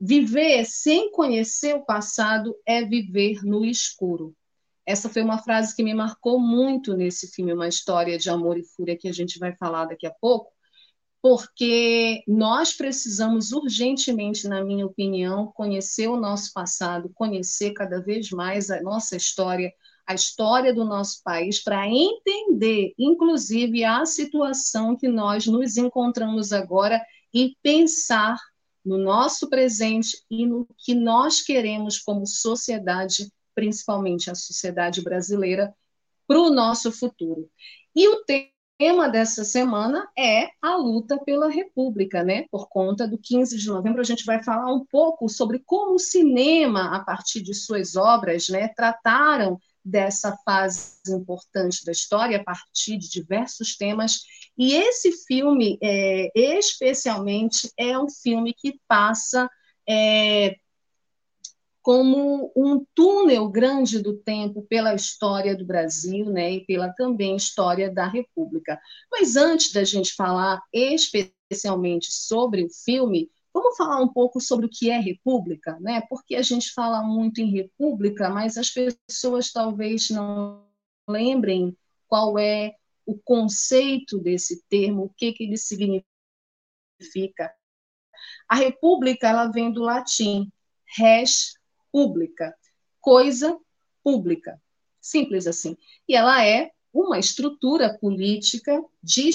viver 0.00 0.64
sem 0.64 1.10
conhecer 1.12 1.74
o 1.74 1.84
passado 1.84 2.56
é 2.64 2.82
viver 2.84 3.44
no 3.44 3.64
escuro. 3.64 4.34
Essa 4.86 5.08
foi 5.08 5.22
uma 5.22 5.38
frase 5.38 5.76
que 5.76 5.82
me 5.82 5.92
marcou 5.92 6.40
muito 6.40 6.96
nesse 6.96 7.28
filme, 7.28 7.52
uma 7.52 7.68
história 7.68 8.18
de 8.18 8.30
amor 8.30 8.58
e 8.58 8.64
fúria 8.64 8.96
que 8.96 9.08
a 9.08 9.12
gente 9.12 9.38
vai 9.38 9.54
falar 9.54 9.84
daqui 9.84 10.06
a 10.06 10.10
pouco, 10.10 10.50
porque 11.22 12.24
nós 12.26 12.72
precisamos 12.72 13.52
urgentemente, 13.52 14.48
na 14.48 14.64
minha 14.64 14.86
opinião, 14.86 15.52
conhecer 15.54 16.08
o 16.08 16.16
nosso 16.16 16.50
passado, 16.54 17.10
conhecer 17.14 17.72
cada 17.72 18.00
vez 18.00 18.30
mais 18.30 18.70
a 18.70 18.80
nossa 18.80 19.16
história, 19.16 19.70
a 20.06 20.14
história 20.14 20.74
do 20.74 20.84
nosso 20.84 21.22
país, 21.22 21.62
para 21.62 21.86
entender, 21.86 22.94
inclusive, 22.98 23.84
a 23.84 24.06
situação 24.06 24.96
que 24.96 25.08
nós 25.08 25.46
nos 25.46 25.76
encontramos 25.76 26.52
agora 26.54 27.00
e 27.34 27.54
pensar 27.62 28.38
no 28.84 28.98
nosso 28.98 29.48
presente 29.48 30.24
e 30.30 30.46
no 30.46 30.66
que 30.78 30.94
nós 30.94 31.40
queremos 31.40 31.98
como 31.98 32.26
sociedade, 32.26 33.30
principalmente 33.54 34.30
a 34.30 34.34
sociedade 34.34 35.02
brasileira, 35.02 35.74
para 36.26 36.40
o 36.40 36.50
nosso 36.50 36.92
futuro. 36.92 37.50
E 37.94 38.08
o 38.08 38.24
tema 38.78 39.08
dessa 39.08 39.44
semana 39.44 40.08
é 40.16 40.48
a 40.62 40.76
luta 40.76 41.18
pela 41.18 41.50
República, 41.50 42.22
né? 42.22 42.46
Por 42.50 42.68
conta 42.68 43.06
do 43.06 43.18
15 43.18 43.58
de 43.58 43.66
novembro, 43.66 44.00
a 44.00 44.04
gente 44.04 44.24
vai 44.24 44.42
falar 44.42 44.72
um 44.72 44.86
pouco 44.86 45.28
sobre 45.28 45.58
como 45.58 45.94
o 45.94 45.98
cinema, 45.98 46.96
a 46.96 47.00
partir 47.00 47.42
de 47.42 47.52
suas 47.52 47.96
obras, 47.96 48.48
né, 48.48 48.68
trataram 48.68 49.58
dessa 49.84 50.36
fase 50.44 51.00
importante 51.08 51.84
da 51.84 51.92
história 51.92 52.38
a 52.38 52.44
partir 52.44 52.98
de 52.98 53.10
diversos 53.10 53.76
temas. 53.76 54.20
E 54.56 54.74
esse 54.74 55.12
filme, 55.26 55.78
é, 55.82 56.30
especialmente, 56.34 57.70
é 57.76 57.98
um 57.98 58.08
filme 58.08 58.52
que 58.52 58.78
passa 58.86 59.48
é, 59.88 60.56
como 61.82 62.52
um 62.54 62.84
túnel 62.94 63.48
grande 63.48 64.00
do 64.00 64.16
tempo 64.16 64.62
pela 64.68 64.94
história 64.94 65.56
do 65.56 65.64
Brasil, 65.64 66.26
né, 66.26 66.52
e 66.52 66.64
pela 66.66 66.92
também 66.92 67.36
história 67.36 67.90
da 67.90 68.06
República. 68.06 68.78
Mas 69.10 69.36
antes 69.36 69.72
da 69.72 69.82
gente 69.82 70.14
falar 70.14 70.60
especialmente 70.72 72.12
sobre 72.12 72.64
o 72.64 72.70
filme, 72.70 73.30
Vamos 73.52 73.76
falar 73.76 74.00
um 74.00 74.12
pouco 74.12 74.40
sobre 74.40 74.66
o 74.66 74.70
que 74.70 74.90
é 74.90 74.98
república, 74.98 75.78
né? 75.80 76.02
Porque 76.08 76.36
a 76.36 76.42
gente 76.42 76.72
fala 76.72 77.02
muito 77.02 77.40
em 77.40 77.50
república, 77.50 78.30
mas 78.30 78.56
as 78.56 78.70
pessoas 78.70 79.50
talvez 79.50 80.08
não 80.10 80.64
lembrem 81.08 81.76
qual 82.06 82.38
é 82.38 82.74
o 83.04 83.18
conceito 83.18 84.18
desse 84.18 84.62
termo, 84.68 85.04
o 85.04 85.10
que, 85.10 85.32
que 85.32 85.44
ele 85.44 85.56
significa. 85.56 86.04
A 88.48 88.54
república 88.54 89.28
ela 89.28 89.48
vem 89.48 89.72
do 89.72 89.82
latim 89.82 90.50
res 90.96 91.54
publica, 91.92 92.54
coisa 93.00 93.58
pública, 94.02 94.60
simples 95.00 95.46
assim. 95.46 95.76
E 96.08 96.14
ela 96.14 96.44
é 96.44 96.70
uma 96.92 97.18
estrutura 97.18 97.96
política 97.98 98.82
de 99.02 99.30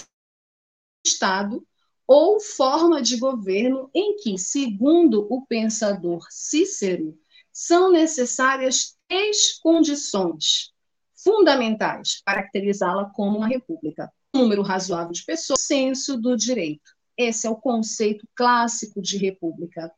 Estado 1.06 1.66
ou 2.08 2.40
forma 2.40 3.02
de 3.02 3.18
governo 3.18 3.90
em 3.94 4.18
que, 4.18 4.38
segundo 4.38 5.28
o 5.30 5.46
pensador 5.46 6.26
Cícero, 6.30 7.18
são 7.52 7.92
necessárias 7.92 8.98
três 9.08 9.58
condições 9.60 10.74
fundamentais 11.16 12.22
para 12.24 12.36
caracterizá-la 12.36 13.10
como 13.10 13.38
uma 13.38 13.48
república: 13.48 14.12
número 14.34 14.62
razoável 14.62 15.12
de 15.12 15.24
pessoas, 15.24 15.62
senso 15.62 16.18
do 16.18 16.36
direito. 16.36 16.94
Esse 17.18 17.48
é 17.48 17.50
o 17.50 17.56
conceito 17.56 18.28
clássico 18.36 19.02
de 19.02 19.18
república. 19.18 19.92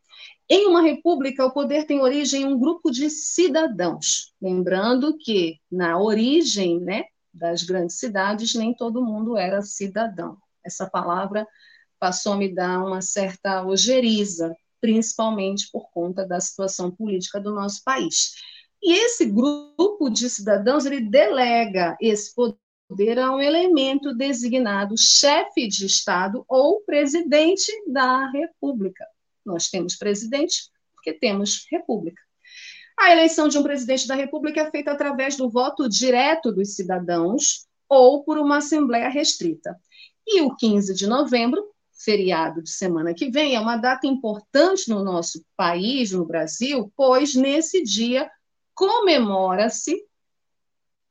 Em 0.50 0.68
uma 0.68 0.82
república, 0.82 1.46
o 1.46 1.52
poder 1.52 1.86
tem 1.86 2.00
origem 2.00 2.44
em 2.44 2.46
um 2.46 2.60
grupo 2.60 2.92
de 2.92 3.10
cidadãos. 3.10 4.34
Lembrando 4.42 5.18
que, 5.18 5.60
na 5.70 6.00
origem 6.00 6.80
né, 6.80 7.06
das 7.34 7.64
grandes 7.64 7.98
cidades, 7.98 8.54
nem 8.54 8.74
todo 8.74 9.04
mundo 9.04 9.36
era 9.36 9.62
cidadão. 9.62 10.38
Essa 10.64 10.88
palavra 10.88 11.46
passou 12.00 12.34
a 12.34 12.38
me 12.38 12.54
dar 12.54 12.84
uma 12.84 13.02
certa 13.02 13.66
ojeriza, 13.66 14.56
principalmente 14.80 15.70
por 15.72 15.90
conta 15.92 16.26
da 16.26 16.40
situação 16.40 16.92
política 16.92 17.40
do 17.40 17.54
nosso 17.54 17.84
país. 17.84 18.34
E 18.82 18.94
esse 18.94 19.26
grupo 19.26 20.10
de 20.10 20.30
cidadãos, 20.30 20.86
ele 20.86 21.02
delega 21.02 21.98
esse 22.00 22.34
poder 22.34 23.20
a 23.20 23.36
um 23.36 23.42
elemento 23.42 24.14
designado 24.14 24.96
chefe 24.98 25.68
de 25.68 25.86
Estado 25.86 26.46
ou 26.48 26.82
presidente 26.82 27.72
da 27.88 28.30
República. 28.30 29.06
Nós 29.46 29.70
temos 29.70 29.96
presidente 29.96 30.70
porque 30.94 31.14
temos 31.14 31.66
república. 31.72 32.22
A 33.00 33.12
eleição 33.12 33.48
de 33.48 33.58
um 33.58 33.64
presidente 33.64 34.08
da 34.08 34.16
República 34.16 34.62
é 34.62 34.72
feita 34.72 34.92
através 34.92 35.36
do 35.36 35.50
voto 35.50 35.88
direto 35.88 36.52
dos 36.52 36.76
cidadãos 36.76 37.68
ou 37.88 38.24
por 38.24 38.38
uma 38.38 38.58
assembleia 38.58 39.08
restrita. 39.08 39.80
E 40.26 40.42
o 40.42 40.56
15 40.56 40.94
de 40.94 41.08
novembro 41.08 41.64
feriado 41.98 42.62
de 42.62 42.70
semana 42.70 43.14
que 43.14 43.30
vem, 43.30 43.56
é 43.56 43.60
uma 43.60 43.76
data 43.78 44.08
importante 44.08 44.90
no 44.90 45.04
nosso 45.04 45.44
país, 45.56 46.12
no 46.12 46.26
Brasil, 46.26 46.92
pois 46.96 47.36
nesse 47.36 47.84
dia 47.84 48.30
comemora-se, 48.74 50.02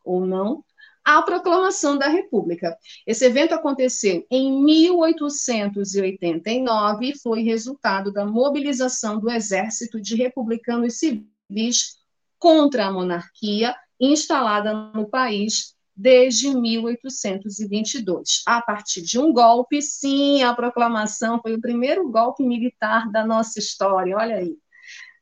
ou 0.05 0.24
não, 0.24 0.64
a 1.05 1.20
proclamação 1.22 1.97
da 1.97 2.09
República. 2.09 2.76
Esse 3.07 3.26
evento 3.26 3.55
aconteceu 3.55 4.26
em 4.28 4.61
1889 4.64 7.07
e 7.07 7.16
foi 7.16 7.43
resultado 7.43 8.12
da 8.12 8.26
mobilização 8.26 9.20
do 9.20 9.30
exército 9.30 10.01
de 10.01 10.16
republicanos 10.16 10.99
civis 10.99 11.99
contra 12.39 12.87
a 12.87 12.93
monarquia 12.93 13.76
instalada 14.01 14.72
no 14.93 15.09
país 15.09 15.76
desde 15.97 16.55
1822. 16.55 18.42
A 18.47 18.61
partir 18.61 19.01
de 19.03 19.18
um 19.18 19.32
golpe, 19.32 19.80
sim, 19.80 20.42
a 20.42 20.55
proclamação 20.55 21.40
foi 21.40 21.55
o 21.55 21.61
primeiro 21.61 22.09
golpe 22.11 22.42
militar 22.42 23.11
da 23.11 23.24
nossa 23.24 23.59
história, 23.59 24.16
olha 24.16 24.36
aí. 24.36 24.57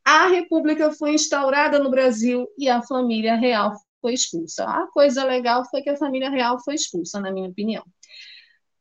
A 0.05 0.27
República 0.27 0.91
foi 0.93 1.15
instaurada 1.15 1.79
no 1.79 1.91
Brasil 1.91 2.47
e 2.59 2.69
a 2.69 2.83
família 2.83 3.37
real 3.37 3.75
foi 4.01 4.13
expulsa. 4.13 4.65
A 4.65 4.87
coisa 4.89 5.25
legal 5.25 5.65
foi 5.71 5.81
que 5.81 5.89
a 5.89 5.97
família 5.97 6.29
real 6.29 6.61
foi 6.63 6.75
expulsa, 6.75 7.21
na 7.21 7.31
minha 7.31 7.49
opinião. 7.49 7.85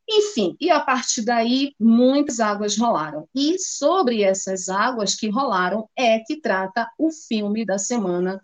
Enfim, 0.10 0.58
e 0.60 0.70
a 0.70 0.82
partir 0.82 1.24
daí 1.24 1.74
muitas 1.80 2.42
águas 2.42 2.78
rolaram. 2.78 3.28
E 3.34 3.58
sobre 3.58 4.22
essas 4.22 4.68
águas 4.68 5.16
que 5.16 5.30
rolaram 5.30 5.88
é 5.98 6.20
que 6.20 6.42
trata 6.42 6.90
o 6.98 7.10
filme 7.10 7.66
da 7.66 7.78
semana, 7.78 8.42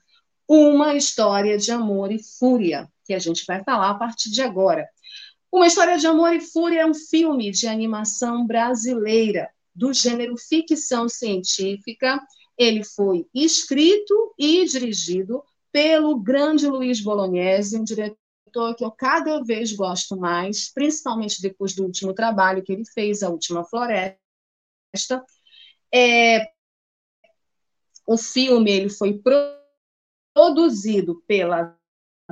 Uma 0.47 0.95
História 0.95 1.57
de 1.57 1.69
Amor 1.71 2.13
e 2.13 2.23
Fúria, 2.23 2.89
que 3.09 3.13
a 3.15 3.19
gente 3.19 3.43
vai 3.47 3.63
falar 3.63 3.89
a 3.89 3.95
partir 3.95 4.29
de 4.29 4.39
agora. 4.39 4.87
Uma 5.51 5.65
História 5.65 5.97
de 5.97 6.05
Amor 6.05 6.31
e 6.31 6.39
Fúria 6.39 6.81
é 6.81 6.85
um 6.85 6.93
filme 6.93 7.49
de 7.49 7.65
animação 7.65 8.45
brasileira 8.45 9.49
do 9.73 9.91
gênero 9.91 10.37
ficção 10.37 11.09
científica. 11.09 12.21
Ele 12.55 12.83
foi 12.83 13.25
escrito 13.33 14.31
e 14.37 14.63
dirigido 14.65 15.43
pelo 15.71 16.19
grande 16.19 16.67
Luiz 16.67 17.01
Bolognese, 17.01 17.79
um 17.79 17.83
diretor 17.83 18.75
que 18.77 18.85
eu 18.85 18.91
cada 18.91 19.43
vez 19.43 19.73
gosto 19.73 20.15
mais, 20.15 20.71
principalmente 20.71 21.41
depois 21.41 21.73
do 21.73 21.85
último 21.85 22.13
trabalho 22.13 22.61
que 22.61 22.71
ele 22.71 22.85
fez, 22.85 23.23
A 23.23 23.29
Última 23.29 23.65
Floresta. 23.65 24.19
É, 25.91 26.51
o 28.05 28.17
filme 28.17 28.69
ele 28.69 28.89
foi 28.89 29.19
produzido 30.35 31.23
pela 31.25 31.78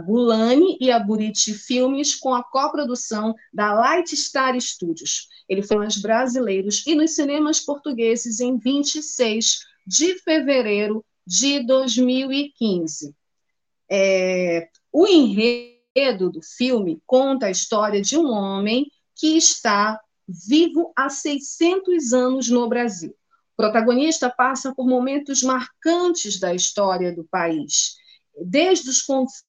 Gulani 0.01 0.77
e 0.79 0.91
a 0.91 0.99
Buriti 0.99 1.53
Filmes, 1.53 2.15
com 2.15 2.33
a 2.33 2.43
coprodução 2.43 3.33
da 3.53 3.73
Light 3.73 4.15
Star 4.15 4.59
Studios. 4.59 5.27
Ele 5.49 5.63
foi 5.63 5.83
nos 5.83 5.97
brasileiros 5.97 6.85
e 6.85 6.93
nos 6.93 7.15
cinemas 7.15 7.59
portugueses 7.59 8.39
em 8.39 8.57
26 8.57 9.65
de 9.85 10.19
fevereiro 10.19 11.03
de 11.25 11.65
2015. 11.65 13.15
É, 13.89 14.69
o 14.91 15.07
enredo 15.07 16.29
do 16.29 16.41
filme 16.41 17.01
conta 17.05 17.47
a 17.47 17.51
história 17.51 18.01
de 18.01 18.17
um 18.17 18.29
homem 18.29 18.91
que 19.15 19.37
está 19.37 19.99
vivo 20.27 20.91
há 20.95 21.09
600 21.09 22.13
anos 22.13 22.49
no 22.49 22.67
Brasil. 22.67 23.15
O 23.53 23.57
protagonista 23.57 24.29
passa 24.29 24.75
por 24.75 24.85
momentos 24.85 25.41
marcantes 25.41 26.39
da 26.39 26.53
história 26.53 27.15
do 27.15 27.23
país, 27.23 27.95
desde 28.45 28.89
os 28.89 29.01
conflitos 29.01 29.46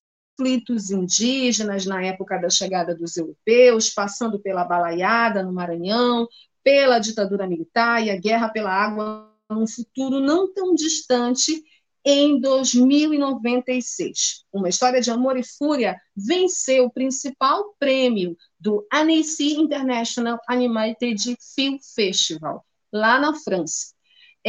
indígenas 0.91 1.87
na 1.87 2.05
época 2.05 2.39
da 2.39 2.49
chegada 2.49 2.95
dos 2.95 3.17
europeus, 3.17 3.91
passando 3.91 4.39
pela 4.39 4.65
balaiada 4.65 5.43
no 5.43 5.53
Maranhão, 5.53 6.29
pela 6.63 6.99
ditadura 6.99 7.47
militar 7.47 8.05
e 8.05 8.11
a 8.11 8.17
guerra 8.17 8.49
pela 8.49 8.71
água 8.71 9.29
num 9.51 9.67
futuro 9.67 10.21
não 10.21 10.53
tão 10.53 10.75
distante 10.75 11.63
em 12.05 12.41
2096. 12.41 14.45
Uma 14.53 14.69
história 14.69 15.01
de 15.01 15.11
amor 15.11 15.37
e 15.37 15.43
fúria 15.43 16.01
venceu 16.17 16.87
o 16.87 16.91
principal 16.91 17.75
prêmio 17.79 18.37
do 18.59 18.87
Annecy 18.93 19.55
International 19.55 20.39
Animated 20.49 21.37
Film 21.55 21.79
Festival, 21.95 22.65
lá 22.93 23.19
na 23.19 23.35
França. 23.35 23.98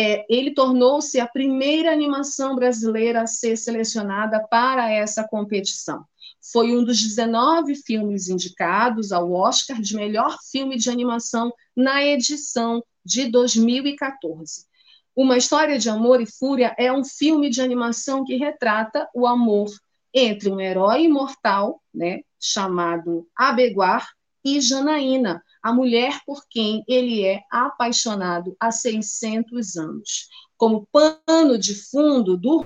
É, 0.01 0.25
ele 0.29 0.51
tornou-se 0.51 1.19
a 1.19 1.27
primeira 1.27 1.91
animação 1.91 2.55
brasileira 2.55 3.23
a 3.23 3.27
ser 3.27 3.57
selecionada 3.57 4.41
para 4.47 4.89
essa 4.89 5.27
competição. 5.27 6.05
Foi 6.53 6.73
um 6.73 6.85
dos 6.85 7.01
19 7.01 7.75
filmes 7.75 8.29
indicados 8.29 9.11
ao 9.11 9.33
Oscar 9.33 9.81
de 9.81 9.97
melhor 9.97 10.37
filme 10.49 10.77
de 10.77 10.89
animação 10.89 11.51
na 11.75 12.01
edição 12.01 12.81
de 13.03 13.25
2014. 13.29 14.65
Uma 15.13 15.35
História 15.35 15.77
de 15.77 15.89
Amor 15.89 16.21
e 16.21 16.25
Fúria 16.25 16.73
é 16.77 16.93
um 16.93 17.03
filme 17.03 17.49
de 17.49 17.61
animação 17.61 18.23
que 18.23 18.37
retrata 18.37 19.05
o 19.13 19.27
amor 19.27 19.69
entre 20.13 20.49
um 20.49 20.61
herói 20.61 21.03
imortal, 21.03 21.81
né, 21.93 22.21
chamado 22.39 23.27
Abeguar, 23.35 24.07
e 24.43 24.61
Janaína, 24.61 25.43
a 25.61 25.73
mulher 25.73 26.21
por 26.25 26.43
quem 26.49 26.83
ele 26.87 27.23
é 27.25 27.41
apaixonado 27.51 28.55
há 28.59 28.71
600 28.71 29.75
anos. 29.75 30.27
Como 30.57 30.87
pano 30.91 31.57
de 31.57 31.75
fundo 31.75 32.37
do 32.37 32.65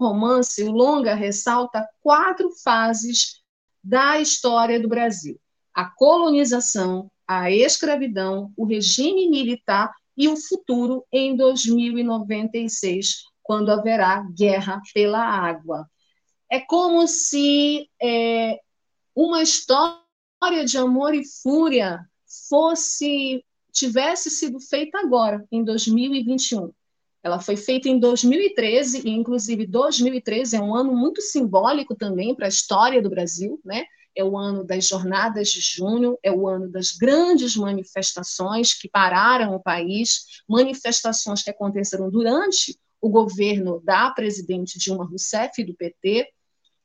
romance, 0.00 0.62
o 0.64 0.72
longa 0.72 1.14
ressalta 1.14 1.88
quatro 2.00 2.50
fases 2.62 3.42
da 3.82 4.20
história 4.20 4.80
do 4.80 4.88
Brasil: 4.88 5.40
a 5.74 5.84
colonização, 5.84 7.10
a 7.26 7.50
escravidão, 7.50 8.52
o 8.56 8.64
regime 8.64 9.28
militar 9.28 9.92
e 10.16 10.28
o 10.28 10.36
futuro 10.36 11.04
em 11.12 11.36
2096, 11.36 13.22
quando 13.42 13.70
haverá 13.70 14.20
guerra 14.36 14.80
pela 14.92 15.22
água. 15.22 15.88
É 16.50 16.60
como 16.60 17.06
se 17.06 17.88
é, 18.00 18.60
uma 19.14 19.42
história 20.42 20.64
de 20.64 20.76
amor 20.76 21.14
e 21.14 21.22
fúria 21.24 22.00
fosse 22.48 23.44
tivesse 23.72 24.28
sido 24.28 24.58
feita 24.58 24.98
agora, 24.98 25.46
em 25.52 25.62
2021. 25.62 26.72
Ela 27.22 27.38
foi 27.38 27.56
feita 27.56 27.88
em 27.88 27.96
2013 27.96 29.06
e, 29.06 29.10
inclusive, 29.10 29.64
2013 29.64 30.56
é 30.56 30.60
um 30.60 30.74
ano 30.74 30.96
muito 30.96 31.22
simbólico 31.22 31.94
também 31.94 32.34
para 32.34 32.46
a 32.46 32.48
história 32.48 33.00
do 33.00 33.08
Brasil, 33.08 33.60
né? 33.64 33.84
é 34.16 34.24
o 34.24 34.36
ano 34.36 34.64
das 34.64 34.86
jornadas 34.88 35.48
de 35.48 35.60
junho, 35.60 36.18
é 36.24 36.32
o 36.32 36.48
ano 36.48 36.68
das 36.68 36.90
grandes 36.90 37.56
manifestações 37.56 38.74
que 38.74 38.88
pararam 38.88 39.54
o 39.54 39.62
país, 39.62 40.42
manifestações 40.48 41.42
que 41.42 41.50
aconteceram 41.50 42.10
durante 42.10 42.76
o 43.00 43.08
governo 43.08 43.80
da 43.84 44.10
presidente 44.10 44.76
Dilma 44.76 45.04
Rousseff 45.06 45.62
do 45.64 45.74
PT. 45.74 46.28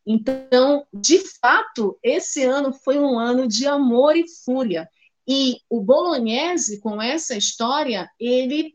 Então, 0.09 0.87
de 0.93 1.19
fato, 1.19 1.99
esse 2.01 2.41
ano 2.45 2.71
foi 2.71 2.97
um 2.97 3.19
ano 3.19 3.45
de 3.45 3.67
amor 3.67 4.15
e 4.15 4.25
fúria. 4.45 4.89
E 5.27 5.57
o 5.69 5.81
Bolognese, 5.81 6.79
com 6.79 7.01
essa 7.01 7.35
história, 7.35 8.09
ele 8.17 8.73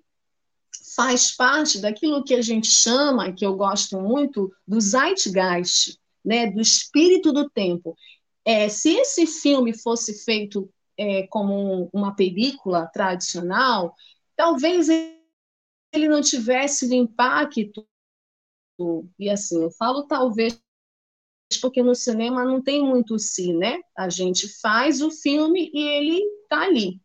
faz 0.94 1.34
parte 1.34 1.80
daquilo 1.80 2.22
que 2.22 2.34
a 2.34 2.42
gente 2.42 2.66
chama, 2.66 3.32
que 3.32 3.46
eu 3.46 3.56
gosto 3.56 3.98
muito, 3.98 4.52
do 4.68 4.78
zeitgeist, 4.78 5.98
né, 6.22 6.50
do 6.50 6.60
espírito 6.60 7.32
do 7.32 7.48
tempo. 7.48 7.96
É, 8.44 8.68
se 8.68 8.90
esse 8.90 9.26
filme 9.26 9.72
fosse 9.72 10.22
feito 10.24 10.68
é, 10.98 11.26
como 11.28 11.88
uma 11.94 12.14
película 12.14 12.86
tradicional, 12.88 13.94
talvez 14.36 14.88
ele 14.90 16.08
não 16.08 16.20
tivesse 16.20 16.86
o 16.86 16.92
impacto. 16.92 17.86
E 19.18 19.30
assim, 19.30 19.62
eu 19.62 19.70
falo 19.70 20.02
talvez 20.02 20.61
porque 21.60 21.82
no 21.82 21.94
cinema 21.94 22.44
não 22.44 22.62
tem 22.62 22.82
muito 22.82 23.18
si, 23.18 23.52
né? 23.52 23.80
A 23.96 24.08
gente 24.08 24.48
faz 24.60 25.00
o 25.00 25.10
filme 25.10 25.70
e 25.72 25.80
ele 25.80 26.18
está 26.42 26.62
ali. 26.62 27.00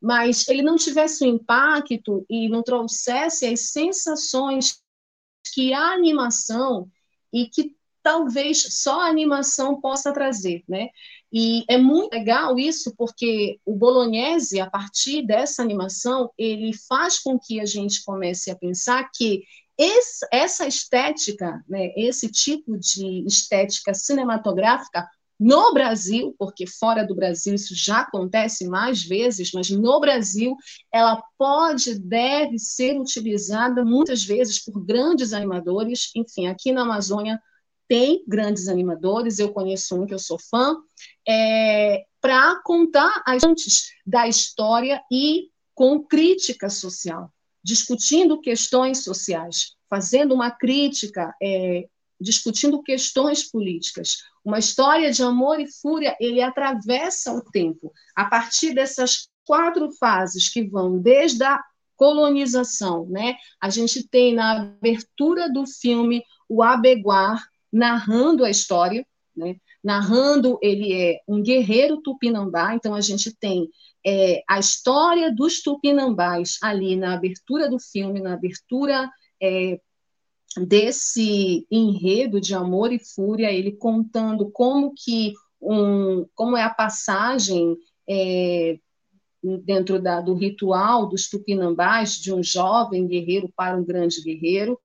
Mas 0.00 0.46
ele 0.48 0.62
não 0.62 0.76
tivesse 0.76 1.24
o 1.24 1.26
impacto 1.26 2.24
e 2.28 2.48
não 2.48 2.62
trouxesse 2.62 3.46
as 3.46 3.70
sensações 3.70 4.80
que 5.54 5.72
a 5.72 5.92
animação 5.92 6.88
e 7.32 7.46
que 7.46 7.74
talvez 8.02 8.62
só 8.70 9.00
a 9.00 9.08
animação 9.08 9.80
possa 9.80 10.12
trazer, 10.12 10.62
né? 10.68 10.90
E 11.32 11.64
é 11.68 11.76
muito 11.76 12.14
legal 12.14 12.56
isso 12.56 12.94
porque 12.96 13.58
o 13.64 13.74
Bolognese, 13.74 14.60
a 14.60 14.70
partir 14.70 15.26
dessa 15.26 15.60
animação, 15.60 16.30
ele 16.38 16.72
faz 16.72 17.18
com 17.18 17.36
que 17.36 17.58
a 17.58 17.66
gente 17.66 18.04
comece 18.04 18.50
a 18.50 18.56
pensar 18.56 19.10
que 19.12 19.42
esse, 19.78 20.26
essa 20.32 20.66
estética, 20.66 21.62
né, 21.68 21.92
esse 21.96 22.30
tipo 22.30 22.78
de 22.78 23.24
estética 23.26 23.92
cinematográfica 23.92 25.06
no 25.38 25.72
Brasil, 25.74 26.34
porque 26.38 26.66
fora 26.66 27.04
do 27.04 27.14
Brasil 27.14 27.54
isso 27.54 27.74
já 27.74 28.00
acontece 28.00 28.66
mais 28.66 29.02
vezes, 29.02 29.52
mas 29.52 29.68
no 29.70 30.00
Brasil 30.00 30.56
ela 30.90 31.22
pode, 31.38 31.98
deve 31.98 32.58
ser 32.58 32.98
utilizada 32.98 33.84
muitas 33.84 34.24
vezes 34.24 34.58
por 34.58 34.82
grandes 34.82 35.34
animadores. 35.34 36.10
Enfim, 36.16 36.46
aqui 36.46 36.72
na 36.72 36.82
Amazônia 36.82 37.38
tem 37.86 38.24
grandes 38.26 38.66
animadores, 38.66 39.38
eu 39.38 39.52
conheço 39.52 39.94
um 39.94 40.06
que 40.06 40.14
eu 40.14 40.18
sou 40.18 40.38
fã, 40.38 40.76
é, 41.28 42.04
para 42.20 42.60
contar 42.64 43.22
as 43.26 43.44
antes 43.44 43.92
da 44.04 44.26
história 44.26 45.02
e 45.12 45.50
com 45.74 46.02
crítica 46.02 46.68
social, 46.68 47.30
discutindo 47.66 48.40
questões 48.40 49.02
sociais, 49.02 49.74
fazendo 49.90 50.32
uma 50.32 50.52
crítica, 50.52 51.34
é, 51.42 51.88
discutindo 52.20 52.80
questões 52.80 53.42
políticas. 53.42 54.18
Uma 54.44 54.60
história 54.60 55.10
de 55.10 55.20
amor 55.24 55.58
e 55.58 55.66
fúria, 55.66 56.16
ele 56.20 56.40
atravessa 56.40 57.32
o 57.32 57.42
tempo, 57.42 57.92
a 58.14 58.24
partir 58.26 58.72
dessas 58.72 59.28
quatro 59.44 59.90
fases 59.98 60.48
que 60.48 60.62
vão 60.62 60.96
desde 60.96 61.42
a 61.42 61.60
colonização, 61.96 63.04
né? 63.08 63.34
A 63.60 63.68
gente 63.68 64.06
tem 64.06 64.32
na 64.32 64.60
abertura 64.60 65.52
do 65.52 65.66
filme 65.66 66.22
o 66.48 66.62
Abeguar, 66.62 67.44
narrando 67.72 68.44
a 68.44 68.50
história, 68.50 69.04
né? 69.36 69.56
Narrando, 69.86 70.58
ele 70.60 70.92
é 70.92 71.20
um 71.28 71.40
guerreiro 71.40 72.02
tupinambá, 72.02 72.74
então 72.74 72.92
a 72.92 73.00
gente 73.00 73.32
tem 73.32 73.70
é, 74.04 74.42
a 74.48 74.58
história 74.58 75.32
dos 75.32 75.62
tupinambás 75.62 76.58
ali 76.60 76.96
na 76.96 77.14
abertura 77.14 77.70
do 77.70 77.78
filme, 77.78 78.20
na 78.20 78.34
abertura 78.34 79.08
é, 79.40 79.80
desse 80.66 81.64
enredo 81.70 82.40
de 82.40 82.52
amor 82.52 82.92
e 82.92 82.98
fúria, 82.98 83.52
ele 83.52 83.76
contando 83.76 84.50
como 84.50 84.92
que 84.92 85.34
um, 85.62 86.26
como 86.34 86.56
é 86.56 86.64
a 86.64 86.74
passagem 86.74 87.76
é, 88.10 88.80
dentro 89.64 90.02
da, 90.02 90.20
do 90.20 90.34
ritual 90.34 91.08
dos 91.08 91.28
tupinambás 91.28 92.16
de 92.16 92.34
um 92.34 92.42
jovem 92.42 93.06
guerreiro 93.06 93.48
para 93.54 93.76
um 93.76 93.84
grande 93.84 94.20
guerreiro, 94.20 94.80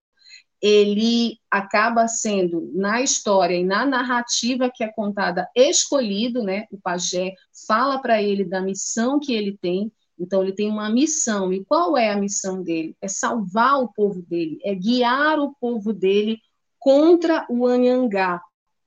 ele 0.62 1.40
acaba 1.50 2.08
sendo, 2.08 2.72
na 2.76 3.02
história 3.02 3.56
e 3.56 3.64
na 3.64 3.86
narrativa 3.86 4.72
que 4.74 4.84
é 4.84 4.92
contada, 4.92 5.50
escolhido, 5.56 6.44
né? 6.44 6.68
O 6.72 6.80
pajé 6.80 7.34
fala 7.68 8.00
para 8.00 8.22
ele 8.22 8.44
da 8.44 8.62
missão 8.62 9.20
que 9.20 9.34
ele 9.34 9.58
tem, 9.60 9.92
então 10.20 10.44
ele 10.44 10.54
tem 10.54 10.70
uma 10.70 10.90
missão, 10.90 11.52
e 11.52 11.66
qual 11.66 11.98
é 11.98 12.12
a 12.12 12.18
missão 12.18 12.62
dele? 12.62 12.96
É 13.02 13.08
salvar 13.08 13.82
o 13.82 13.92
povo 13.92 14.22
dele, 14.22 14.60
é 14.64 14.76
guiar 14.76 15.40
o 15.40 15.56
povo 15.60 15.92
dele 15.92 16.40
contra 16.78 17.46
o 17.50 17.66
Anhangá, 17.66 18.40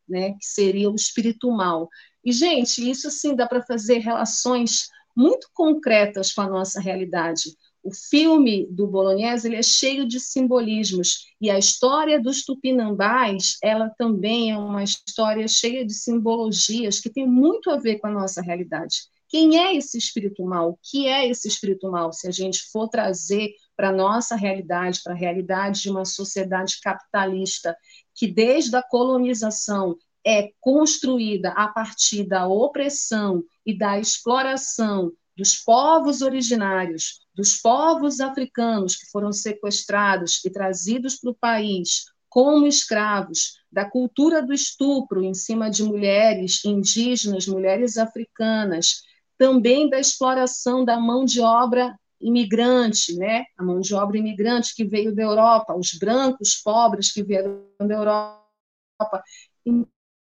né? 0.08 0.32
Que 0.32 0.46
seria 0.46 0.88
o 0.88 0.94
espírito 0.94 1.50
mal. 1.50 1.88
E, 2.24 2.30
gente, 2.30 2.88
isso 2.88 3.08
assim 3.08 3.34
dá 3.34 3.48
para 3.48 3.62
fazer 3.62 3.98
relações 3.98 4.88
muito 5.16 5.48
concretas 5.52 6.32
com 6.32 6.40
a 6.40 6.48
nossa 6.48 6.80
realidade 6.80 7.56
o 7.84 7.92
filme 7.92 8.66
do 8.70 8.86
Bolognese 8.86 9.46
ele 9.46 9.56
é 9.56 9.62
cheio 9.62 10.08
de 10.08 10.18
simbolismos 10.18 11.26
e 11.38 11.50
a 11.50 11.58
história 11.58 12.18
dos 12.18 12.42
tupinambás 12.42 13.58
ela 13.62 13.90
também 13.90 14.50
é 14.50 14.56
uma 14.56 14.82
história 14.82 15.46
cheia 15.46 15.84
de 15.84 15.92
simbologias 15.92 16.98
que 16.98 17.10
tem 17.10 17.26
muito 17.26 17.70
a 17.70 17.76
ver 17.76 17.98
com 17.98 18.06
a 18.06 18.10
nossa 18.10 18.40
realidade. 18.40 19.02
Quem 19.28 19.58
é 19.58 19.76
esse 19.76 19.98
espírito 19.98 20.42
mal? 20.44 20.70
O 20.70 20.78
que 20.82 21.06
é 21.08 21.28
esse 21.28 21.46
espírito 21.46 21.90
mal? 21.90 22.10
Se 22.12 22.26
a 22.26 22.30
gente 22.30 22.62
for 22.72 22.88
trazer 22.88 23.50
para 23.76 23.90
a 23.90 23.92
nossa 23.92 24.34
realidade, 24.34 25.02
para 25.02 25.12
a 25.12 25.16
realidade 25.16 25.82
de 25.82 25.90
uma 25.90 26.06
sociedade 26.06 26.80
capitalista 26.82 27.76
que 28.14 28.26
desde 28.26 28.74
a 28.76 28.82
colonização 28.82 29.96
é 30.26 30.50
construída 30.58 31.50
a 31.50 31.68
partir 31.68 32.24
da 32.24 32.46
opressão 32.46 33.44
e 33.66 33.76
da 33.76 33.98
exploração 33.98 35.12
dos 35.36 35.56
povos 35.56 36.22
originários, 36.22 37.20
dos 37.34 37.56
povos 37.56 38.20
africanos 38.20 38.96
que 38.96 39.10
foram 39.10 39.32
sequestrados 39.32 40.44
e 40.44 40.50
trazidos 40.50 41.16
para 41.16 41.30
o 41.30 41.34
país 41.34 42.04
como 42.28 42.66
escravos, 42.66 43.60
da 43.70 43.88
cultura 43.88 44.42
do 44.42 44.52
estupro 44.52 45.22
em 45.22 45.34
cima 45.34 45.70
de 45.70 45.84
mulheres 45.84 46.64
indígenas, 46.64 47.46
mulheres 47.46 47.96
africanas, 47.96 49.02
também 49.38 49.88
da 49.88 50.00
exploração 50.00 50.84
da 50.84 50.98
mão 50.98 51.24
de 51.24 51.40
obra 51.40 51.96
imigrante, 52.20 53.14
né? 53.16 53.44
A 53.56 53.62
mão 53.62 53.80
de 53.80 53.94
obra 53.94 54.18
imigrante 54.18 54.74
que 54.74 54.84
veio 54.84 55.14
da 55.14 55.22
Europa, 55.22 55.76
os 55.76 55.94
brancos 55.94 56.56
pobres 56.56 57.12
que 57.12 57.22
vieram 57.22 57.64
da 57.78 57.94
Europa. 57.94 59.22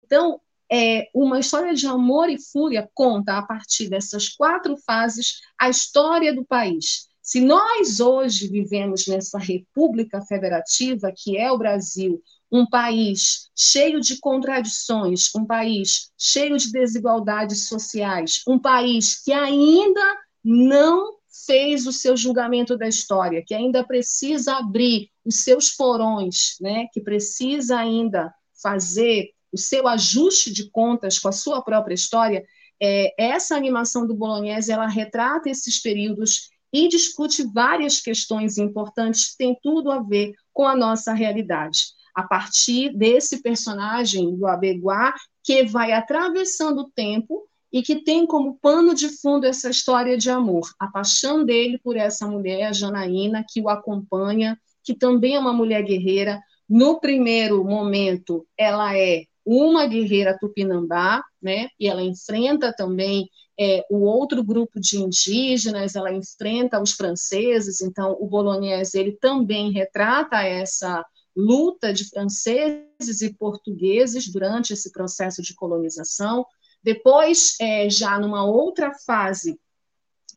Então, 0.05 0.41
é, 0.71 1.09
uma 1.15 1.39
história 1.39 1.75
de 1.75 1.87
amor 1.87 2.29
e 2.29 2.39
fúria 2.39 2.89
conta, 2.95 3.39
a 3.39 3.43
partir 3.43 3.89
dessas 3.89 4.29
quatro 4.29 4.77
fases, 4.79 5.41
a 5.59 5.69
história 5.69 6.35
do 6.35 6.45
país. 6.45 7.09
Se 7.23 7.41
nós 7.41 7.99
hoje 7.99 8.47
vivemos 8.47 9.07
nessa 9.07 9.39
república 9.39 10.21
federativa, 10.23 11.13
que 11.13 11.37
é 11.37 11.51
o 11.51 11.59
Brasil, 11.59 12.23
um 12.51 12.65
país 12.65 13.51
cheio 13.57 14.01
de 14.01 14.19
contradições, 14.21 15.35
um 15.35 15.45
país 15.45 16.13
cheio 16.17 16.57
de 16.57 16.71
desigualdades 16.71 17.69
sociais, 17.69 18.43
um 18.47 18.59
país 18.59 19.23
que 19.25 19.33
ainda 19.33 20.17
não 20.45 21.17
fez 21.45 21.87
o 21.87 21.93
seu 21.93 22.17
julgamento 22.17 22.79
da 22.79 22.89
história, 22.89 23.43
que 23.45 23.55
ainda 23.55 23.85
precisa 23.85 24.57
abrir 24.57 25.11
os 25.25 25.43
seus 25.43 25.71
porões, 25.71 26.57
né, 26.61 26.87
que 26.93 27.01
precisa 27.01 27.77
ainda 27.77 28.33
fazer 28.63 29.31
o 29.53 29.59
seu 29.59 29.87
ajuste 29.89 30.53
de 30.53 30.71
contas 30.71 31.19
com 31.19 31.29
a 31.29 31.33
sua 31.33 31.63
própria 31.63 31.95
história, 31.95 32.45
é, 32.81 33.15
essa 33.19 33.57
animação 33.57 34.07
do 34.07 34.15
Bolognese 34.15 34.71
ela 34.71 34.87
retrata 34.87 35.49
esses 35.49 35.81
períodos 35.81 36.51
e 36.73 36.89
discute 36.89 37.43
várias 37.43 38.01
questões 38.01 38.59
importantes 38.59 39.31
que 39.31 39.39
têm 39.39 39.59
tudo 39.63 39.91
a 39.91 40.01
ver 40.01 40.35
com 40.53 40.67
a 40.67 40.77
nossa 40.77 41.13
realidade. 41.13 41.85
A 42.15 42.23
partir 42.23 42.97
desse 42.97 43.43
personagem 43.43 44.37
do 44.37 44.47
Abeguá, 44.47 45.15
que 45.43 45.65
vai 45.65 45.93
atravessando 45.93 46.81
o 46.81 46.91
tempo 46.91 47.49
e 47.73 47.83
que 47.83 47.97
tem 47.97 48.27
como 48.27 48.59
pano 48.59 48.95
de 48.95 49.09
fundo 49.21 49.47
essa 49.47 49.71
história 49.71 50.17
de 50.17 50.31
amor, 50.31 50.71
a 50.79 50.87
paixão 50.87 51.45
dele 51.45 51.79
por 51.79 51.97
essa 51.97 52.27
mulher, 52.27 52.65
a 52.65 52.73
Janaína, 52.73 53.45
que 53.49 53.61
o 53.61 53.69
acompanha, 53.69 54.59
que 54.83 54.95
também 54.95 55.35
é 55.35 55.39
uma 55.39 55.53
mulher 55.53 55.83
guerreira. 55.83 56.41
No 56.69 57.01
primeiro 57.01 57.63
momento, 57.65 58.47
ela 58.57 58.97
é 58.97 59.25
uma 59.47 59.87
guerreira 59.87 60.37
tupinambá, 60.37 61.23
né? 61.41 61.69
E 61.79 61.89
ela 61.89 62.03
enfrenta 62.03 62.73
também 62.73 63.31
é, 63.59 63.85
o 63.89 63.99
outro 64.01 64.43
grupo 64.43 64.81
de 64.81 64.99
indígenas, 64.99 65.95
ela 65.95 66.13
enfrenta 66.13 66.83
os 66.83 66.93
franceses. 66.93 67.81
Então, 67.81 68.17
o 68.19 68.27
Bolognese 68.27 68.99
ele 68.99 69.13
também 69.13 69.71
retrata 69.71 70.43
essa 70.43 71.05
luta 71.35 71.93
de 71.93 72.09
franceses 72.09 73.23
e 73.23 73.33
portugueses 73.35 74.31
durante 74.31 74.73
esse 74.73 74.91
processo 74.91 75.41
de 75.41 75.55
colonização. 75.55 76.45
Depois, 76.83 77.55
é, 77.61 77.89
já 77.89 78.19
numa 78.19 78.45
outra 78.45 78.93
fase, 79.07 79.59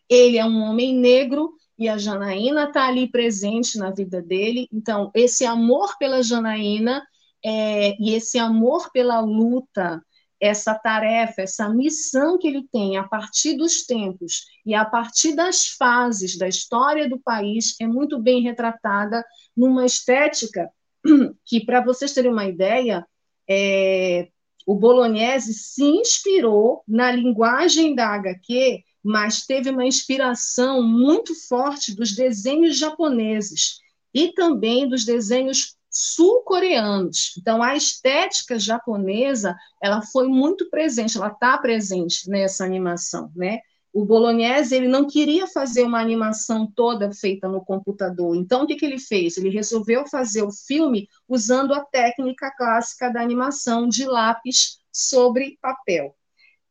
ele 0.08 0.38
é 0.38 0.46
um 0.46 0.62
homem 0.62 0.96
negro 0.96 1.54
e 1.78 1.88
a 1.88 1.98
Janaína 1.98 2.66
está 2.66 2.88
ali 2.88 3.10
presente 3.10 3.78
na 3.78 3.90
vida 3.90 4.22
dele. 4.22 4.68
Então, 4.72 5.10
esse 5.16 5.46
amor 5.46 5.98
pela 5.98 6.22
Janaína 6.22 7.02
é, 7.44 7.96
e 8.00 8.14
esse 8.14 8.38
amor 8.38 8.92
pela 8.92 9.20
luta, 9.20 10.02
essa 10.40 10.74
tarefa, 10.74 11.42
essa 11.42 11.68
missão 11.70 12.38
que 12.38 12.48
ele 12.48 12.66
tem 12.72 12.98
a 12.98 13.04
partir 13.04 13.56
dos 13.56 13.86
tempos 13.86 14.46
e 14.66 14.74
a 14.74 14.86
partir 14.86 15.36
das 15.36 15.68
fases 15.68 16.38
da 16.38 16.48
história 16.48 17.10
do 17.10 17.20
país 17.20 17.76
é 17.82 17.86
muito 17.86 18.18
bem 18.20 18.42
retratada 18.42 19.24
numa 19.56 19.86
estética 19.86 20.70
que, 21.46 21.66
para 21.66 21.82
vocês 21.82 22.14
terem 22.14 22.32
uma 22.32 22.46
ideia, 22.46 23.06
é, 23.50 24.30
o 24.66 24.76
Bolognese 24.76 25.54
se 25.54 25.84
inspirou 25.84 26.84
na 26.88 27.12
linguagem 27.12 27.96
da 27.96 28.08
HQ, 28.10 28.84
mas 29.04 29.46
teve 29.46 29.70
uma 29.70 29.86
inspiração 29.86 30.84
muito 30.84 31.34
forte 31.48 31.96
dos 31.96 32.16
desenhos 32.16 32.78
japoneses 32.78 33.80
e 34.14 34.32
também 34.34 34.88
dos 34.88 35.06
desenhos 35.06 35.76
sul-coreanos. 36.00 37.36
Então, 37.38 37.62
a 37.62 37.76
estética 37.76 38.58
japonesa, 38.58 39.54
ela 39.84 40.02
foi 40.02 40.30
muito 40.30 40.70
presente, 40.70 41.18
ela 41.18 41.28
está 41.28 41.58
presente 41.58 42.30
nessa 42.30 42.64
animação, 42.64 43.30
né? 43.36 43.60
O 43.92 44.06
Bolognese, 44.06 44.74
ele 44.74 44.88
não 44.88 45.08
queria 45.08 45.46
fazer 45.46 45.84
uma 45.84 46.00
animação 46.00 46.72
toda 46.74 47.12
feita 47.12 47.50
no 47.50 47.66
computador. 47.66 48.34
Então, 48.36 48.64
o 48.64 48.68
que, 48.68 48.76
que 48.76 48.86
ele 48.86 49.00
fez? 49.00 49.36
Ele 49.36 49.50
resolveu 49.50 50.08
fazer 50.08 50.44
o 50.44 50.52
filme 50.52 51.10
usando 51.28 51.74
a 51.74 51.84
técnica 51.84 52.50
clássica 52.56 53.12
da 53.12 53.22
animação 53.22 53.90
de 53.90 54.06
lápis 54.06 54.80
sobre 54.94 55.58
papel. 55.62 56.16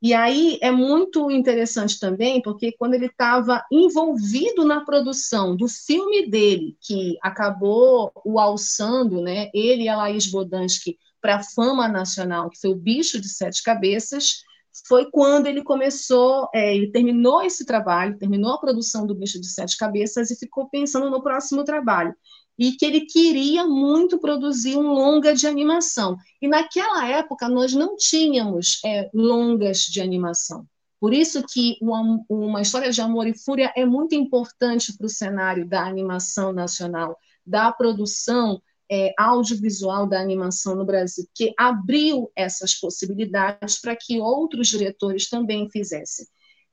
E 0.00 0.14
aí 0.14 0.58
é 0.62 0.70
muito 0.70 1.28
interessante 1.30 1.98
também, 1.98 2.40
porque 2.40 2.70
quando 2.72 2.94
ele 2.94 3.06
estava 3.06 3.64
envolvido 3.70 4.64
na 4.64 4.84
produção 4.84 5.56
do 5.56 5.66
filme 5.68 6.30
dele, 6.30 6.76
que 6.80 7.18
acabou 7.20 8.12
o 8.24 8.38
alçando, 8.38 9.20
né, 9.20 9.50
ele 9.52 9.84
e 9.84 9.88
a 9.88 9.96
Laís 9.96 10.30
Bodansky, 10.30 10.96
para 11.20 11.36
a 11.36 11.42
fama 11.42 11.88
nacional, 11.88 12.48
que 12.48 12.60
foi 12.60 12.70
o 12.70 12.76
Bicho 12.76 13.20
de 13.20 13.28
Sete 13.28 13.60
Cabeças, 13.62 14.44
foi 14.86 15.10
quando 15.10 15.46
ele 15.48 15.64
começou, 15.64 16.48
é, 16.54 16.76
ele 16.76 16.92
terminou 16.92 17.42
esse 17.42 17.66
trabalho, 17.66 18.16
terminou 18.18 18.52
a 18.52 18.60
produção 18.60 19.04
do 19.04 19.16
Bicho 19.16 19.40
de 19.40 19.48
Sete 19.48 19.76
Cabeças 19.76 20.30
e 20.30 20.38
ficou 20.38 20.68
pensando 20.68 21.10
no 21.10 21.20
próximo 21.20 21.64
trabalho 21.64 22.14
e 22.58 22.72
que 22.72 22.84
ele 22.84 23.02
queria 23.02 23.64
muito 23.66 24.18
produzir 24.18 24.76
um 24.76 24.92
longa 24.92 25.34
de 25.34 25.46
animação. 25.46 26.16
E 26.42 26.48
naquela 26.48 27.08
época 27.08 27.48
nós 27.48 27.72
não 27.72 27.96
tínhamos 27.96 28.80
é, 28.84 29.08
longas 29.14 29.80
de 29.80 30.00
animação. 30.00 30.66
Por 31.00 31.14
isso 31.14 31.44
que 31.46 31.78
uma, 31.80 32.24
uma 32.28 32.60
história 32.60 32.90
de 32.90 33.00
amor 33.00 33.26
e 33.28 33.38
fúria 33.38 33.72
é 33.76 33.84
muito 33.86 34.16
importante 34.16 34.96
para 34.96 35.06
o 35.06 35.10
cenário 35.10 35.68
da 35.68 35.86
animação 35.86 36.52
nacional, 36.52 37.16
da 37.46 37.70
produção 37.70 38.60
é, 38.90 39.12
audiovisual 39.16 40.08
da 40.08 40.20
animação 40.20 40.74
no 40.74 40.84
Brasil, 40.84 41.28
que 41.34 41.54
abriu 41.56 42.30
essas 42.34 42.74
possibilidades 42.74 43.80
para 43.80 43.94
que 43.94 44.18
outros 44.18 44.68
diretores 44.68 45.28
também 45.28 45.70
fizessem. 45.70 46.26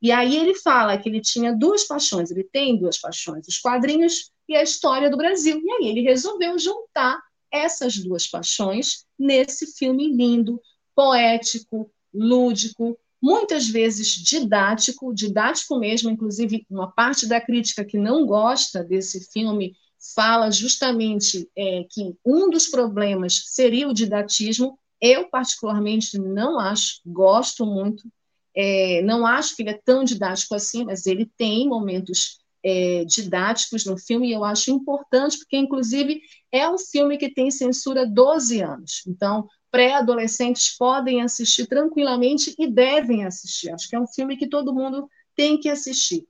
E 0.06 0.12
aí 0.12 0.38
ele 0.38 0.54
fala 0.54 1.00
que 1.00 1.10
ele 1.10 1.20
tinha 1.20 1.52
duas 1.52 1.84
paixões, 1.86 2.30
ele 2.30 2.44
tem 2.44 2.78
duas 2.78 2.96
paixões, 2.96 3.48
os 3.48 3.58
quadrinhos 3.58 4.30
e 4.48 4.56
a 4.56 4.62
história 4.62 5.10
do 5.10 5.18
Brasil. 5.18 5.60
E 5.60 5.72
aí 5.72 5.88
ele 5.90 6.02
resolveu 6.02 6.60
juntar 6.60 7.20
essas 7.52 7.98
duas 7.98 8.28
paixões 8.28 9.04
nesse 9.18 9.66
filme 9.76 10.16
lindo, 10.16 10.62
poético, 10.94 11.92
lúdico, 12.14 12.96
muitas 13.20 13.68
vezes 13.68 14.10
didático, 14.10 15.12
didático 15.12 15.80
mesmo, 15.80 16.12
inclusive 16.12 16.68
uma 16.70 16.92
parte 16.92 17.26
da 17.26 17.42
crítica 17.42 17.84
que 17.84 17.98
não 17.98 18.28
gosta 18.28 18.84
desse 18.84 19.28
filme 19.32 19.76
fala 20.14 20.52
justamente 20.52 21.50
é, 21.58 21.84
que 21.90 22.16
um 22.24 22.52
dos 22.52 22.68
problemas 22.68 23.42
seria 23.48 23.90
o 23.90 23.94
didatismo. 23.94 24.78
Eu, 25.02 25.32
particularmente, 25.32 26.20
não 26.20 26.60
acho, 26.60 27.02
gosto 27.04 27.66
muito, 27.66 28.08
é, 28.56 29.02
não 29.02 29.26
acho 29.26 29.56
que 29.56 29.64
ele 29.64 29.72
é 29.72 29.82
tão 29.84 30.04
didático 30.04 30.56
assim, 30.56 30.86
mas 30.86 31.06
ele 31.06 31.30
tem 31.38 31.68
momentos 31.68 32.40
é, 32.64 33.06
didáticos 33.06 33.86
no 33.86 33.98
filme, 33.98 34.30
e 34.30 34.34
eu 34.34 34.44
acho 34.44 34.72
importante, 34.72 35.38
porque, 35.38 35.58
inclusive, 35.58 36.22
é 36.52 36.68
um 36.68 36.78
filme 36.78 37.18
que 37.18 37.30
tem 37.30 37.52
censura 37.52 38.08
12 38.08 38.62
anos. 38.62 39.04
Então, 39.08 39.48
pré-adolescentes 39.70 40.76
podem 40.78 41.22
assistir 41.22 41.68
tranquilamente 41.68 42.56
e 42.58 42.66
devem 42.66 43.26
assistir. 43.26 43.72
Acho 43.72 43.90
que 43.90 43.96
é 43.96 44.00
um 44.00 44.08
filme 44.08 44.38
que 44.38 44.48
todo 44.48 44.74
mundo 44.74 45.08
tem 45.36 45.60
que 45.60 45.70
assistir. 45.70 46.26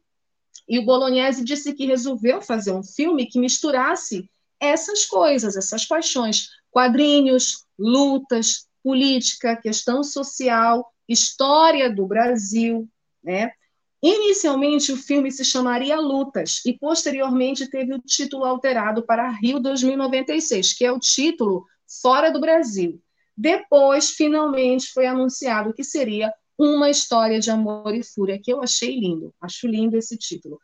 E 0.67 0.79
o 0.79 0.85
Bolognese 0.85 1.43
disse 1.43 1.73
que 1.73 1.85
resolveu 1.85 2.41
fazer 2.41 2.73
um 2.73 2.83
filme 2.83 3.27
que 3.27 3.39
misturasse 3.39 4.29
essas 4.59 5.05
coisas, 5.05 5.55
essas 5.55 5.85
paixões, 5.85 6.49
quadrinhos, 6.71 7.65
lutas, 7.77 8.67
política, 8.83 9.55
questão 9.55 10.03
social, 10.03 10.91
história 11.07 11.89
do 11.89 12.05
Brasil, 12.05 12.87
né? 13.23 13.51
Inicialmente, 14.01 14.91
o 14.91 14.97
filme 14.97 15.31
se 15.31 15.43
chamaria 15.43 15.99
Lutas 15.99 16.61
e, 16.65 16.77
posteriormente, 16.77 17.67
teve 17.67 17.93
o 17.93 17.99
título 17.99 18.45
alterado 18.45 19.03
para 19.03 19.29
Rio 19.29 19.59
2096, 19.59 20.73
que 20.73 20.85
é 20.85 20.91
o 20.91 20.99
título 20.99 21.65
Fora 22.01 22.29
do 22.29 22.39
Brasil. 22.39 23.01
Depois, 23.35 24.11
finalmente, 24.11 24.91
foi 24.93 25.07
anunciado 25.07 25.73
que 25.73 25.83
seria 25.83 26.31
Uma 26.57 26.89
História 26.89 27.39
de 27.39 27.49
Amor 27.49 27.95
e 27.95 28.03
Fúria, 28.03 28.39
que 28.39 28.53
eu 28.53 28.61
achei 28.61 28.99
lindo. 28.99 29.33
Acho 29.41 29.67
lindo 29.67 29.97
esse 29.97 30.15
título. 30.15 30.59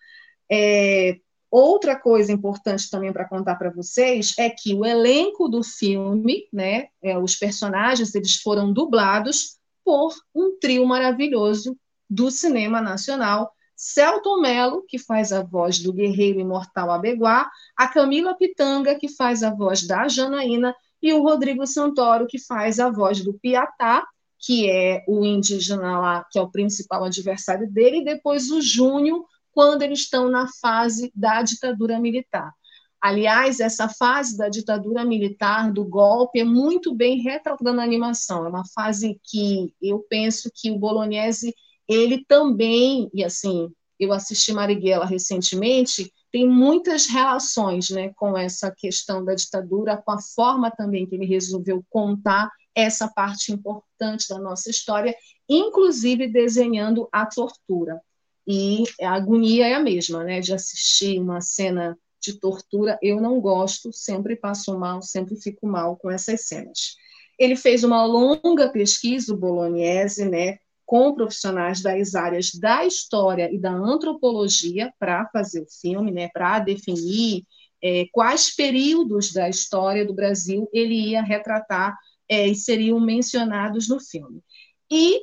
É, 0.52 1.18
outra 1.50 2.00
coisa 2.00 2.32
importante 2.32 2.90
também 2.90 3.12
para 3.12 3.28
contar 3.28 3.56
para 3.56 3.72
vocês 3.72 4.36
é 4.38 4.50
que 4.50 4.74
o 4.76 4.86
elenco 4.86 5.50
do 5.50 5.64
filme, 5.64 6.48
né, 6.54 6.90
é, 7.02 7.18
os 7.18 7.36
personagens, 7.36 8.14
eles 8.14 8.36
foram 8.36 8.72
dublados 8.72 9.60
por 9.84 10.14
um 10.34 10.58
trio 10.60 10.86
maravilhoso 10.86 11.78
do 12.10 12.30
cinema 12.30 12.82
nacional, 12.82 13.52
Celton 13.76 14.42
Mello, 14.42 14.84
que 14.88 15.00
faz 15.00 15.32
a 15.32 15.42
voz 15.42 15.80
do 15.80 15.92
guerreiro 15.92 16.40
imortal 16.40 16.92
Abeguá, 16.92 17.50
a 17.76 17.88
Camila 17.88 18.36
Pitanga, 18.36 18.94
que 18.94 19.10
faz 19.10 19.42
a 19.42 19.50
voz 19.50 19.88
da 19.88 20.08
Janaína, 20.08 20.76
e 21.02 21.12
o 21.14 21.24
Rodrigo 21.24 21.66
Santoro, 21.66 22.28
que 22.28 22.38
faz 22.38 22.80
a 22.80 22.92
voz 22.92 23.24
do 23.24 23.34
Piatá, 23.34 24.06
que 24.38 24.70
é 24.70 25.04
o 25.08 25.26
indígena 25.26 26.00
lá, 26.00 26.26
que 26.32 26.38
é 26.38 26.42
o 26.42 26.52
principal 26.52 27.06
adversário 27.06 27.72
dele, 27.72 28.02
e 28.02 28.06
depois 28.06 28.52
o 28.52 28.62
Júnior, 28.62 29.26
quando 29.52 29.82
eles 29.82 30.02
estão 30.02 30.30
na 30.30 30.48
fase 30.62 31.12
da 31.16 31.42
ditadura 31.42 32.00
militar. 32.00 32.54
Aliás, 33.02 33.60
essa 33.60 33.90
fase 33.90 34.38
da 34.38 34.48
ditadura 34.48 35.04
militar, 35.04 35.74
do 35.74 35.84
golpe, 35.84 36.40
é 36.40 36.44
muito 36.44 36.94
bem 36.94 37.20
retratada 37.20 37.74
na 37.74 37.84
animação. 37.84 38.46
É 38.46 38.50
uma 38.50 38.64
fase 38.76 39.20
que 39.24 39.74
eu 39.82 40.06
penso 40.08 40.52
que 40.54 40.70
o 40.70 40.78
Bolognese, 40.78 41.56
ele 41.88 42.24
também, 42.28 43.10
e 43.12 43.24
assim, 43.24 43.72
eu 44.00 44.14
assisti 44.14 44.54
Marighella 44.54 45.06
recentemente, 45.06 46.14
tem 46.32 46.48
muitas 46.48 47.08
relações 47.08 47.90
né, 47.90 48.14
com 48.16 48.38
essa 48.38 48.72
questão 48.72 49.26
da 49.26 49.34
ditadura, 49.34 49.98
com 49.98 50.12
a 50.12 50.22
forma 50.22 50.70
também 50.70 51.06
que 51.06 51.16
ele 51.16 51.26
resolveu 51.26 51.84
contar 51.90 52.50
essa 52.74 53.08
parte 53.08 53.52
importante 53.52 54.30
da 54.30 54.40
nossa 54.40 54.70
história, 54.70 55.14
inclusive 55.50 56.28
desenhando 56.28 57.10
a 57.12 57.26
tortura. 57.26 58.00
E 58.48 58.84
a 59.02 59.14
agonia 59.14 59.68
é 59.68 59.74
a 59.74 59.80
mesma, 59.80 60.24
né, 60.24 60.40
de 60.40 60.54
assistir 60.54 61.20
uma 61.20 61.42
cena 61.42 61.98
de 62.22 62.40
tortura, 62.40 62.98
eu 63.02 63.20
não 63.20 63.40
gosto, 63.40 63.92
sempre 63.92 64.36
passo 64.36 64.78
mal, 64.78 65.02
sempre 65.02 65.36
fico 65.36 65.68
mal 65.68 65.98
com 65.98 66.10
essas 66.10 66.48
cenas. 66.48 66.96
Ele 67.38 67.56
fez 67.56 67.84
uma 67.84 68.06
longa 68.06 68.70
pesquisa, 68.70 69.34
o 69.34 69.38
Bolognese, 69.38 70.26
né, 70.26 70.60
com 70.86 71.16
profissionais 71.16 71.82
das 71.82 72.14
áreas 72.14 72.52
da 72.54 72.86
história 72.86 73.50
e 73.52 73.58
da 73.58 73.72
antropologia 73.72 74.94
para 75.00 75.26
fazer 75.28 75.62
o 75.62 75.68
filme, 75.70 76.12
né, 76.12 76.30
para 76.30 76.60
definir 76.60 77.44
é, 77.84 78.06
quais 78.12 78.54
períodos 78.56 79.34
da 79.34 79.50
história 79.50 80.06
do 80.06 80.14
Brasil 80.14 80.70
ele 80.72 80.94
ia 80.94 81.24
retratar 81.24 81.98
é, 82.30 82.48
e 82.48 82.54
seriam 82.54 83.00
mencionados 83.00 83.90
no 83.90 84.00
filme. 84.00 84.44
E 84.90 85.22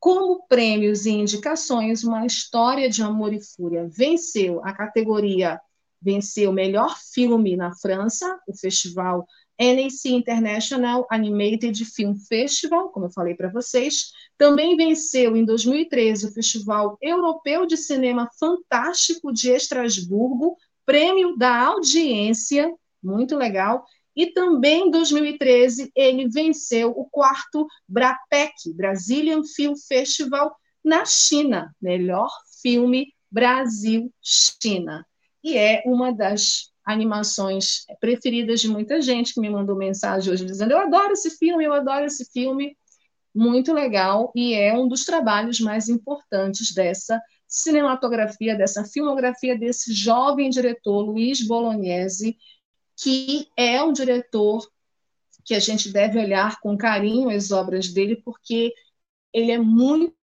como 0.00 0.46
prêmios 0.48 1.06
e 1.06 1.10
indicações, 1.10 2.02
uma 2.02 2.26
história 2.26 2.88
de 2.88 3.02
amor 3.02 3.32
e 3.32 3.40
fúria 3.40 3.88
venceu 3.88 4.64
a 4.64 4.72
categoria 4.72 5.60
venceu 6.02 6.50
o 6.50 6.54
melhor 6.54 6.96
filme 7.12 7.56
na 7.56 7.74
França, 7.74 8.38
o 8.46 8.56
festival 8.56 9.26
NAC 9.58 10.06
International 10.06 11.06
Animated 11.10 11.84
Film 11.84 12.14
Festival, 12.14 12.88
como 12.90 13.06
eu 13.06 13.10
falei 13.10 13.34
para 13.34 13.50
vocês. 13.50 14.10
Também 14.36 14.76
venceu 14.76 15.36
em 15.36 15.44
2013 15.44 16.26
o 16.26 16.32
Festival 16.32 16.98
Europeu 17.00 17.64
de 17.66 17.76
Cinema 17.76 18.28
Fantástico 18.38 19.32
de 19.32 19.50
Estrasburgo, 19.50 20.56
prêmio 20.84 21.36
da 21.36 21.66
audiência, 21.66 22.74
muito 23.02 23.36
legal. 23.36 23.84
E 24.16 24.26
também 24.26 24.88
em 24.88 24.90
2013 24.90 25.92
ele 25.94 26.28
venceu 26.28 26.90
o 26.90 27.08
quarto 27.08 27.66
BRAPEC, 27.88 28.74
Brazilian 28.74 29.42
Film 29.44 29.74
Festival, 29.76 30.54
na 30.84 31.04
China, 31.04 31.74
melhor 31.80 32.28
filme 32.60 33.14
Brasil-China 33.30 35.06
e 35.42 35.56
é 35.56 35.82
uma 35.86 36.12
das 36.12 36.70
animações 36.84 37.84
preferidas 38.00 38.60
de 38.60 38.68
muita 38.68 39.00
gente 39.00 39.34
que 39.34 39.40
me 39.40 39.50
mandou 39.50 39.76
mensagem 39.76 40.32
hoje 40.32 40.44
dizendo: 40.44 40.72
Eu 40.72 40.78
adoro 40.78 41.12
esse 41.12 41.30
filme, 41.30 41.64
eu 41.64 41.72
adoro 41.72 42.04
esse 42.04 42.24
filme. 42.32 42.76
Muito 43.34 43.72
legal, 43.72 44.30
e 44.36 44.52
é 44.52 44.76
um 44.76 44.86
dos 44.86 45.06
trabalhos 45.06 45.58
mais 45.58 45.88
importantes 45.88 46.74
dessa 46.74 47.18
cinematografia, 47.48 48.54
dessa 48.54 48.84
filmografia 48.84 49.58
desse 49.58 49.92
jovem 49.94 50.50
diretor, 50.50 51.02
Luiz 51.02 51.46
Bolognese, 51.46 52.36
que 52.96 53.48
é 53.56 53.82
um 53.82 53.92
diretor 53.92 54.66
que 55.44 55.54
a 55.54 55.58
gente 55.58 55.90
deve 55.90 56.18
olhar 56.18 56.60
com 56.60 56.76
carinho 56.76 57.30
as 57.30 57.50
obras 57.50 57.88
dele, 57.88 58.16
porque 58.24 58.72
ele 59.32 59.50
é 59.50 59.58
muito 59.58 60.14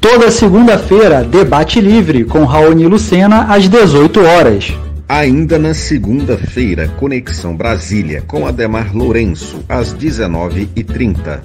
Toda 0.00 0.30
segunda-feira, 0.30 1.24
debate 1.24 1.80
livre 1.80 2.24
com 2.24 2.44
Raoni 2.44 2.86
Lucena 2.86 3.52
às 3.52 3.68
18 3.68 4.20
horas. 4.20 4.72
Ainda 5.08 5.58
na 5.58 5.74
segunda-feira, 5.74 6.86
Conexão 6.90 7.56
Brasília 7.56 8.22
com 8.22 8.46
Ademar 8.46 8.96
Lourenço 8.96 9.64
às 9.68 9.92
19h30. 9.92 11.40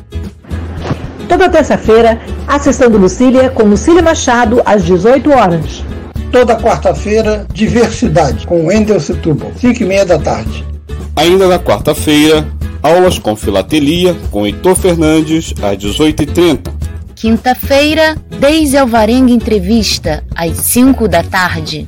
Toda 1.27 1.49
terça-feira, 1.49 2.19
a 2.47 2.59
sessão 2.59 2.89
do 2.89 2.97
Lucília 2.97 3.49
com 3.49 3.63
Lucília 3.63 4.01
Machado, 4.01 4.61
às 4.65 4.83
18 4.85 5.31
horas. 5.31 5.83
Toda 6.31 6.55
quarta-feira, 6.55 7.45
Diversidade, 7.53 8.45
com 8.45 8.67
Wendel 8.67 8.99
Setúbal, 8.99 9.51
5 9.59 9.81
e 9.81 9.85
meia 9.85 10.05
da 10.05 10.19
tarde. 10.19 10.65
Ainda 11.15 11.47
na 11.47 11.57
quarta-feira, 11.57 12.45
aulas 12.83 13.17
com 13.17 13.35
filatelia, 13.35 14.15
com 14.29 14.45
Heitor 14.45 14.75
Fernandes, 14.75 15.53
às 15.61 15.77
18h30. 15.77 16.71
Quinta-feira, 17.15 18.15
Deise 18.39 18.77
Alvarenga 18.77 19.31
Entrevista, 19.31 20.23
às 20.35 20.57
5 20.57 21.07
da 21.07 21.23
tarde. 21.23 21.87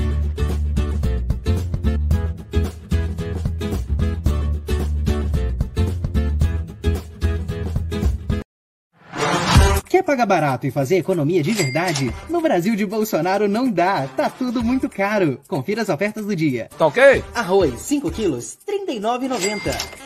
Quer 10.01 10.05
pagar 10.05 10.25
barato 10.25 10.65
e 10.65 10.71
fazer 10.71 10.97
economia 10.97 11.43
de 11.43 11.51
verdade? 11.51 12.11
No 12.27 12.41
Brasil 12.41 12.75
de 12.75 12.87
Bolsonaro 12.87 13.47
não 13.47 13.69
dá, 13.69 14.07
tá 14.07 14.31
tudo 14.31 14.63
muito 14.63 14.89
caro. 14.89 15.39
Confira 15.47 15.83
as 15.83 15.89
ofertas 15.89 16.25
do 16.25 16.35
dia. 16.35 16.71
Tá 16.75 16.87
ok? 16.87 17.23
Arroz, 17.35 17.79
5 17.81 18.09
quilos, 18.09 18.57
R$ 18.67 18.79
39,90. 18.87 19.59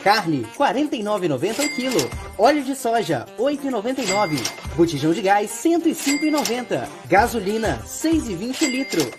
Carne, 0.04 0.40
R$ 0.40 0.48
49,90 0.58 1.66
o 1.66 1.70
quilo. 1.70 2.10
Óleo 2.38 2.62
de 2.62 2.76
soja, 2.76 3.26
R$ 3.38 3.44
8,99. 3.46 4.38
Botijão 4.76 5.14
de 5.14 5.22
gás, 5.22 5.64
R$ 5.64 5.78
105,90. 5.78 6.90
Gasolina, 7.08 7.76
R$ 7.76 8.10
6,20 8.10 8.68
litro. 8.68 9.12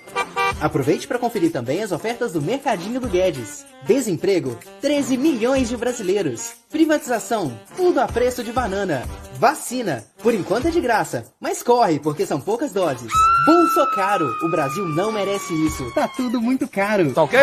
Aproveite 0.60 1.08
para 1.08 1.18
conferir 1.18 1.52
também 1.52 1.82
as 1.82 1.90
ofertas 1.90 2.34
do 2.34 2.42
Mercadinho 2.42 3.00
do 3.00 3.08
Guedes. 3.08 3.64
Desemprego, 3.86 4.58
13 4.82 5.16
milhões 5.16 5.70
de 5.70 5.76
brasileiros. 5.76 6.52
Privatização, 6.76 7.58
tudo 7.74 8.00
a 8.00 8.06
preço 8.06 8.44
de 8.44 8.52
banana. 8.52 9.02
Vacina, 9.38 10.04
por 10.22 10.34
enquanto 10.34 10.68
é 10.68 10.70
de 10.70 10.78
graça, 10.78 11.24
mas 11.40 11.62
corre 11.62 11.98
porque 11.98 12.26
são 12.26 12.38
poucas 12.38 12.70
doses. 12.70 13.10
Bolso 13.46 13.94
caro, 13.94 14.30
o 14.44 14.50
Brasil 14.50 14.84
não 14.84 15.10
merece 15.10 15.54
isso. 15.66 15.90
Tá 15.94 16.06
tudo 16.06 16.38
muito 16.38 16.68
caro. 16.68 17.14
Tá 17.14 17.22
ok? 17.22 17.40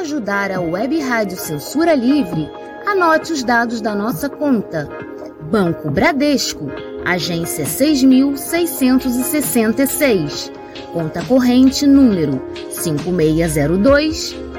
ajudar 0.00 0.50
a 0.50 0.60
Web 0.60 0.98
Rádio 1.00 1.36
Censura 1.36 1.94
Livre, 1.94 2.50
anote 2.84 3.32
os 3.32 3.44
dados 3.44 3.80
da 3.80 3.94
nossa 3.94 4.28
conta. 4.28 4.88
Banco 5.50 5.88
Bradesco, 5.88 6.66
agência 7.04 7.64
6666. 7.64 10.50
Conta 10.92 11.24
corrente 11.24 11.86
número 11.86 12.42
5602, 12.70 14.47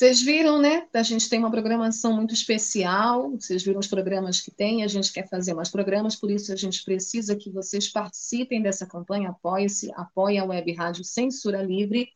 Vocês 0.00 0.22
viram, 0.22 0.58
né? 0.58 0.88
A 0.94 1.02
gente 1.02 1.28
tem 1.28 1.38
uma 1.38 1.50
programação 1.50 2.14
muito 2.14 2.32
especial. 2.32 3.32
Vocês 3.32 3.62
viram 3.62 3.80
os 3.80 3.86
programas 3.86 4.40
que 4.40 4.50
tem. 4.50 4.82
A 4.82 4.88
gente 4.88 5.12
quer 5.12 5.28
fazer 5.28 5.52
mais 5.52 5.68
programas, 5.68 6.16
por 6.16 6.30
isso 6.30 6.50
a 6.50 6.56
gente 6.56 6.82
precisa 6.82 7.36
que 7.36 7.50
vocês 7.50 7.86
participem 7.86 8.62
dessa 8.62 8.86
campanha. 8.86 9.28
Apoie-se, 9.28 9.92
apoie 9.94 10.38
a 10.38 10.44
Web 10.46 10.72
Rádio 10.72 11.04
Censura 11.04 11.62
Livre, 11.62 12.08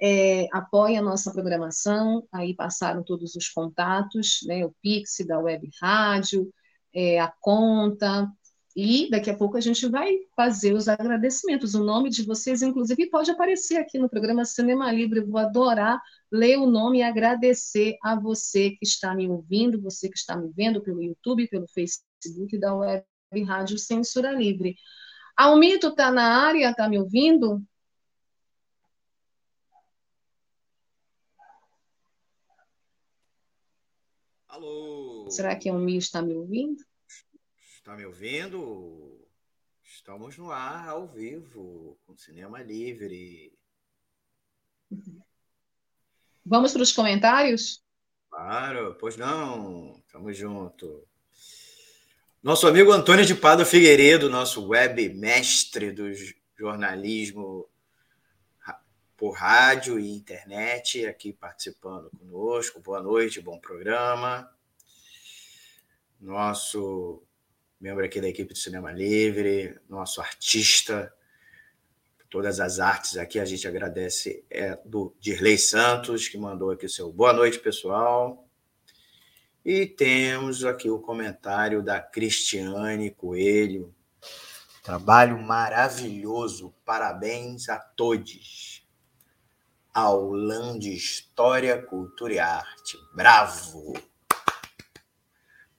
é, 0.00 0.46
apoie 0.50 0.96
a 0.96 1.02
nossa 1.02 1.30
programação. 1.30 2.26
Aí 2.32 2.54
passaram 2.54 3.02
todos 3.02 3.34
os 3.34 3.46
contatos, 3.50 4.38
né? 4.46 4.64
O 4.64 4.74
Pix 4.80 5.18
da 5.26 5.38
Web 5.38 5.68
Rádio, 5.82 6.50
é, 6.94 7.20
a 7.20 7.30
conta, 7.42 8.26
e 8.76 9.08
daqui 9.10 9.30
a 9.30 9.36
pouco 9.36 9.56
a 9.56 9.60
gente 9.60 9.86
vai 9.88 10.18
fazer 10.36 10.72
os 10.72 10.88
agradecimentos. 10.88 11.74
O 11.74 11.82
nome 11.82 12.10
de 12.10 12.22
vocês, 12.24 12.62
inclusive, 12.62 13.10
pode 13.10 13.30
aparecer 13.30 13.76
aqui 13.76 13.98
no 13.98 14.08
programa 14.08 14.44
Cinema 14.44 14.92
Livre. 14.92 15.20
Eu 15.20 15.26
vou 15.26 15.38
adorar 15.38 16.00
ler 16.30 16.58
o 16.58 16.66
nome 16.66 16.98
e 16.98 17.02
agradecer 17.02 17.96
a 18.02 18.14
você 18.14 18.70
que 18.70 18.84
está 18.84 19.14
me 19.14 19.28
ouvindo, 19.28 19.80
você 19.80 20.08
que 20.08 20.18
está 20.18 20.36
me 20.36 20.50
vendo 20.50 20.82
pelo 20.82 21.02
YouTube, 21.02 21.48
pelo 21.48 21.66
Facebook 21.68 22.58
da 22.58 22.74
Web 22.74 23.04
Rádio 23.46 23.78
Censura 23.78 24.32
Livre. 24.32 24.76
Almito 25.36 25.88
está 25.88 26.10
na 26.10 26.46
área, 26.46 26.70
está 26.70 26.88
me 26.88 26.98
ouvindo? 26.98 27.62
Alô? 34.48 35.26
Será 35.30 35.54
que 35.56 35.70
o 35.70 35.74
Almir 35.74 35.98
está 35.98 36.20
me 36.20 36.34
ouvindo? 36.34 36.82
Está 37.88 37.96
me 37.96 38.04
ouvindo? 38.04 39.26
Estamos 39.82 40.36
no 40.36 40.50
ar, 40.50 40.90
ao 40.90 41.08
vivo, 41.08 41.98
com 42.04 42.14
Cinema 42.18 42.60
Livre. 42.60 43.50
Vamos 46.44 46.74
para 46.74 46.82
os 46.82 46.92
comentários? 46.92 47.82
Claro, 48.28 48.94
pois 49.00 49.16
não. 49.16 50.02
Tamo 50.12 50.30
junto. 50.34 51.08
Nosso 52.42 52.66
amigo 52.66 52.92
Antônio 52.92 53.24
de 53.24 53.34
Pado 53.34 53.64
Figueiredo, 53.64 54.28
nosso 54.28 54.68
web 54.68 55.08
mestre 55.14 55.90
do 55.90 56.10
jornalismo 56.58 57.70
por 59.16 59.30
rádio 59.30 59.98
e 59.98 60.14
internet, 60.14 61.06
aqui 61.06 61.32
participando 61.32 62.10
conosco. 62.10 62.80
Boa 62.80 63.00
noite, 63.00 63.40
bom 63.40 63.58
programa. 63.58 64.54
Nosso 66.20 67.26
membro 67.80 68.04
aqui 68.04 68.20
da 68.20 68.28
equipe 68.28 68.52
do 68.52 68.58
Cinema 68.58 68.90
Livre, 68.90 69.78
nosso 69.88 70.20
artista, 70.20 71.12
todas 72.28 72.60
as 72.60 72.80
artes 72.80 73.16
aqui, 73.16 73.38
a 73.38 73.44
gente 73.44 73.66
agradece, 73.66 74.44
é 74.50 74.78
do 74.84 75.14
Dirley 75.20 75.56
Santos, 75.56 76.28
que 76.28 76.36
mandou 76.36 76.70
aqui 76.70 76.86
o 76.86 76.90
seu 76.90 77.12
boa 77.12 77.32
noite, 77.32 77.58
pessoal. 77.58 78.48
E 79.64 79.86
temos 79.86 80.64
aqui 80.64 80.90
o 80.90 80.98
comentário 80.98 81.82
da 81.82 82.00
Cristiane 82.00 83.10
Coelho. 83.10 83.94
Trabalho 84.82 85.38
maravilhoso, 85.38 86.74
parabéns 86.84 87.68
a 87.68 87.78
todos. 87.78 88.86
Aulão 89.92 90.78
de 90.78 90.94
História, 90.94 91.80
Cultura 91.80 92.32
e 92.32 92.38
Arte. 92.38 92.96
Bravo! 93.14 93.92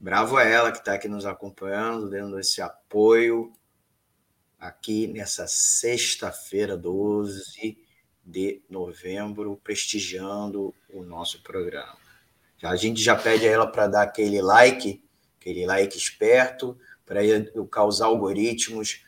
Bravo 0.02 0.38
a 0.38 0.45
ela 0.45 0.72
que 0.72 0.78
está 0.78 0.93
aqui 0.93 1.10
nos 1.10 1.26
acompanhando, 1.26 2.10
dando 2.10 2.39
esse 2.39 2.62
apoio 2.62 3.52
aqui 4.58 5.08
nessa 5.08 5.45
sexta-feira, 5.45 6.78
12 6.78 7.78
de 8.24 8.62
novembro, 8.70 9.60
prestigiando 9.62 10.74
o 10.89 11.04
nosso 11.04 11.43
programa. 11.43 11.97
A 12.64 12.78
gente 12.78 13.02
já 13.02 13.14
pede 13.14 13.45
a 13.45 13.52
ela 13.52 13.68
para 13.68 13.88
dar 13.88 14.04
aquele 14.04 14.41
like, 14.41 15.04
aquele 15.38 15.66
like 15.66 15.97
esperto, 15.97 16.80
para 17.06 17.22
educar 17.26 17.84
os 17.84 18.00
algoritmos, 18.00 19.04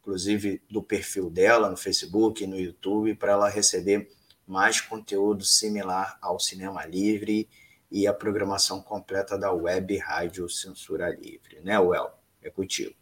inclusive 0.00 0.62
do 0.70 0.82
perfil 0.82 1.28
dela 1.28 1.68
no 1.68 1.76
Facebook 1.76 2.46
no 2.46 2.58
YouTube, 2.58 3.14
para 3.14 3.32
ela 3.32 3.50
receber 3.50 4.10
mais 4.46 4.80
conteúdo 4.80 5.44
similar 5.44 6.18
ao 6.22 6.40
Cinema 6.40 6.86
Livre 6.86 7.46
e 7.90 8.06
a 8.06 8.14
programação 8.14 8.80
completa 8.80 9.36
da 9.36 9.52
Web 9.52 9.96
Rádio 9.98 10.48
Censura 10.48 11.08
Livre, 11.10 11.60
né, 11.62 11.78
Well? 11.78 12.10
É 12.42 12.48
contigo. 12.48 12.94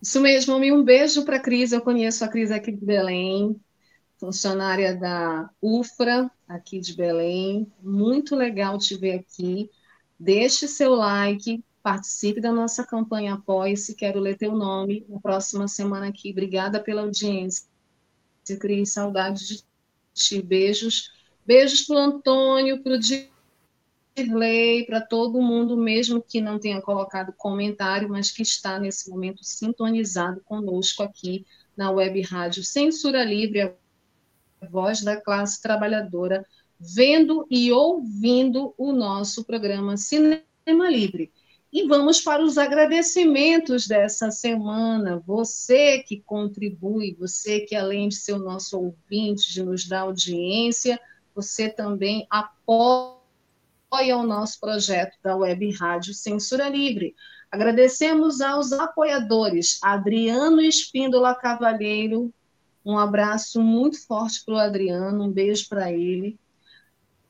Isso 0.00 0.20
mesmo, 0.20 0.56
um 0.56 0.84
beijo 0.84 1.24
para 1.24 1.36
a 1.36 1.40
Cris. 1.40 1.72
Eu 1.72 1.80
conheço 1.80 2.24
a 2.24 2.28
Cris 2.28 2.50
aqui 2.50 2.70
de 2.70 2.84
Belém, 2.84 3.58
funcionária 4.18 4.94
da 4.94 5.50
UFRA, 5.62 6.30
aqui 6.46 6.78
de 6.78 6.94
Belém. 6.94 7.72
Muito 7.80 8.36
legal 8.36 8.78
te 8.78 8.96
ver 8.96 9.20
aqui. 9.20 9.70
Deixe 10.20 10.68
seu 10.68 10.94
like, 10.94 11.64
participe 11.82 12.40
da 12.40 12.52
nossa 12.52 12.84
campanha 12.84 13.34
Apoie-se. 13.34 13.94
Quero 13.94 14.20
ler 14.20 14.36
teu 14.36 14.54
nome 14.54 15.06
na 15.08 15.18
próxima 15.20 15.66
semana 15.66 16.08
aqui. 16.08 16.30
Obrigada 16.30 16.80
pela 16.80 17.00
audiência. 17.00 17.66
Cris, 18.58 18.92
saudade 18.92 19.46
de 19.46 19.64
ti. 20.12 20.42
Beijos. 20.42 21.12
Beijos 21.46 21.82
para 21.82 21.96
o 21.96 21.98
Antônio, 21.98 22.82
para 22.82 22.94
o 22.94 22.98
Dirley, 22.98 24.86
para 24.86 25.00
todo 25.00 25.42
mundo, 25.42 25.76
mesmo 25.76 26.22
que 26.22 26.40
não 26.40 26.58
tenha 26.58 26.80
colocado 26.80 27.34
comentário, 27.36 28.08
mas 28.08 28.30
que 28.30 28.42
está 28.42 28.78
nesse 28.78 29.10
momento 29.10 29.44
sintonizado 29.44 30.40
conosco 30.44 31.02
aqui 31.02 31.44
na 31.76 31.90
Web 31.90 32.22
Rádio 32.22 32.64
Censura 32.64 33.24
Livre, 33.24 33.60
a 33.62 33.72
voz 34.70 35.02
da 35.02 35.20
classe 35.20 35.60
trabalhadora, 35.60 36.46
vendo 36.78 37.46
e 37.50 37.72
ouvindo 37.72 38.74
o 38.78 38.92
nosso 38.92 39.44
programa 39.44 39.96
Cinema 39.96 40.44
Livre. 40.88 41.32
E 41.74 41.88
vamos 41.88 42.20
para 42.20 42.40
os 42.40 42.56
agradecimentos 42.56 43.88
dessa 43.88 44.30
semana. 44.30 45.20
Você 45.26 45.98
que 46.04 46.20
contribui, 46.20 47.16
você 47.18 47.62
que 47.62 47.74
além 47.74 48.08
de 48.08 48.14
ser 48.14 48.34
o 48.34 48.38
nosso 48.38 48.78
ouvinte, 48.78 49.52
de 49.52 49.60
nos 49.60 49.84
dar 49.84 50.02
audiência, 50.02 51.00
você 51.34 51.68
também 51.68 52.28
apoia 52.30 53.18
o 54.16 54.22
nosso 54.22 54.60
projeto 54.60 55.18
da 55.20 55.34
Web 55.34 55.72
Rádio 55.72 56.14
Censura 56.14 56.68
Livre. 56.68 57.16
Agradecemos 57.50 58.40
aos 58.40 58.72
apoiadores, 58.72 59.80
Adriano 59.82 60.60
Espíndola 60.60 61.34
Cavalheiro, 61.34 62.32
um 62.84 62.96
abraço 62.96 63.60
muito 63.60 64.00
forte 64.06 64.44
para 64.44 64.54
o 64.54 64.58
Adriano, 64.58 65.24
um 65.24 65.32
beijo 65.32 65.68
para 65.68 65.90
ele. 65.90 66.38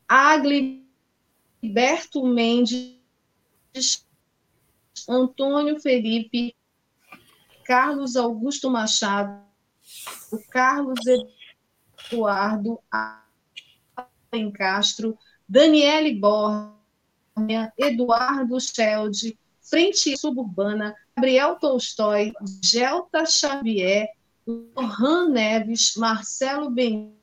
Agliberto 0.07 0.85
Mendes, 2.27 4.04
Antônio 5.09 5.81
Felipe, 5.81 6.55
Carlos 7.65 8.17
Augusto 8.17 8.71
Machado, 8.71 9.43
Carlos 10.51 11.01
Eduardo 12.11 12.81
Castro, 14.55 15.19
Daniele 15.49 16.15
Bornia, 16.15 17.73
Eduardo 17.79 18.59
Schelde, 18.61 19.39
Frente 19.63 20.17
Suburbana, 20.17 20.95
Gabriel 21.17 21.57
Tolstói, 21.57 22.33
Gelta 22.63 23.25
Xavier, 23.25 24.09
Lohan 24.47 25.31
Neves, 25.31 25.95
Marcelo 25.97 26.71
Benites, 26.71 27.15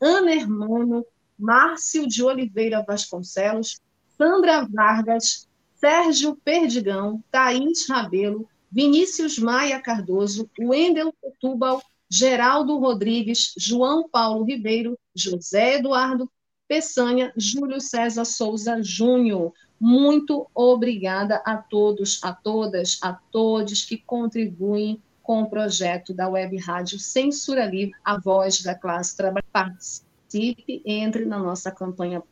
Ana 0.00 0.34
Hermano, 0.34 1.04
Márcio 1.38 2.06
de 2.06 2.22
Oliveira 2.22 2.82
Vasconcelos, 2.86 3.80
Sandra 4.16 4.66
Vargas, 4.70 5.48
Sérgio 5.84 6.34
Perdigão, 6.42 7.22
Thaís 7.30 7.86
Rabelo, 7.86 8.48
Vinícius 8.72 9.38
Maia 9.38 9.78
Cardoso, 9.78 10.48
Wendel 10.58 11.12
Tubal, 11.38 11.82
Geraldo 12.08 12.78
Rodrigues, 12.78 13.52
João 13.58 14.08
Paulo 14.08 14.44
Ribeiro, 14.44 14.98
José 15.14 15.74
Eduardo 15.74 16.26
Peçanha, 16.66 17.34
Júlio 17.36 17.82
César 17.82 18.24
Souza 18.24 18.82
Júnior. 18.82 19.52
Muito 19.78 20.46
obrigada 20.54 21.42
a 21.44 21.58
todos, 21.58 22.18
a 22.24 22.32
todas, 22.32 22.98
a 23.02 23.12
todos 23.12 23.84
que 23.84 23.98
contribuem 23.98 25.02
com 25.22 25.42
o 25.42 25.50
projeto 25.50 26.14
da 26.14 26.30
Web 26.30 26.56
Rádio 26.56 26.98
Censura 26.98 27.66
Livre, 27.66 27.92
a 28.02 28.18
voz 28.18 28.62
da 28.62 28.74
classe 28.74 29.14
trabalhadora. 29.14 29.44
Participe, 29.52 30.82
entre 30.86 31.26
na 31.26 31.38
nossa 31.38 31.70
campanha 31.70 32.22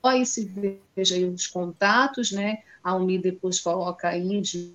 pós, 0.00 0.36
veja 0.96 1.14
aí 1.14 1.24
os 1.24 1.46
contatos, 1.46 2.32
né? 2.32 2.62
A 2.82 2.94
Umi 2.94 3.18
depois 3.18 3.60
coloca 3.60 4.08
aí 4.08 4.40
de 4.40 4.72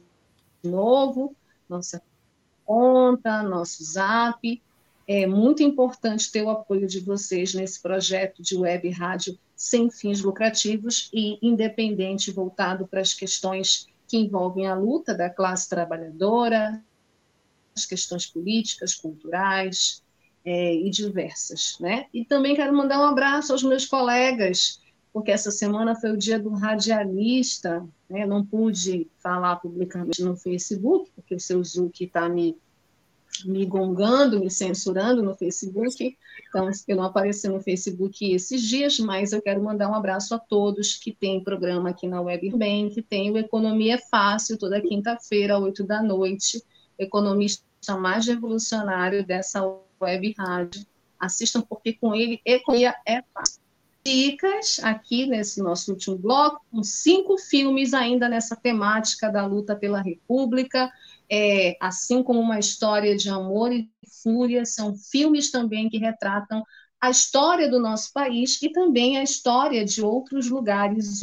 novo, 0.63 1.35
nossa 1.67 2.01
conta, 2.65 3.43
nosso 3.43 3.83
zap. 3.83 4.61
É 5.07 5.27
muito 5.27 5.61
importante 5.61 6.31
ter 6.31 6.41
o 6.41 6.49
apoio 6.49 6.87
de 6.87 6.99
vocês 6.99 7.53
nesse 7.53 7.81
projeto 7.81 8.41
de 8.41 8.55
web 8.57 8.89
rádio 8.89 9.37
sem 9.55 9.89
fins 9.89 10.21
lucrativos 10.21 11.09
e 11.13 11.37
independente, 11.41 12.31
voltado 12.31 12.87
para 12.87 13.01
as 13.01 13.13
questões 13.13 13.87
que 14.07 14.17
envolvem 14.17 14.67
a 14.67 14.75
luta 14.75 15.13
da 15.13 15.29
classe 15.29 15.69
trabalhadora, 15.69 16.83
as 17.75 17.85
questões 17.85 18.25
políticas, 18.25 18.93
culturais 18.93 20.03
é, 20.43 20.75
e 20.75 20.89
diversas. 20.89 21.77
Né? 21.79 22.07
E 22.13 22.25
também 22.25 22.55
quero 22.55 22.75
mandar 22.75 22.99
um 22.99 23.05
abraço 23.05 23.51
aos 23.51 23.63
meus 23.63 23.85
colegas, 23.85 24.81
porque 25.15 25.31
essa 25.31 25.49
semana 25.49 25.95
foi 25.95 26.11
o 26.11 26.17
dia 26.17 26.37
do 26.37 26.49
radialista, 26.49 27.87
né? 28.09 28.25
não 28.25 28.45
pude 28.45 29.07
falar 29.23 29.55
publicamente 29.55 30.21
no 30.21 30.35
Facebook, 30.35 31.09
porque 31.15 31.33
o 31.33 31.39
seu 31.39 31.63
Zuc 31.63 32.03
está 32.03 32.27
me 32.27 32.57
me 33.45 33.65
gongando, 33.65 34.41
me 34.41 34.51
censurando 34.51 35.23
no 35.23 35.33
Facebook. 35.33 36.17
Então, 36.49 36.69
eu 36.85 36.97
não 36.97 37.03
apareci 37.05 37.47
no 37.47 37.61
Facebook 37.61 38.29
esses 38.29 38.61
dias, 38.61 38.99
mas 38.99 39.31
eu 39.31 39.41
quero 39.41 39.63
mandar 39.63 39.89
um 39.89 39.95
abraço 39.95 40.35
a 40.35 40.39
todos 40.39 40.95
que 40.95 41.13
têm 41.13 41.41
programa 41.41 41.91
aqui 41.91 42.07
na 42.07 42.19
Web 42.21 42.51
Bem, 42.57 42.89
que 42.89 43.01
tem 43.01 43.31
o 43.31 43.37
Economia 43.37 43.97
Fácil, 44.11 44.57
toda 44.57 44.81
quinta-feira, 44.81 45.57
8 45.57 45.81
da 45.85 46.03
noite. 46.03 46.61
Economista 46.99 47.63
mais 47.97 48.27
revolucionário 48.27 49.25
dessa 49.25 49.61
web 50.01 50.35
rádio. 50.37 50.85
Assistam, 51.17 51.61
porque 51.61 51.93
com 51.93 52.13
ele, 52.13 52.41
economia 52.45 52.93
é 53.05 53.21
fácil. 53.33 53.64
Dicas 54.05 54.79
aqui 54.83 55.25
nesse 55.25 55.61
nosso 55.61 55.91
último 55.91 56.17
bloco, 56.17 56.63
com 56.71 56.83
cinco 56.83 57.37
filmes 57.39 57.93
ainda 57.93 58.29
nessa 58.29 58.55
temática 58.55 59.31
da 59.31 59.45
luta 59.45 59.75
pela 59.75 60.01
República 60.01 60.91
é, 61.29 61.75
assim 61.81 62.21
como 62.21 62.39
uma 62.39 62.59
história 62.59 63.15
de 63.15 63.29
amor 63.29 63.71
e 63.71 63.89
fúria, 64.21 64.65
são 64.65 64.95
filmes 64.95 65.51
também 65.51 65.89
que 65.89 65.97
retratam 65.97 66.63
a 67.01 67.09
história 67.09 67.69
do 67.69 67.79
nosso 67.79 68.11
país 68.13 68.61
e 68.61 68.71
também 68.71 69.17
a 69.17 69.23
história 69.23 69.83
de 69.83 70.01
outros 70.01 70.49
lugares 70.49 71.19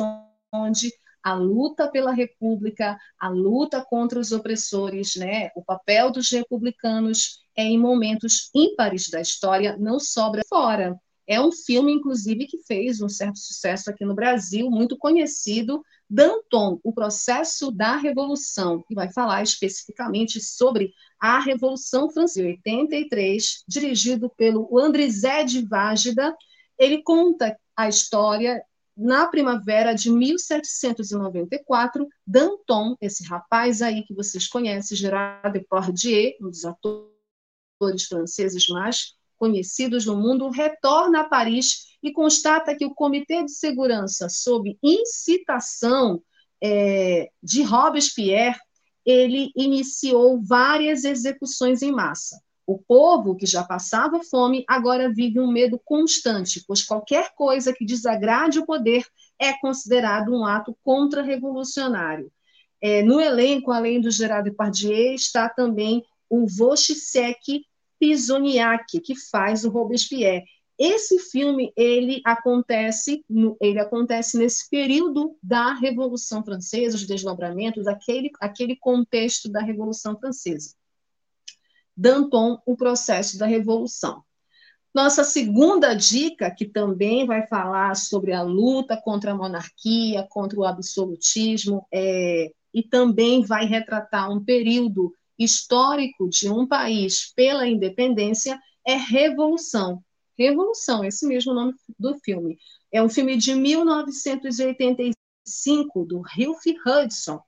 onde 0.52 0.92
a 1.22 1.34
luta 1.34 1.88
pela 1.88 2.12
república, 2.12 2.98
a 3.18 3.28
luta 3.28 3.84
contra 3.88 4.18
os 4.18 4.32
opressores, 4.32 5.14
né? 5.14 5.50
O 5.54 5.64
papel 5.64 6.10
dos 6.10 6.30
republicanos 6.30 7.40
é 7.56 7.62
em 7.62 7.78
momentos 7.78 8.50
ímpares 8.52 9.08
da 9.08 9.20
história 9.20 9.76
não 9.78 10.00
sobra 10.00 10.42
fora. 10.48 10.98
É 11.26 11.40
um 11.40 11.52
filme, 11.52 11.92
inclusive, 11.92 12.46
que 12.46 12.58
fez 12.58 13.00
um 13.00 13.08
certo 13.08 13.38
sucesso 13.38 13.90
aqui 13.90 14.04
no 14.04 14.14
Brasil, 14.14 14.70
muito 14.70 14.96
conhecido, 14.96 15.82
Danton, 16.08 16.78
o 16.82 16.92
processo 16.92 17.70
da 17.70 17.96
Revolução, 17.96 18.82
que 18.86 18.94
vai 18.94 19.10
falar 19.12 19.42
especificamente 19.42 20.40
sobre 20.40 20.92
a 21.18 21.38
Revolução 21.38 22.10
Francesa, 22.10 22.46
83, 22.48 23.64
dirigido 23.66 24.28
pelo 24.36 24.78
Andrizé 24.78 25.44
de 25.44 25.64
Vágida. 25.64 26.36
Ele 26.78 27.02
conta 27.02 27.56
a 27.76 27.88
história 27.88 28.62
na 28.96 29.26
primavera 29.26 29.94
de 29.94 30.10
1794, 30.10 32.06
Danton, 32.26 32.94
esse 33.00 33.24
rapaz 33.24 33.80
aí 33.80 34.02
que 34.02 34.12
vocês 34.12 34.46
conhecem, 34.46 34.96
Gerard 34.96 35.58
Depardieu, 35.58 36.34
um 36.42 36.50
dos 36.50 36.64
atores 36.64 38.04
franceses 38.06 38.68
mais 38.68 39.14
conhecidos 39.43 40.07
no 40.07 40.14
mundo, 40.14 40.51
retorna 40.51 41.22
a 41.22 41.24
Paris 41.24 41.97
e 42.01 42.12
constata 42.12 42.76
que 42.76 42.86
o 42.86 42.95
Comitê 42.95 43.43
de 43.43 43.51
Segurança, 43.51 44.28
sob 44.28 44.78
incitação 44.80 46.22
é, 46.62 47.28
de 47.43 47.64
Robespierre, 47.64 48.57
ele 49.05 49.51
iniciou 49.57 50.40
várias 50.40 51.03
execuções 51.03 51.82
em 51.82 51.90
massa. 51.90 52.40
O 52.64 52.78
povo, 52.78 53.34
que 53.34 53.45
já 53.45 53.64
passava 53.64 54.20
fome, 54.22 54.64
agora 54.68 55.12
vive 55.12 55.40
um 55.40 55.51
medo 55.51 55.76
constante, 55.84 56.62
pois 56.64 56.84
qualquer 56.84 57.34
coisa 57.34 57.72
que 57.72 57.84
desagrade 57.84 58.61
o 58.61 58.64
poder 58.64 59.05
é 59.40 59.53
considerado 59.55 60.32
um 60.32 60.47
ato 60.47 60.78
contra-revolucionário. 60.84 62.30
É, 62.80 63.03
no 63.03 63.20
elenco, 63.20 63.72
além 63.72 64.01
do 64.01 64.09
Gerard 64.09 64.49
Depardieu, 64.49 65.14
está 65.14 65.49
também 65.49 66.01
o 66.30 66.47
Wojciech 66.47 67.64
Pisoniak, 68.03 69.00
que 69.00 69.14
faz 69.14 69.64
o 69.64 69.70
Robespierre. 69.70 70.44
Esse 70.76 71.20
filme 71.20 71.72
ele 71.76 72.20
acontece, 72.24 73.24
ele 73.61 73.78
acontece 73.78 74.36
nesse 74.36 74.68
período 74.68 75.38
da 75.40 75.72
Revolução 75.74 76.44
Francesa, 76.44 76.96
os 76.96 77.07
desdobramentos, 77.07 77.86
aquele, 77.86 78.32
aquele 78.40 78.74
contexto 78.74 79.48
da 79.48 79.61
Revolução 79.61 80.18
Francesa. 80.18 80.74
Danton, 81.96 82.61
o 82.66 82.76
processo 82.76 83.38
da 83.38 83.46
Revolução. 83.46 84.24
Nossa 84.92 85.22
segunda 85.22 85.94
dica, 85.94 86.50
que 86.50 86.66
também 86.66 87.24
vai 87.24 87.46
falar 87.46 87.94
sobre 87.94 88.32
a 88.32 88.42
luta 88.42 89.00
contra 89.00 89.30
a 89.30 89.36
monarquia, 89.36 90.26
contra 90.28 90.59
o 90.59 90.64
absolutismo, 90.64 91.86
é, 91.94 92.50
e 92.74 92.82
também 92.82 93.44
vai 93.44 93.64
retratar 93.64 94.28
um 94.28 94.44
período 94.44 95.14
histórico 95.45 96.28
de 96.28 96.51
um 96.51 96.66
país 96.66 97.32
pela 97.34 97.66
independência 97.66 98.61
é 98.86 98.95
Revolução. 98.95 100.05
Revolução, 100.38 101.05
esse 101.05 101.26
mesmo 101.26 101.53
nome 101.55 101.74
do 101.99 102.16
filme. 102.18 102.59
É 102.90 103.03
um 103.03 103.09
filme 103.09 103.36
de 103.36 103.55
1985, 103.55 106.05
do 106.05 106.20
Ralph 106.20 106.66
Hudson. 106.86 107.40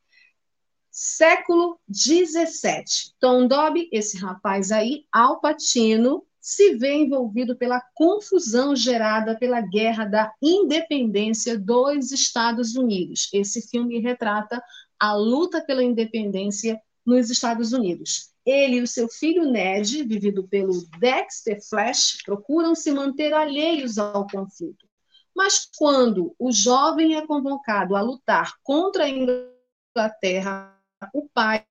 Século 0.90 1.78
17. 1.88 3.14
Tom 3.18 3.46
Dobby, 3.48 3.88
esse 3.90 4.16
rapaz 4.16 4.70
aí, 4.70 5.04
Al 5.12 5.40
Pacino, 5.40 6.24
se 6.40 6.76
vê 6.76 6.94
envolvido 6.94 7.56
pela 7.56 7.82
confusão 7.94 8.76
gerada 8.76 9.36
pela 9.36 9.60
Guerra 9.62 10.04
da 10.04 10.32
Independência 10.42 11.58
dos 11.58 12.12
Estados 12.12 12.76
Unidos. 12.76 13.28
Esse 13.32 13.66
filme 13.66 13.98
retrata 13.98 14.62
a 15.00 15.14
luta 15.14 15.64
pela 15.64 15.82
independência 15.82 16.78
nos 17.04 17.30
Estados 17.30 17.72
Unidos. 17.72 18.32
Ele 18.44 18.76
e 18.76 18.82
o 18.82 18.86
seu 18.86 19.08
filho 19.08 19.50
Ned, 19.50 20.04
vivido 20.04 20.46
pelo 20.46 20.86
Dexter 20.98 21.60
Flash, 21.66 22.18
procuram 22.24 22.74
se 22.74 22.92
manter 22.92 23.32
alheios 23.32 23.98
ao 23.98 24.26
conflito. 24.26 24.86
Mas 25.34 25.68
quando 25.76 26.34
o 26.38 26.52
jovem 26.52 27.16
é 27.16 27.26
convocado 27.26 27.96
a 27.96 28.02
lutar 28.02 28.54
contra 28.62 29.04
a 29.04 29.08
Inglaterra, 29.08 30.78
o 31.12 31.28
pai 31.32 31.64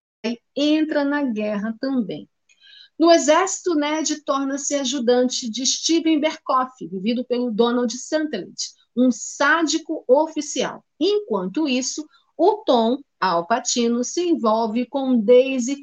entra 0.56 1.04
na 1.04 1.24
guerra 1.24 1.76
também. 1.80 2.30
No 2.98 3.12
exército, 3.12 3.76
Ned 3.76 4.24
torna-se 4.24 4.76
ajudante 4.76 5.50
de 5.50 5.66
Steven 5.66 6.20
Berkoff, 6.20 6.88
vivido 6.88 7.26
pelo 7.26 7.52
Donald 7.52 7.92
Sutherland, 7.98 8.56
um 8.96 9.12
sádico 9.12 10.04
oficial. 10.08 10.86
Enquanto 11.00 11.68
isso, 11.68 12.08
o 12.38 12.64
Tom 12.64 13.00
Al 13.20 13.48
Pacino 13.48 14.04
se 14.04 14.22
envolve 14.22 14.86
com 14.86 15.20
Daisy 15.20 15.82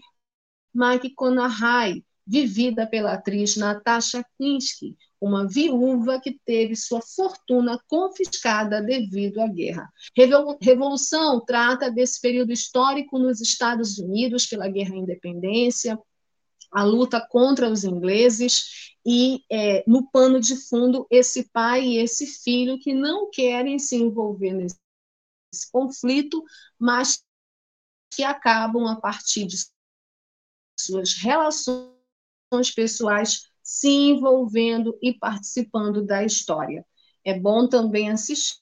McConaughey, 0.74 2.04
vivida 2.26 2.86
pela 2.86 3.14
atriz 3.14 3.56
Natasha 3.56 4.24
Kinski, 4.38 4.96
uma 5.20 5.46
viúva 5.46 6.20
que 6.20 6.38
teve 6.44 6.76
sua 6.76 7.00
fortuna 7.02 7.78
confiscada 7.88 8.80
devido 8.80 9.40
à 9.40 9.46
guerra. 9.46 9.88
Revolução 10.60 11.44
trata 11.44 11.90
desse 11.90 12.20
período 12.20 12.52
histórico 12.52 13.18
nos 13.18 13.40
Estados 13.40 13.98
Unidos 13.98 14.46
pela 14.46 14.68
guerra 14.68 14.94
à 14.94 14.98
independência, 14.98 15.98
a 16.72 16.84
luta 16.84 17.20
contra 17.20 17.68
os 17.68 17.84
ingleses 17.84 18.94
e 19.04 19.42
é, 19.50 19.82
no 19.86 20.08
pano 20.10 20.40
de 20.40 20.56
fundo 20.56 21.06
esse 21.10 21.50
pai 21.50 21.84
e 21.84 21.98
esse 21.98 22.26
filho 22.26 22.78
que 22.78 22.94
não 22.94 23.28
querem 23.30 23.78
se 23.78 23.96
envolver 23.96 24.52
nesse 24.52 24.76
conflito, 25.72 26.42
mas 26.78 27.22
que 28.12 28.22
acabam, 28.22 28.86
a 28.86 28.96
partir 28.96 29.46
de 29.46 29.56
suas 30.78 31.14
relações 31.14 31.90
pessoais, 32.74 33.50
se 33.62 33.88
envolvendo 33.88 34.98
e 35.00 35.14
participando 35.14 36.04
da 36.04 36.24
história. 36.24 36.84
É 37.24 37.38
bom 37.38 37.68
também 37.68 38.10
assistir 38.10 38.60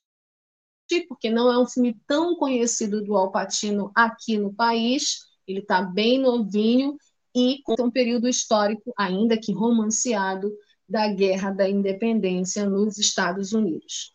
porque 1.09 1.30
não 1.30 1.53
é 1.53 1.59
um 1.59 1.66
filme 1.66 1.99
tão 2.07 2.36
conhecido 2.36 3.05
do 3.05 3.16
Alpatino 3.16 3.93
aqui 3.95 4.39
no 4.39 4.53
país. 4.53 5.26
Ele 5.47 5.61
está 5.61 5.82
bem 5.82 6.18
novinho 6.18 6.97
e 7.34 7.62
conta 7.62 7.82
um 7.82 7.91
período 7.91 8.28
histórico, 8.28 8.93
ainda 8.97 9.39
que 9.39 9.53
romanceado, 9.53 10.51
da 10.89 11.07
Guerra 11.09 11.51
da 11.51 11.68
Independência 11.68 12.68
nos 12.68 12.97
Estados 12.97 13.53
Unidos. 13.53 14.14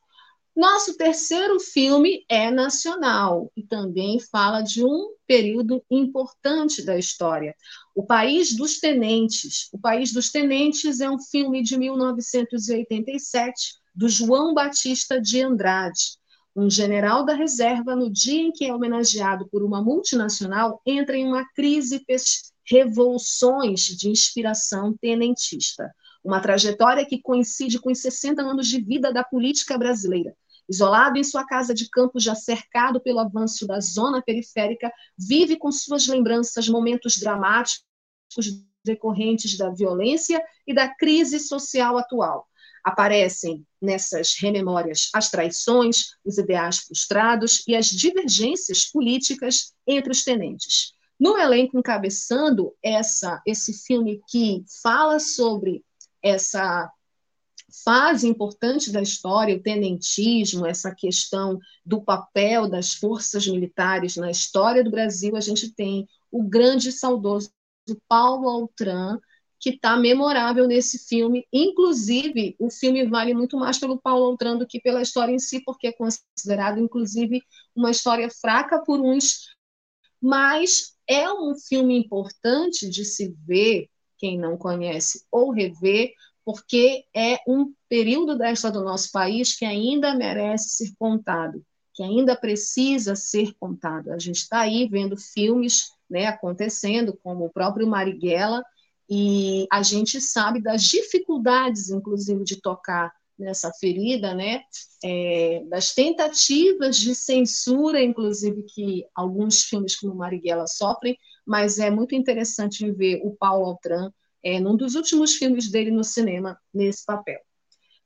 Nosso 0.55 0.95
terceiro 0.95 1.59
filme 1.59 2.23
é 2.29 2.51
nacional 2.51 3.51
e 3.57 3.63
também 3.63 4.19
fala 4.19 4.61
de 4.61 4.85
um 4.85 5.15
período 5.25 5.83
importante 5.89 6.85
da 6.85 6.95
história. 6.95 7.55
O 7.95 8.05
País 8.05 8.55
dos 8.55 8.79
Tenentes. 8.79 9.67
O 9.73 9.79
País 9.79 10.13
dos 10.13 10.29
Tenentes 10.29 10.99
é 10.99 11.09
um 11.09 11.19
filme 11.19 11.63
de 11.63 11.75
1987 11.75 13.79
do 13.95 14.07
João 14.07 14.53
Batista 14.53 15.19
de 15.19 15.41
Andrade. 15.41 16.19
Um 16.55 16.69
general 16.69 17.25
da 17.25 17.33
reserva, 17.33 17.95
no 17.95 18.11
dia 18.11 18.43
em 18.43 18.51
que 18.51 18.65
é 18.65 18.75
homenageado 18.75 19.49
por 19.49 19.63
uma 19.63 19.81
multinacional, 19.81 20.79
entra 20.85 21.17
em 21.17 21.25
uma 21.25 21.43
crise 21.55 22.05
revoluções 22.63 23.87
de 23.87 24.07
inspiração 24.07 24.95
tenentista. 25.01 25.91
Uma 26.23 26.39
trajetória 26.39 27.07
que 27.07 27.19
coincide 27.19 27.79
com 27.79 27.91
os 27.91 27.99
60 27.99 28.43
anos 28.43 28.67
de 28.67 28.79
vida 28.79 29.11
da 29.11 29.23
política 29.23 29.79
brasileira 29.79 30.35
Isolado 30.69 31.17
em 31.17 31.23
sua 31.23 31.45
casa 31.45 31.73
de 31.73 31.89
campo, 31.89 32.19
já 32.19 32.35
cercado 32.35 33.01
pelo 33.01 33.19
avanço 33.19 33.67
da 33.67 33.79
zona 33.79 34.21
periférica, 34.21 34.91
vive 35.17 35.57
com 35.57 35.71
suas 35.71 36.07
lembranças 36.07 36.67
momentos 36.67 37.17
dramáticos 37.17 37.85
decorrentes 38.83 39.57
da 39.57 39.69
violência 39.69 40.43
e 40.67 40.73
da 40.73 40.93
crise 40.93 41.39
social 41.39 41.97
atual. 41.97 42.47
Aparecem 42.83 43.65
nessas 43.81 44.35
rememórias 44.37 45.09
as 45.13 45.29
traições, 45.29 46.17
os 46.25 46.37
ideais 46.37 46.79
frustrados 46.79 47.63
e 47.67 47.75
as 47.75 47.87
divergências 47.87 48.85
políticas 48.85 49.73
entre 49.87 50.11
os 50.11 50.23
tenentes. 50.23 50.93
No 51.17 51.37
elenco 51.37 51.77
encabeçando 51.79 52.73
essa, 52.83 53.41
esse 53.45 53.73
filme 53.85 54.21
que 54.27 54.65
fala 54.81 55.19
sobre 55.19 55.83
essa 56.21 56.91
fase 57.83 58.27
importante 58.27 58.91
da 58.91 59.01
história, 59.01 59.55
o 59.55 59.61
tenentismo, 59.61 60.65
essa 60.65 60.93
questão 60.93 61.59
do 61.85 62.01
papel 62.01 62.69
das 62.69 62.93
forças 62.93 63.47
militares 63.47 64.15
na 64.15 64.29
história 64.29 64.83
do 64.83 64.91
Brasil, 64.91 65.35
a 65.35 65.41
gente 65.41 65.73
tem 65.73 66.07
o 66.31 66.43
grande 66.43 66.89
e 66.89 66.91
saudoso 66.91 67.51
Paulo 68.07 68.47
Altran, 68.47 69.19
que 69.59 69.71
está 69.71 69.95
memorável 69.95 70.67
nesse 70.67 70.99
filme. 71.07 71.47
Inclusive, 71.51 72.55
o 72.59 72.69
filme 72.69 73.05
vale 73.07 73.33
muito 73.33 73.57
mais 73.57 73.77
pelo 73.77 73.99
Paulo 73.99 74.25
Altran 74.25 74.57
do 74.57 74.67
que 74.67 74.79
pela 74.79 75.01
história 75.01 75.31
em 75.31 75.39
si, 75.39 75.61
porque 75.63 75.87
é 75.87 75.93
considerado, 75.93 76.79
inclusive, 76.79 77.41
uma 77.75 77.89
história 77.89 78.29
fraca 78.29 78.83
por 78.83 78.99
uns, 78.99 79.55
mas 80.21 80.93
é 81.07 81.31
um 81.31 81.55
filme 81.55 81.97
importante 81.97 82.89
de 82.89 83.03
se 83.05 83.35
ver, 83.45 83.89
quem 84.17 84.37
não 84.37 84.57
conhece, 84.57 85.25
ou 85.31 85.51
rever, 85.51 86.13
porque 86.45 87.05
é 87.15 87.39
um 87.47 87.73
período 87.87 88.37
da 88.37 88.51
história 88.51 88.79
do 88.79 88.85
nosso 88.85 89.11
país 89.11 89.55
que 89.55 89.65
ainda 89.65 90.15
merece 90.15 90.69
ser 90.69 90.93
contado, 90.97 91.63
que 91.93 92.03
ainda 92.03 92.35
precisa 92.35 93.15
ser 93.15 93.53
contado. 93.59 94.11
A 94.11 94.19
gente 94.19 94.37
está 94.37 94.61
aí 94.61 94.87
vendo 94.87 95.15
filmes 95.17 95.91
né, 96.09 96.25
acontecendo, 96.25 97.17
como 97.23 97.45
o 97.45 97.51
próprio 97.51 97.87
Marighella, 97.87 98.63
e 99.09 99.67
a 99.71 99.83
gente 99.83 100.19
sabe 100.19 100.61
das 100.61 100.83
dificuldades, 100.83 101.89
inclusive, 101.89 102.43
de 102.43 102.61
tocar 102.61 103.11
nessa 103.37 103.71
ferida, 103.79 104.33
né, 104.33 104.61
é, 105.03 105.63
das 105.69 105.93
tentativas 105.93 106.97
de 106.97 107.15
censura, 107.15 108.01
inclusive, 108.01 108.63
que 108.63 109.05
alguns 109.15 109.63
filmes 109.63 109.95
como 109.95 110.15
Marighella 110.15 110.67
sofrem, 110.67 111.17
mas 111.45 111.79
é 111.79 111.89
muito 111.89 112.15
interessante 112.15 112.89
ver 112.91 113.21
o 113.23 113.35
Paulo 113.35 113.65
Altran 113.65 114.11
é, 114.43 114.59
num 114.59 114.75
dos 114.75 114.95
últimos 114.95 115.35
filmes 115.35 115.71
dele 115.71 115.91
no 115.91 116.03
cinema, 116.03 116.59
nesse 116.73 117.05
papel. 117.05 117.39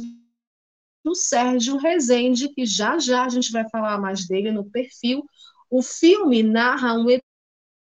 do 1.05 1.15
Sérgio 1.15 1.77
Rezende, 1.77 2.49
que 2.49 2.67
já 2.67 2.99
já 2.99 3.25
a 3.25 3.29
gente 3.29 3.53
vai 3.53 3.69
falar 3.69 3.99
mais 3.99 4.27
dele 4.27 4.51
no 4.51 4.69
perfil. 4.71 5.23
O 5.71 5.83
filme 5.83 6.43
narra 6.43 6.95
um 6.95 7.07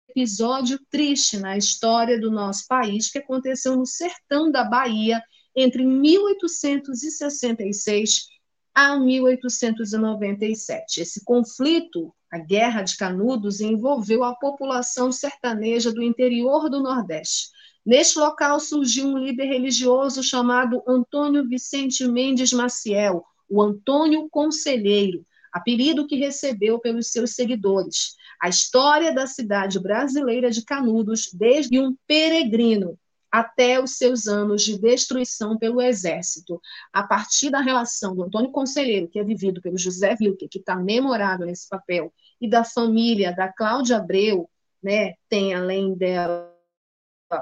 episódio 0.09 0.78
triste 0.90 1.36
na 1.38 1.57
história 1.57 2.20
do 2.20 2.30
nosso 2.30 2.68
país 2.68 3.11
que 3.11 3.18
aconteceu 3.18 3.76
no 3.76 3.84
sertão 3.84 4.49
da 4.51 4.62
Bahia 4.64 5.20
entre 5.57 5.84
1866 5.84 8.28
a 8.74 8.97
1897. 8.97 11.01
Esse 11.01 11.24
conflito, 11.24 12.12
a 12.30 12.38
Guerra 12.38 12.82
de 12.82 12.97
Canudos, 12.97 13.61
envolveu 13.61 14.22
a 14.24 14.34
população 14.34 15.12
sertaneja 15.12 15.92
do 15.92 16.03
interior 16.03 16.68
do 16.68 16.80
Nordeste 16.80 17.53
Neste 17.85 18.18
local 18.18 18.59
surgiu 18.61 19.07
um 19.07 19.18
líder 19.18 19.45
religioso 19.45 20.22
chamado 20.22 20.82
Antônio 20.89 21.47
Vicente 21.47 22.07
Mendes 22.09 22.51
Maciel, 22.53 23.24
o 23.49 23.62
Antônio 23.62 24.26
Conselheiro, 24.30 25.24
apelido 25.53 26.07
que 26.07 26.16
recebeu 26.16 26.78
pelos 26.78 27.12
seus 27.12 27.35
seguidores. 27.35 28.16
A 28.41 28.49
história 28.49 29.14
da 29.14 29.26
cidade 29.26 29.78
brasileira 29.78 30.51
de 30.51 30.64
Canudos, 30.64 31.30
desde 31.32 31.78
um 31.78 31.95
peregrino 32.07 32.99
até 33.30 33.82
os 33.82 33.99
seus 33.99 34.28
anos 34.28 34.62
de 34.62 34.78
destruição 34.78 35.59
pelo 35.59 35.82
exército, 35.82 36.61
a 36.93 37.03
partir 37.03 37.51
da 37.51 37.61
relação 37.61 38.14
do 38.14 38.22
Antônio 38.22 38.51
Conselheiro, 38.51 39.09
que 39.09 39.18
é 39.18 39.24
vivido 39.24 39.61
pelo 39.61 39.76
José 39.76 40.16
Wilker, 40.20 40.49
que 40.49 40.59
está 40.59 40.76
memorável 40.76 41.45
nesse 41.45 41.68
papel, 41.68 42.12
e 42.41 42.49
da 42.49 42.64
família 42.64 43.35
da 43.35 43.53
Cláudia 43.53 43.97
Abreu, 43.97 44.49
né, 44.82 45.14
tem 45.28 45.53
além 45.53 45.95
dela 45.95 46.53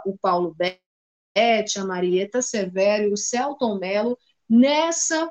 o 0.07 0.17
Paulo 0.19 0.55
Betti, 0.55 1.79
a 1.79 1.85
Marieta 1.85 2.43
Severo 2.43 3.05
e 3.05 3.13
o 3.13 3.17
Celton 3.17 3.79
Mello 3.79 4.19
nessa 4.49 5.31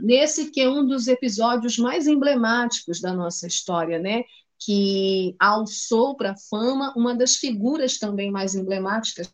nesse 0.00 0.50
que 0.50 0.60
é 0.60 0.70
um 0.70 0.86
dos 0.86 1.06
episódios 1.06 1.76
mais 1.78 2.06
emblemáticos 2.06 3.00
da 3.00 3.12
nossa 3.12 3.46
história, 3.46 3.98
né? 3.98 4.24
Que 4.58 5.36
alçou 5.38 6.16
para 6.16 6.32
a 6.32 6.36
fama 6.48 6.94
uma 6.96 7.14
das 7.14 7.36
figuras 7.36 7.98
também 7.98 8.30
mais 8.30 8.54
emblemáticas 8.54 9.30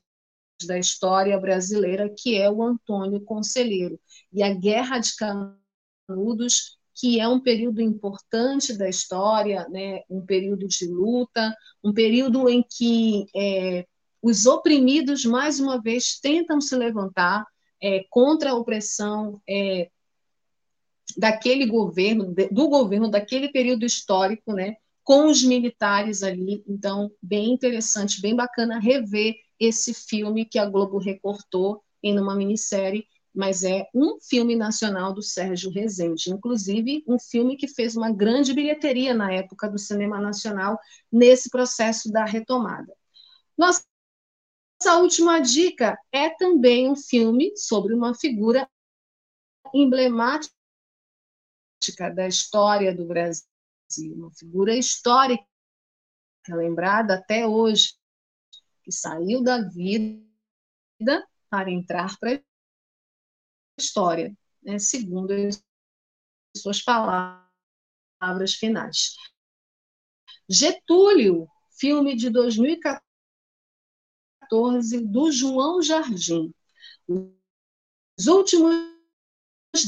da 0.66 0.78
história 0.78 1.38
brasileira, 1.38 2.12
que 2.16 2.36
é 2.36 2.50
o 2.50 2.62
Antônio 2.62 3.20
Conselheiro. 3.20 4.00
E 4.32 4.42
a 4.42 4.52
Guerra 4.52 4.98
de 4.98 5.10
Canudos, 5.14 6.78
que 6.94 7.20
é 7.20 7.28
um 7.28 7.38
período 7.38 7.80
importante 7.80 8.76
da 8.76 8.88
história, 8.88 9.68
né? 9.68 10.00
um 10.10 10.24
período 10.24 10.66
de 10.66 10.86
luta, 10.88 11.54
um 11.84 11.92
período 11.92 12.48
em 12.48 12.64
que 12.68 13.26
é, 13.36 13.86
os 14.22 14.46
oprimidos, 14.46 15.24
mais 15.24 15.60
uma 15.60 15.80
vez, 15.80 16.18
tentam 16.20 16.60
se 16.60 16.74
levantar 16.74 17.46
é, 17.82 18.04
contra 18.10 18.50
a 18.50 18.54
opressão 18.54 19.40
é, 19.48 19.90
daquele 21.16 21.66
governo, 21.66 22.34
do 22.50 22.68
governo 22.68 23.10
daquele 23.10 23.48
período 23.48 23.84
histórico, 23.84 24.52
né, 24.52 24.76
com 25.02 25.26
os 25.26 25.42
militares 25.42 26.22
ali. 26.22 26.62
Então, 26.66 27.10
bem 27.22 27.52
interessante, 27.52 28.20
bem 28.20 28.34
bacana 28.34 28.78
rever 28.78 29.36
esse 29.58 29.94
filme 29.94 30.44
que 30.44 30.58
a 30.58 30.66
Globo 30.66 30.98
recortou 30.98 31.82
em 32.02 32.18
uma 32.18 32.34
minissérie, 32.34 33.06
mas 33.34 33.62
é 33.62 33.86
um 33.94 34.18
filme 34.20 34.56
nacional 34.56 35.12
do 35.12 35.22
Sérgio 35.22 35.70
Rezende, 35.70 36.30
inclusive 36.30 37.04
um 37.06 37.18
filme 37.18 37.56
que 37.56 37.68
fez 37.68 37.96
uma 37.96 38.10
grande 38.10 38.52
bilheteria 38.52 39.14
na 39.14 39.32
época 39.32 39.68
do 39.68 39.78
cinema 39.78 40.20
nacional 40.20 40.78
nesse 41.10 41.50
processo 41.50 42.10
da 42.10 42.24
retomada. 42.24 42.92
Nós 43.56 43.82
essa 44.80 44.98
última 44.98 45.40
dica 45.40 45.98
é 46.12 46.30
também 46.30 46.88
um 46.88 46.96
filme 46.96 47.56
sobre 47.56 47.92
uma 47.94 48.14
figura 48.14 48.70
emblemática 49.74 50.54
da 52.14 52.28
história 52.28 52.94
do 52.94 53.04
Brasil, 53.04 53.44
uma 54.14 54.30
figura 54.32 54.76
histórica 54.76 55.44
lembrada 56.48 57.16
até 57.16 57.46
hoje, 57.46 57.94
que 58.84 58.92
saiu 58.92 59.42
da 59.42 59.60
vida 59.60 60.22
para 61.50 61.70
entrar 61.70 62.16
para 62.18 62.36
a 62.36 62.40
história, 63.78 64.34
né, 64.62 64.78
segundo 64.78 65.32
as 65.32 65.62
suas 66.56 66.80
palavras 66.82 68.54
finais. 68.54 69.16
Getúlio, 70.48 71.48
filme 71.78 72.16
de 72.16 72.30
2014 72.30 73.07
do 74.50 75.30
João 75.30 75.82
Jardim. 75.82 76.52
Os 77.08 78.26
últimos 78.26 78.74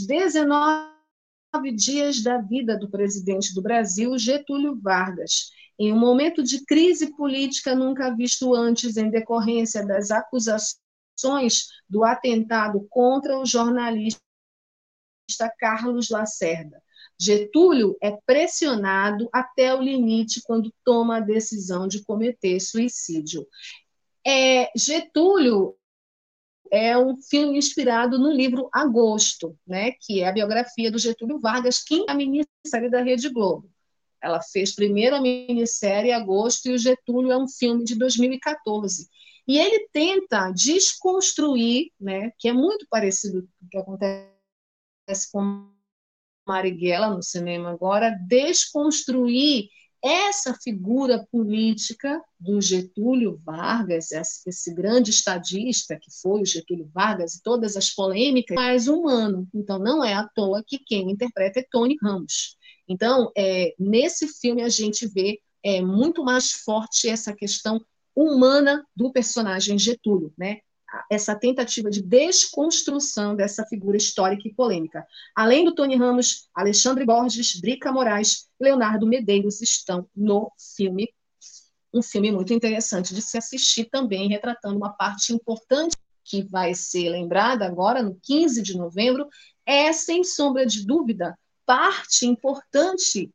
19 0.06 0.90
dias 1.74 2.22
da 2.22 2.38
vida 2.38 2.78
do 2.78 2.90
presidente 2.90 3.54
do 3.54 3.62
Brasil, 3.62 4.16
Getúlio 4.18 4.78
Vargas, 4.80 5.50
em 5.78 5.92
um 5.92 5.98
momento 5.98 6.42
de 6.42 6.64
crise 6.64 7.16
política 7.16 7.74
nunca 7.74 8.14
visto 8.14 8.54
antes 8.54 8.96
em 8.96 9.10
decorrência 9.10 9.84
das 9.84 10.10
acusações 10.10 11.68
do 11.88 12.04
atentado 12.04 12.86
contra 12.90 13.38
o 13.38 13.46
jornalista 13.46 14.20
Carlos 15.58 16.10
Lacerda. 16.10 16.82
Getúlio 17.18 17.96
é 18.02 18.16
pressionado 18.24 19.28
até 19.32 19.74
o 19.74 19.82
limite 19.82 20.40
quando 20.42 20.72
toma 20.84 21.18
a 21.18 21.20
decisão 21.20 21.86
de 21.86 22.02
cometer 22.02 22.58
suicídio. 22.60 23.46
É, 24.30 24.70
Getúlio 24.76 25.76
é 26.70 26.96
um 26.96 27.20
filme 27.20 27.58
inspirado 27.58 28.16
no 28.16 28.30
livro 28.30 28.68
Agosto, 28.72 29.58
né, 29.66 29.90
que 30.00 30.20
é 30.20 30.28
a 30.28 30.32
biografia 30.32 30.88
do 30.88 30.98
Getúlio 30.98 31.40
Vargas, 31.40 31.82
que 31.82 32.04
é 32.08 32.12
a 32.12 32.14
minissérie 32.14 32.88
da 32.88 33.02
Rede 33.02 33.28
Globo. 33.28 33.68
Ela 34.22 34.40
fez 34.40 34.72
primeiro 34.72 35.16
a 35.16 35.20
minissérie 35.20 36.12
Agosto 36.12 36.66
e 36.66 36.74
o 36.74 36.78
Getúlio 36.78 37.32
é 37.32 37.36
um 37.36 37.48
filme 37.48 37.82
de 37.82 37.96
2014. 37.96 39.08
E 39.48 39.58
ele 39.58 39.88
tenta 39.92 40.52
desconstruir, 40.52 41.90
né, 41.98 42.30
que 42.38 42.48
é 42.48 42.52
muito 42.52 42.86
parecido 42.88 43.42
com 43.42 43.66
o 43.66 43.68
que 43.68 43.78
acontece 43.78 45.32
com 45.32 45.72
Marighella 46.46 47.08
no 47.08 47.22
cinema 47.22 47.70
agora, 47.70 48.16
desconstruir 48.28 49.70
essa 50.02 50.54
figura 50.54 51.26
política 51.30 52.22
do 52.38 52.60
Getúlio 52.60 53.40
Vargas, 53.44 54.10
esse 54.12 54.72
grande 54.72 55.10
estadista 55.10 55.96
que 55.96 56.10
foi 56.22 56.40
o 56.40 56.46
Getúlio 56.46 56.90
Vargas 56.92 57.34
e 57.34 57.42
todas 57.42 57.76
as 57.76 57.90
polêmicas, 57.90 58.54
mais 58.54 58.88
humano. 58.88 59.46
Então, 59.54 59.78
não 59.78 60.02
é 60.02 60.14
à 60.14 60.26
toa 60.26 60.64
que 60.66 60.78
quem 60.78 61.10
interpreta 61.10 61.60
é 61.60 61.66
Tony 61.70 61.96
Ramos. 62.02 62.56
Então, 62.88 63.30
é, 63.36 63.74
nesse 63.78 64.26
filme, 64.26 64.62
a 64.62 64.68
gente 64.68 65.06
vê 65.06 65.38
é, 65.62 65.80
muito 65.82 66.24
mais 66.24 66.50
forte 66.52 67.08
essa 67.08 67.34
questão 67.34 67.80
humana 68.16 68.84
do 68.96 69.12
personagem 69.12 69.78
Getúlio, 69.78 70.32
né? 70.36 70.60
Essa 71.10 71.34
tentativa 71.34 71.90
de 71.90 72.02
desconstrução 72.02 73.34
dessa 73.34 73.64
figura 73.66 73.96
histórica 73.96 74.48
e 74.48 74.54
polêmica. 74.54 75.06
Além 75.34 75.64
do 75.64 75.74
Tony 75.74 75.96
Ramos, 75.96 76.48
Alexandre 76.54 77.04
Borges, 77.04 77.60
Drica 77.60 77.92
Moraes, 77.92 78.48
Leonardo 78.60 79.06
Medeiros 79.06 79.60
estão 79.60 80.08
no 80.14 80.50
filme. 80.76 81.08
Um 81.92 82.02
filme 82.02 82.30
muito 82.30 82.52
interessante 82.52 83.14
de 83.14 83.22
se 83.22 83.36
assistir 83.36 83.86
também, 83.86 84.28
retratando 84.28 84.76
uma 84.76 84.90
parte 84.90 85.32
importante 85.32 85.96
que 86.24 86.42
vai 86.44 86.74
ser 86.74 87.08
lembrada 87.08 87.66
agora, 87.66 88.02
no 88.02 88.16
15 88.22 88.62
de 88.62 88.76
novembro, 88.76 89.28
é, 89.66 89.92
sem 89.92 90.22
sombra 90.22 90.64
de 90.64 90.86
dúvida, 90.86 91.36
parte 91.66 92.26
importante 92.26 93.30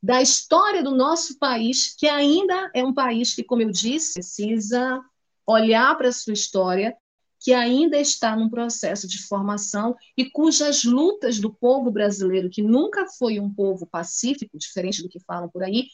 da 0.00 0.22
história 0.22 0.82
do 0.82 0.94
nosso 0.94 1.38
país, 1.38 1.94
que 1.96 2.08
ainda 2.08 2.70
é 2.72 2.84
um 2.84 2.94
país 2.94 3.34
que, 3.34 3.42
como 3.42 3.62
eu 3.62 3.70
disse, 3.70 4.14
precisa 4.14 5.02
olhar 5.48 5.96
para 5.96 6.08
a 6.08 6.12
sua 6.12 6.34
história, 6.34 6.94
que 7.40 7.54
ainda 7.54 7.98
está 7.98 8.36
num 8.36 8.50
processo 8.50 9.08
de 9.08 9.22
formação 9.26 9.96
e 10.16 10.28
cujas 10.28 10.84
lutas 10.84 11.38
do 11.38 11.54
povo 11.54 11.90
brasileiro, 11.90 12.50
que 12.50 12.62
nunca 12.62 13.06
foi 13.18 13.40
um 13.40 13.52
povo 13.52 13.86
pacífico, 13.86 14.58
diferente 14.58 15.02
do 15.02 15.08
que 15.08 15.20
falam 15.20 15.48
por 15.48 15.62
aí, 15.62 15.86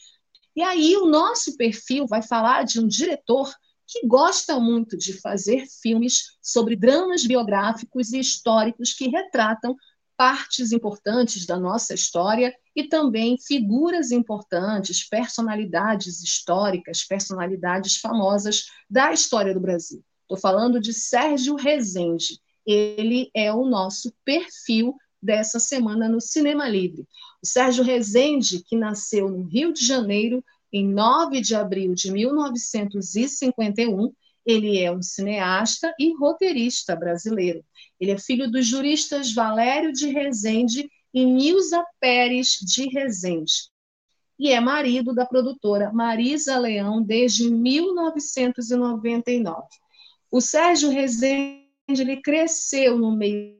e 0.55 0.61
aí 0.61 0.95
o 0.97 1.05
nosso 1.05 1.55
perfil 1.55 2.07
vai 2.07 2.21
falar 2.21 2.63
de 2.63 2.79
um 2.79 2.87
diretor 2.87 3.53
que 3.87 4.05
gosta 4.07 4.59
muito 4.59 4.97
de 4.97 5.13
fazer 5.13 5.65
filmes 5.81 6.37
sobre 6.41 6.75
dramas 6.75 7.25
biográficos 7.25 8.11
e 8.11 8.19
históricos 8.19 8.93
que 8.93 9.07
retratam 9.07 9.75
partes 10.17 10.71
importantes 10.71 11.45
da 11.45 11.59
nossa 11.59 11.93
história 11.93 12.53
e 12.75 12.83
também 12.83 13.37
figuras 13.37 14.11
importantes, 14.11 15.07
personalidades 15.07 16.21
históricas, 16.21 17.03
personalidades 17.03 17.97
famosas 17.97 18.65
da 18.89 19.13
história 19.13 19.53
do 19.53 19.59
Brasil. 19.59 20.03
Estou 20.23 20.37
falando 20.37 20.79
de 20.79 20.91
Sérgio 20.91 21.55
Rezende. 21.55 22.39
Ele 22.65 23.29
é 23.33 23.53
o 23.53 23.65
nosso 23.65 24.11
perfil 24.25 24.95
dessa 25.21 25.59
semana 25.59 26.09
no 26.09 26.19
Cinema 26.19 26.67
Livre. 26.67 27.07
O 27.41 27.47
Sérgio 27.47 27.83
Rezende, 27.83 28.63
que 28.63 28.75
nasceu 28.75 29.29
no 29.29 29.43
Rio 29.43 29.71
de 29.71 29.85
Janeiro 29.85 30.43
em 30.73 30.87
9 30.87 31.41
de 31.41 31.55
abril 31.55 31.93
de 31.93 32.11
1951, 32.11 34.11
ele 34.45 34.79
é 34.79 34.91
um 34.91 35.01
cineasta 35.01 35.93
e 35.99 36.13
roteirista 36.15 36.95
brasileiro. 36.95 37.63
Ele 37.99 38.11
é 38.11 38.17
filho 38.17 38.51
dos 38.51 38.67
juristas 38.67 39.33
Valério 39.33 39.93
de 39.93 40.07
Rezende 40.07 40.89
e 41.15 41.25
Nilza 41.25 41.83
Pérez 41.97 42.59
de 42.61 42.89
Rezende. 42.89 43.71
E 44.37 44.51
é 44.51 44.59
marido 44.59 45.15
da 45.15 45.25
produtora 45.25 45.93
Marisa 45.93 46.59
Leão 46.59 47.01
desde 47.01 47.49
1999. 47.49 49.63
O 50.29 50.41
Sérgio 50.41 50.89
Rezende 50.89 51.63
ele 51.87 52.17
cresceu 52.17 52.97
no 52.97 53.15
meio 53.15 53.55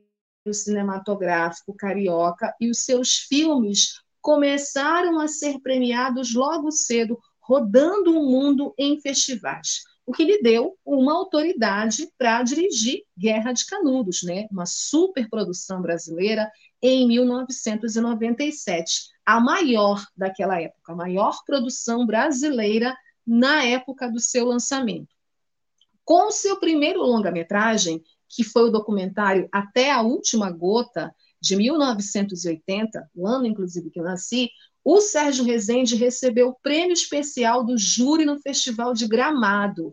cinematográfico 0.52 1.72
carioca 1.72 2.54
e 2.60 2.68
os 2.68 2.84
seus 2.84 3.20
filmes 3.20 4.02
começaram 4.20 5.18
a 5.18 5.26
ser 5.26 5.58
premiados 5.60 6.34
logo 6.34 6.70
cedo, 6.70 7.18
rodando 7.40 8.10
o 8.10 8.26
mundo 8.26 8.74
em 8.76 9.00
festivais 9.00 9.80
o 10.06 10.12
que 10.12 10.24
lhe 10.24 10.40
deu 10.40 10.78
uma 10.84 11.14
autoridade 11.14 12.08
para 12.16 12.42
dirigir 12.44 13.02
Guerra 13.18 13.52
de 13.52 13.66
Canudos, 13.66 14.22
né? 14.22 14.46
uma 14.52 14.64
superprodução 14.64 15.82
brasileira 15.82 16.48
em 16.88 17.08
1997, 17.08 19.08
a 19.24 19.40
maior 19.40 20.06
daquela 20.16 20.60
época, 20.60 20.92
a 20.92 20.96
maior 20.96 21.42
produção 21.44 22.06
brasileira 22.06 22.96
na 23.26 23.64
época 23.64 24.08
do 24.10 24.20
seu 24.20 24.46
lançamento. 24.46 25.08
Com 26.04 26.28
o 26.28 26.32
seu 26.32 26.60
primeiro 26.60 27.02
longa-metragem, 27.02 28.04
que 28.28 28.44
foi 28.44 28.68
o 28.68 28.70
documentário 28.70 29.48
Até 29.50 29.90
a 29.90 30.02
Última 30.02 30.50
Gota, 30.50 31.12
de 31.40 31.56
1980, 31.56 33.10
o 33.14 33.26
ano 33.26 33.46
inclusive 33.46 33.90
que 33.90 33.98
eu 33.98 34.04
nasci, 34.04 34.50
o 34.84 35.00
Sérgio 35.00 35.44
Rezende 35.44 35.96
recebeu 35.96 36.50
o 36.50 36.56
prêmio 36.62 36.92
especial 36.92 37.64
do 37.64 37.76
júri 37.76 38.24
no 38.24 38.38
Festival 38.38 38.94
de 38.94 39.08
Gramado, 39.08 39.92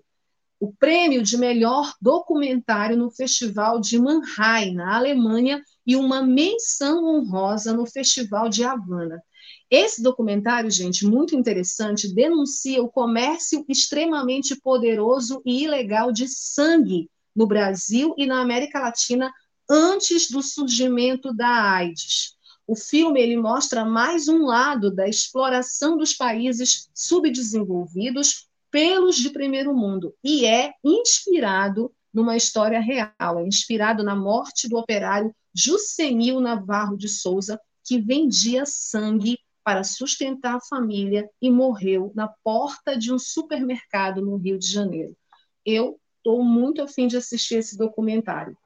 o 0.64 0.72
prêmio 0.72 1.22
de 1.22 1.38
melhor 1.38 1.94
documentário 2.02 2.96
no 2.96 3.12
Festival 3.12 3.82
de 3.82 4.00
Mannheim, 4.00 4.74
na 4.74 4.96
Alemanha, 4.96 5.62
e 5.86 5.94
uma 5.94 6.22
menção 6.22 7.04
honrosa 7.04 7.74
no 7.74 7.86
Festival 7.86 8.48
de 8.48 8.64
Havana. 8.64 9.22
Esse 9.70 10.02
documentário, 10.02 10.72
gente, 10.72 11.06
muito 11.06 11.36
interessante, 11.36 12.16
denuncia 12.16 12.82
o 12.82 12.88
comércio 12.88 13.66
extremamente 13.68 14.56
poderoso 14.56 15.42
e 15.46 15.66
ilegal 15.66 16.14
de 16.14 16.30
sangue 16.30 17.10
no 17.36 17.46
Brasil 17.46 18.16
e 18.18 18.26
na 18.26 18.40
América 18.40 18.80
Latina 18.80 19.34
antes 19.70 20.32
do 20.32 20.42
surgimento 20.42 21.34
da 21.34 21.74
AIDS. 21.74 22.38
O 22.66 22.74
filme 22.74 23.22
ele 23.22 23.36
mostra 23.36 23.84
mais 23.84 24.30
um 24.30 24.46
lado 24.46 24.96
da 24.96 25.10
exploração 25.10 25.98
dos 25.98 26.14
países 26.14 26.90
subdesenvolvidos 26.94 28.48
pelos 28.74 29.18
de 29.18 29.30
primeiro 29.30 29.72
mundo 29.72 30.16
e 30.24 30.48
é 30.48 30.74
inspirado 30.84 31.94
numa 32.12 32.36
história 32.36 32.80
real, 32.80 33.38
é 33.38 33.46
inspirado 33.46 34.04
na 34.04 34.16
morte 34.16 34.68
do 34.68 34.78
operário 34.78 35.34
Jusenil 35.54 36.40
Navarro 36.40 36.98
de 36.98 37.08
Souza, 37.08 37.62
que 37.84 38.00
vendia 38.00 38.66
sangue 38.66 39.38
para 39.64 39.84
sustentar 39.84 40.56
a 40.56 40.60
família 40.60 41.30
e 41.40 41.52
morreu 41.52 42.12
na 42.16 42.28
porta 42.44 42.98
de 42.98 43.14
um 43.14 43.20
supermercado 43.20 44.24
no 44.24 44.38
Rio 44.38 44.58
de 44.58 44.68
Janeiro. 44.68 45.16
Eu 45.64 46.00
estou 46.18 46.44
muito 46.44 46.82
afim 46.82 47.06
de 47.06 47.16
assistir 47.16 47.56
esse 47.56 47.78
documentário. 47.78 48.58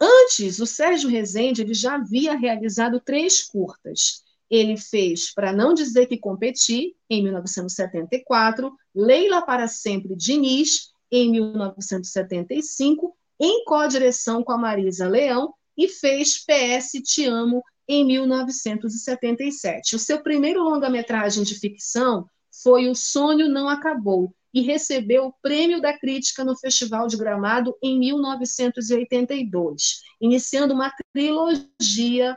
Antes, 0.00 0.58
o 0.58 0.66
Sérgio 0.66 1.08
Rezende 1.08 1.62
ele 1.62 1.74
já 1.74 1.94
havia 1.94 2.34
realizado 2.34 2.98
três 2.98 3.44
curtas. 3.44 4.24
Ele 4.50 4.76
fez 4.76 5.32
Para 5.32 5.52
Não 5.52 5.72
Dizer 5.72 6.06
Que 6.06 6.18
Competi, 6.18 6.96
em 7.08 7.22
1974, 7.22 8.72
Leila 8.94 9.42
para 9.42 9.68
Sempre 9.68 10.16
Diniz, 10.16 10.90
em 11.10 11.30
1975, 11.30 13.14
em 13.40 13.64
co-direção 13.64 14.42
com 14.42 14.52
a 14.52 14.58
Marisa 14.58 15.08
Leão, 15.08 15.54
e 15.76 15.88
fez 15.88 16.44
PS 16.44 17.00
Te 17.02 17.24
Amo, 17.24 17.62
em 17.88 18.04
1977. 18.04 19.96
O 19.96 19.98
seu 19.98 20.22
primeiro 20.22 20.62
longa-metragem 20.62 21.42
de 21.42 21.54
ficção 21.54 22.26
foi 22.62 22.88
O 22.88 22.94
Sonho 22.94 23.48
Não 23.48 23.68
Acabou, 23.68 24.32
e 24.52 24.60
recebeu 24.60 25.26
o 25.26 25.34
Prêmio 25.40 25.80
da 25.80 25.96
Crítica 25.98 26.44
no 26.44 26.56
Festival 26.56 27.06
de 27.06 27.16
Gramado 27.16 27.74
em 27.82 27.98
1982, 27.98 30.02
iniciando 30.20 30.74
uma 30.74 30.92
trilogia, 31.12 32.36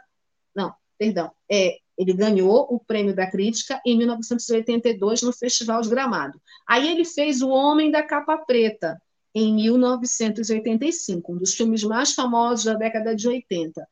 não, 0.56 0.74
perdão, 0.98 1.32
é, 1.52 1.78
ele 1.98 2.14
ganhou 2.14 2.68
o 2.70 2.80
prêmio 2.80 3.16
da 3.16 3.30
crítica 3.30 3.82
em 3.86 3.98
1982 3.98 5.22
no 5.22 5.32
Festival 5.32 5.82
de 5.82 5.90
Gramado. 5.90 6.40
Aí 6.68 6.92
ele 6.92 7.06
fez 7.06 7.42
O 7.42 7.50
Homem 7.50 7.90
da 7.90 8.04
Capa 8.04 8.38
Preta 8.38 9.02
em 9.34 9.54
1985, 9.54 11.34
um 11.34 11.38
dos 11.38 11.54
filmes 11.54 11.84
mais 11.84 12.14
famosos 12.14 12.66
da 12.66 12.74
década 12.74 13.16
de 13.16 13.28
80. 13.28 13.86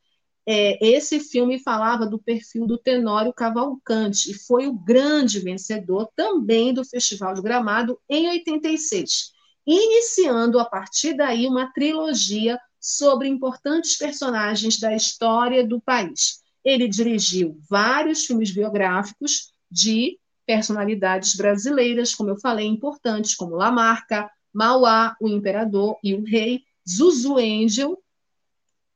É, 0.46 0.86
esse 0.86 1.20
filme 1.20 1.58
falava 1.58 2.06
do 2.06 2.18
perfil 2.18 2.66
do 2.66 2.76
Tenório 2.76 3.32
Cavalcante 3.32 4.30
e 4.30 4.34
foi 4.34 4.66
o 4.66 4.74
grande 4.74 5.40
vencedor 5.40 6.10
também 6.14 6.72
do 6.72 6.84
Festival 6.84 7.34
de 7.34 7.40
Gramado 7.40 7.98
em 8.08 8.28
86, 8.28 9.32
iniciando 9.66 10.58
a 10.58 10.64
partir 10.66 11.14
daí 11.14 11.46
uma 11.46 11.72
trilogia 11.72 12.58
sobre 12.78 13.28
importantes 13.28 13.96
personagens 13.96 14.78
da 14.78 14.94
história 14.94 15.66
do 15.66 15.80
país. 15.80 16.43
Ele 16.64 16.88
dirigiu 16.88 17.58
vários 17.68 18.24
filmes 18.24 18.50
biográficos 18.50 19.52
de 19.70 20.18
personalidades 20.46 21.34
brasileiras, 21.34 22.14
como 22.14 22.30
eu 22.30 22.38
falei, 22.38 22.66
importantes, 22.66 23.34
como 23.34 23.56
Lamarca, 23.56 24.30
Mauá, 24.52 25.16
o 25.20 25.28
Imperador 25.28 25.98
e 26.02 26.14
o 26.14 26.22
Rei, 26.22 26.62
Zuzu 26.88 27.36
Angel, 27.38 28.00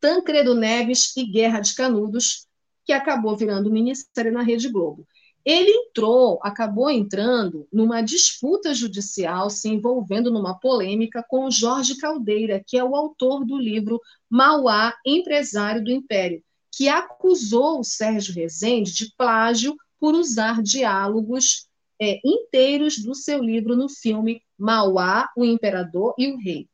Tancredo 0.00 0.54
Neves 0.54 1.16
e 1.16 1.24
Guerra 1.24 1.60
de 1.60 1.74
Canudos, 1.74 2.46
que 2.84 2.92
acabou 2.92 3.36
virando 3.36 3.70
minissérie 3.70 4.30
na 4.30 4.42
Rede 4.42 4.68
Globo. 4.68 5.06
Ele 5.44 5.70
entrou, 5.70 6.38
acabou 6.42 6.90
entrando 6.90 7.66
numa 7.72 8.02
disputa 8.02 8.74
judicial, 8.74 9.48
se 9.48 9.68
envolvendo 9.68 10.30
numa 10.30 10.58
polêmica 10.58 11.24
com 11.26 11.50
Jorge 11.50 11.96
Caldeira, 11.96 12.62
que 12.66 12.76
é 12.76 12.84
o 12.84 12.94
autor 12.94 13.44
do 13.44 13.56
livro 13.56 14.00
Mauá, 14.28 14.94
Empresário 15.06 15.82
do 15.82 15.90
Império, 15.90 16.42
que 16.78 16.88
acusou 16.88 17.80
o 17.80 17.84
Sérgio 17.84 18.32
Rezende 18.32 18.94
de 18.94 19.12
plágio 19.16 19.76
por 19.98 20.14
usar 20.14 20.62
diálogos 20.62 21.66
é, 22.00 22.20
inteiros 22.24 23.00
do 23.00 23.16
seu 23.16 23.42
livro 23.42 23.74
no 23.74 23.88
filme 23.88 24.40
Mauá, 24.56 25.28
o 25.36 25.44
Imperador 25.44 26.14
e 26.16 26.32
o 26.32 26.38
Rei. 26.38 26.68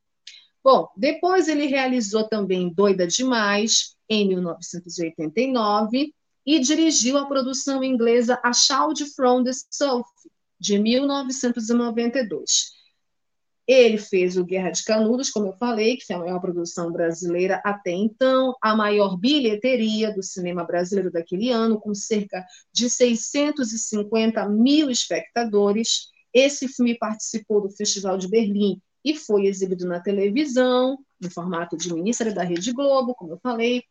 Bom, 0.62 0.90
depois 0.94 1.48
ele 1.48 1.64
realizou 1.64 2.28
também 2.28 2.68
Doida 2.68 3.06
Demais, 3.06 3.96
em 4.06 4.28
1989, 4.28 6.12
e 6.44 6.60
dirigiu 6.60 7.16
a 7.16 7.24
produção 7.24 7.82
inglesa 7.82 8.38
A 8.44 8.52
Child 8.52 9.06
from 9.16 9.42
the 9.42 9.52
South, 9.70 10.04
de 10.60 10.78
1992. 10.78 12.73
Ele 13.66 13.96
fez 13.96 14.36
o 14.36 14.44
Guerra 14.44 14.70
de 14.70 14.84
Canudos, 14.84 15.30
como 15.30 15.46
eu 15.46 15.52
falei, 15.54 15.96
que 15.96 16.12
a 16.12 16.18
maior 16.18 16.38
produção 16.38 16.92
brasileira 16.92 17.62
até 17.64 17.92
então, 17.92 18.54
a 18.60 18.76
maior 18.76 19.16
bilheteria 19.16 20.12
do 20.12 20.22
cinema 20.22 20.64
brasileiro 20.64 21.10
daquele 21.10 21.50
ano, 21.50 21.80
com 21.80 21.94
cerca 21.94 22.44
de 22.72 22.90
650 22.90 24.46
mil 24.50 24.90
espectadores. 24.90 26.10
Esse 26.32 26.68
filme 26.68 26.98
participou 26.98 27.62
do 27.62 27.70
Festival 27.70 28.18
de 28.18 28.28
Berlim 28.28 28.82
e 29.02 29.14
foi 29.14 29.46
exibido 29.46 29.86
na 29.86 30.00
televisão, 30.00 30.98
no 31.20 31.30
formato 31.30 31.76
de 31.76 31.92
minissérie 31.92 32.34
da 32.34 32.42
Rede 32.42 32.72
Globo, 32.72 33.14
como 33.14 33.32
eu 33.32 33.38
falei. 33.42 33.82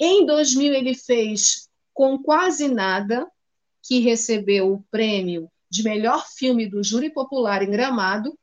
Em 0.00 0.24
2000, 0.24 0.72
ele 0.72 0.94
fez 0.94 1.68
Com 1.92 2.18
Quase 2.18 2.68
Nada, 2.68 3.26
que 3.82 4.00
recebeu 4.00 4.72
o 4.72 4.82
prêmio 4.90 5.50
de 5.70 5.82
melhor 5.82 6.26
filme 6.36 6.68
do 6.68 6.82
Júri 6.82 7.10
Popular 7.10 7.62
em 7.62 7.70
Gramado, 7.70 8.38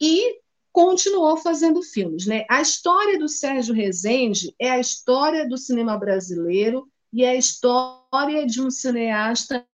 e 0.00 0.40
continuou 0.72 1.36
fazendo 1.36 1.82
filmes. 1.82 2.26
Né? 2.26 2.44
A 2.48 2.60
história 2.60 3.18
do 3.18 3.28
Sérgio 3.28 3.74
Rezende 3.74 4.54
é 4.58 4.70
a 4.70 4.78
história 4.78 5.48
do 5.48 5.58
cinema 5.58 5.96
brasileiro 5.98 6.88
e 7.12 7.24
é 7.24 7.30
a 7.30 7.36
história 7.36 8.46
de 8.46 8.62
um 8.62 8.70
cineasta 8.70 9.66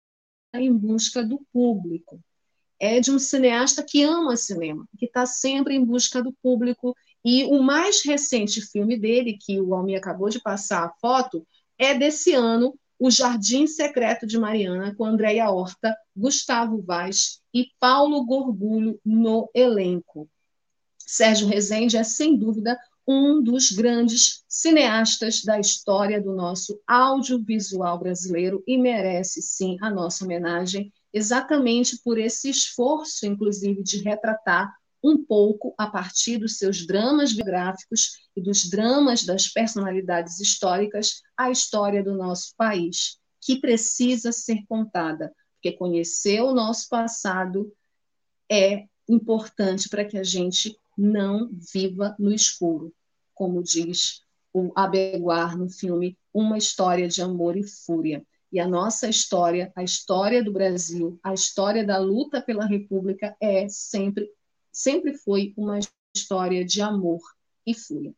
em 0.54 0.72
busca 0.72 1.24
do 1.24 1.40
público. 1.52 2.20
É 2.80 3.00
de 3.00 3.10
um 3.10 3.18
cineasta 3.18 3.82
que 3.82 4.02
ama 4.02 4.36
cinema, 4.36 4.86
que 4.98 5.06
está 5.06 5.26
sempre 5.26 5.74
em 5.74 5.84
busca 5.84 6.22
do 6.22 6.32
público. 6.42 6.94
E 7.24 7.44
o 7.44 7.62
mais 7.62 8.04
recente 8.04 8.60
filme 8.60 8.98
dele, 8.98 9.38
que 9.40 9.60
o 9.60 9.74
Almir 9.74 9.98
acabou 9.98 10.28
de 10.28 10.40
passar 10.40 10.84
a 10.84 10.92
foto, 11.00 11.46
é 11.78 11.94
desse 11.94 12.34
ano, 12.34 12.78
O 12.98 13.10
Jardim 13.10 13.66
Secreto 13.66 14.26
de 14.26 14.38
Mariana, 14.38 14.94
com 14.94 15.04
Andréia 15.04 15.50
Horta, 15.50 15.96
Gustavo 16.16 16.80
Vaz 16.80 17.40
e 17.52 17.68
Paulo 17.78 18.24
Gorgulho 18.24 19.00
no 19.04 19.50
elenco. 19.54 20.28
Sérgio 20.98 21.48
Rezende 21.48 21.96
é, 21.96 22.04
sem 22.04 22.36
dúvida, 22.36 22.78
um 23.06 23.42
dos 23.42 23.70
grandes 23.70 24.42
cineastas 24.48 25.42
da 25.42 25.60
história 25.60 26.20
do 26.20 26.32
nosso 26.34 26.80
audiovisual 26.86 27.98
brasileiro 27.98 28.62
e 28.66 28.78
merece, 28.78 29.42
sim, 29.42 29.76
a 29.80 29.90
nossa 29.90 30.24
homenagem, 30.24 30.92
exatamente 31.12 31.98
por 32.02 32.18
esse 32.18 32.48
esforço, 32.48 33.26
inclusive, 33.26 33.82
de 33.82 33.98
retratar 33.98 34.74
um 35.04 35.22
pouco, 35.22 35.74
a 35.76 35.86
partir 35.86 36.38
dos 36.38 36.56
seus 36.56 36.86
dramas 36.86 37.34
biográficos 37.34 38.22
e 38.34 38.40
dos 38.40 38.70
dramas 38.70 39.22
das 39.22 39.48
personalidades 39.48 40.40
históricas, 40.40 41.20
a 41.36 41.50
história 41.50 42.02
do 42.02 42.16
nosso 42.16 42.54
país, 42.56 43.18
que 43.38 43.60
precisa 43.60 44.32
ser 44.32 44.64
contada, 44.66 45.30
porque 45.54 45.76
conhecer 45.76 46.40
o 46.40 46.54
nosso 46.54 46.88
passado 46.88 47.70
é 48.50 48.86
importante 49.06 49.90
para 49.90 50.06
que 50.06 50.16
a 50.16 50.24
gente 50.24 50.74
não 50.96 51.50
viva 51.72 52.16
no 52.18 52.32
escuro, 52.32 52.90
como 53.34 53.62
diz 53.62 54.22
o 54.54 54.72
Abeguar 54.74 55.58
no 55.58 55.68
filme 55.68 56.16
Uma 56.32 56.56
História 56.56 57.08
de 57.08 57.20
Amor 57.20 57.56
e 57.56 57.62
Fúria. 57.62 58.24
E 58.52 58.60
a 58.60 58.68
nossa 58.68 59.08
história, 59.08 59.72
a 59.74 59.82
história 59.82 60.42
do 60.42 60.52
Brasil, 60.52 61.18
a 61.22 61.34
história 61.34 61.84
da 61.84 61.98
luta 61.98 62.40
pela 62.40 62.64
República 62.64 63.36
é 63.40 63.68
sempre, 63.68 64.30
sempre 64.74 65.14
foi 65.14 65.54
uma 65.56 65.78
história 66.14 66.64
de 66.64 66.82
amor 66.82 67.20
e 67.66 67.72
fúria. 67.72 68.14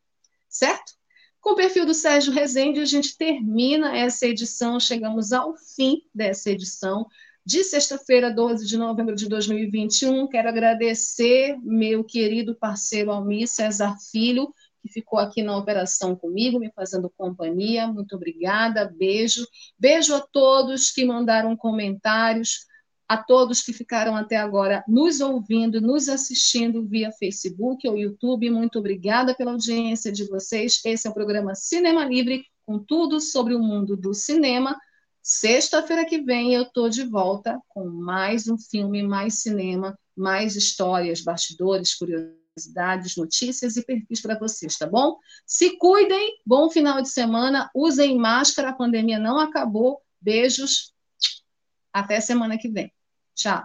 Certo? 0.49 0.95
Com 1.41 1.53
o 1.53 1.55
perfil 1.55 1.87
do 1.87 1.95
Sérgio 1.95 2.33
Rezende, 2.33 2.81
a 2.81 2.85
gente 2.85 3.17
termina 3.17 3.97
essa 3.97 4.27
edição, 4.27 4.81
chegamos 4.81 5.33
ao 5.33 5.55
fim 5.57 6.03
dessa 6.13 6.51
edição 6.51 7.07
de 7.45 7.63
sexta-feira, 7.63 8.35
12 8.35 8.67
de 8.67 8.77
novembro 8.77 9.15
de 9.15 9.29
2021. 9.29 10.27
Quero 10.27 10.49
agradecer 10.49 11.57
meu 11.63 12.03
querido 12.03 12.57
parceiro 12.57 13.13
Almir 13.13 13.47
César 13.47 13.95
Filho, 14.11 14.53
que 14.83 14.89
ficou 14.89 15.21
aqui 15.21 15.45
na 15.45 15.57
operação 15.57 16.17
comigo, 16.17 16.59
me 16.59 16.73
fazendo 16.73 17.09
companhia. 17.17 17.87
Muito 17.87 18.17
obrigada, 18.17 18.93
beijo. 18.99 19.47
Beijo 19.79 20.17
a 20.17 20.21
todos 20.21 20.91
que 20.91 21.05
mandaram 21.05 21.57
comentários, 21.57 22.67
a 23.09 23.17
todos 23.17 23.63
que 23.63 23.73
ficaram 23.73 24.17
até 24.17 24.37
agora 24.37 24.85
nos 24.89 25.21
ouvindo, 25.21 25.81
nos 25.81 26.09
assistindo 26.09 26.85
via 26.85 27.13
Facebook 27.13 27.87
ou 27.87 27.97
YouTube. 27.97 28.51
Muito 28.51 28.79
obrigada 28.79 29.35
pela 29.35 29.53
audiência 29.53 30.11
de 30.11 30.25
vocês. 30.25 30.81
Esse 30.85 31.07
é 31.07 31.11
o 31.11 31.15
programa 31.15 31.55
Cinema 31.55 32.05
Livre, 32.05 32.45
com 32.65 32.79
tudo 32.79 33.21
sobre 33.21 33.55
o 33.55 33.61
mundo 33.61 33.97
do 33.97 34.13
cinema. 34.13 34.77
Sexta-feira 35.23 36.05
que 36.05 36.21
vem 36.21 36.55
eu 36.55 36.63
estou 36.63 36.89
de 36.89 37.05
volta 37.05 37.61
com 37.69 37.89
mais 37.89 38.49
um 38.49 38.59
filme, 38.59 39.03
mais 39.03 39.41
cinema, 39.41 39.97
mais 40.17 40.57
histórias, 40.57 41.21
bastidores, 41.21 41.95
curiosidades, 41.95 43.17
notícias 43.17 43.77
e 43.77 43.85
perfis 43.85 44.21
para 44.21 44.39
vocês, 44.39 44.77
tá 44.77 44.87
bom? 44.87 45.17
Se 45.45 45.77
cuidem, 45.79 46.41
bom 46.45 46.71
final 46.71 47.03
de 47.03 47.09
semana, 47.09 47.71
usem 47.75 48.17
máscara, 48.17 48.71
a 48.71 48.75
pandemia 48.75 49.19
não 49.19 49.39
acabou. 49.39 50.01
Beijos, 50.21 50.93
até 51.93 52.21
semana 52.21 52.59
que 52.59 52.69
vem. 52.69 52.96
Tchau. 53.37 53.63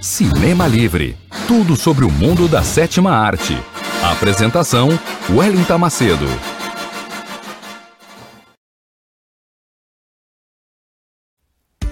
Cinema 0.00 0.66
Livre 0.66 1.18
tudo 1.46 1.76
sobre 1.76 2.04
o 2.04 2.10
mundo 2.10 2.48
da 2.48 2.62
sétima 2.62 3.10
arte. 3.10 3.54
apresentação: 4.02 4.88
Wellington 5.30 5.78
Macedo. 5.78 6.26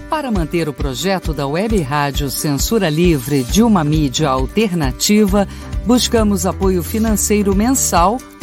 Para 0.09 0.31
manter 0.31 0.69
o 0.69 0.73
projeto 0.73 1.33
da 1.33 1.45
Web 1.45 1.81
Rádio 1.81 2.29
Censura 2.29 2.89
Livre 2.89 3.43
de 3.43 3.61
uma 3.61 3.83
mídia 3.83 4.29
alternativa, 4.29 5.47
buscamos 5.85 6.45
apoio 6.45 6.81
financeiro 6.81 7.55
mensal 7.55 8.17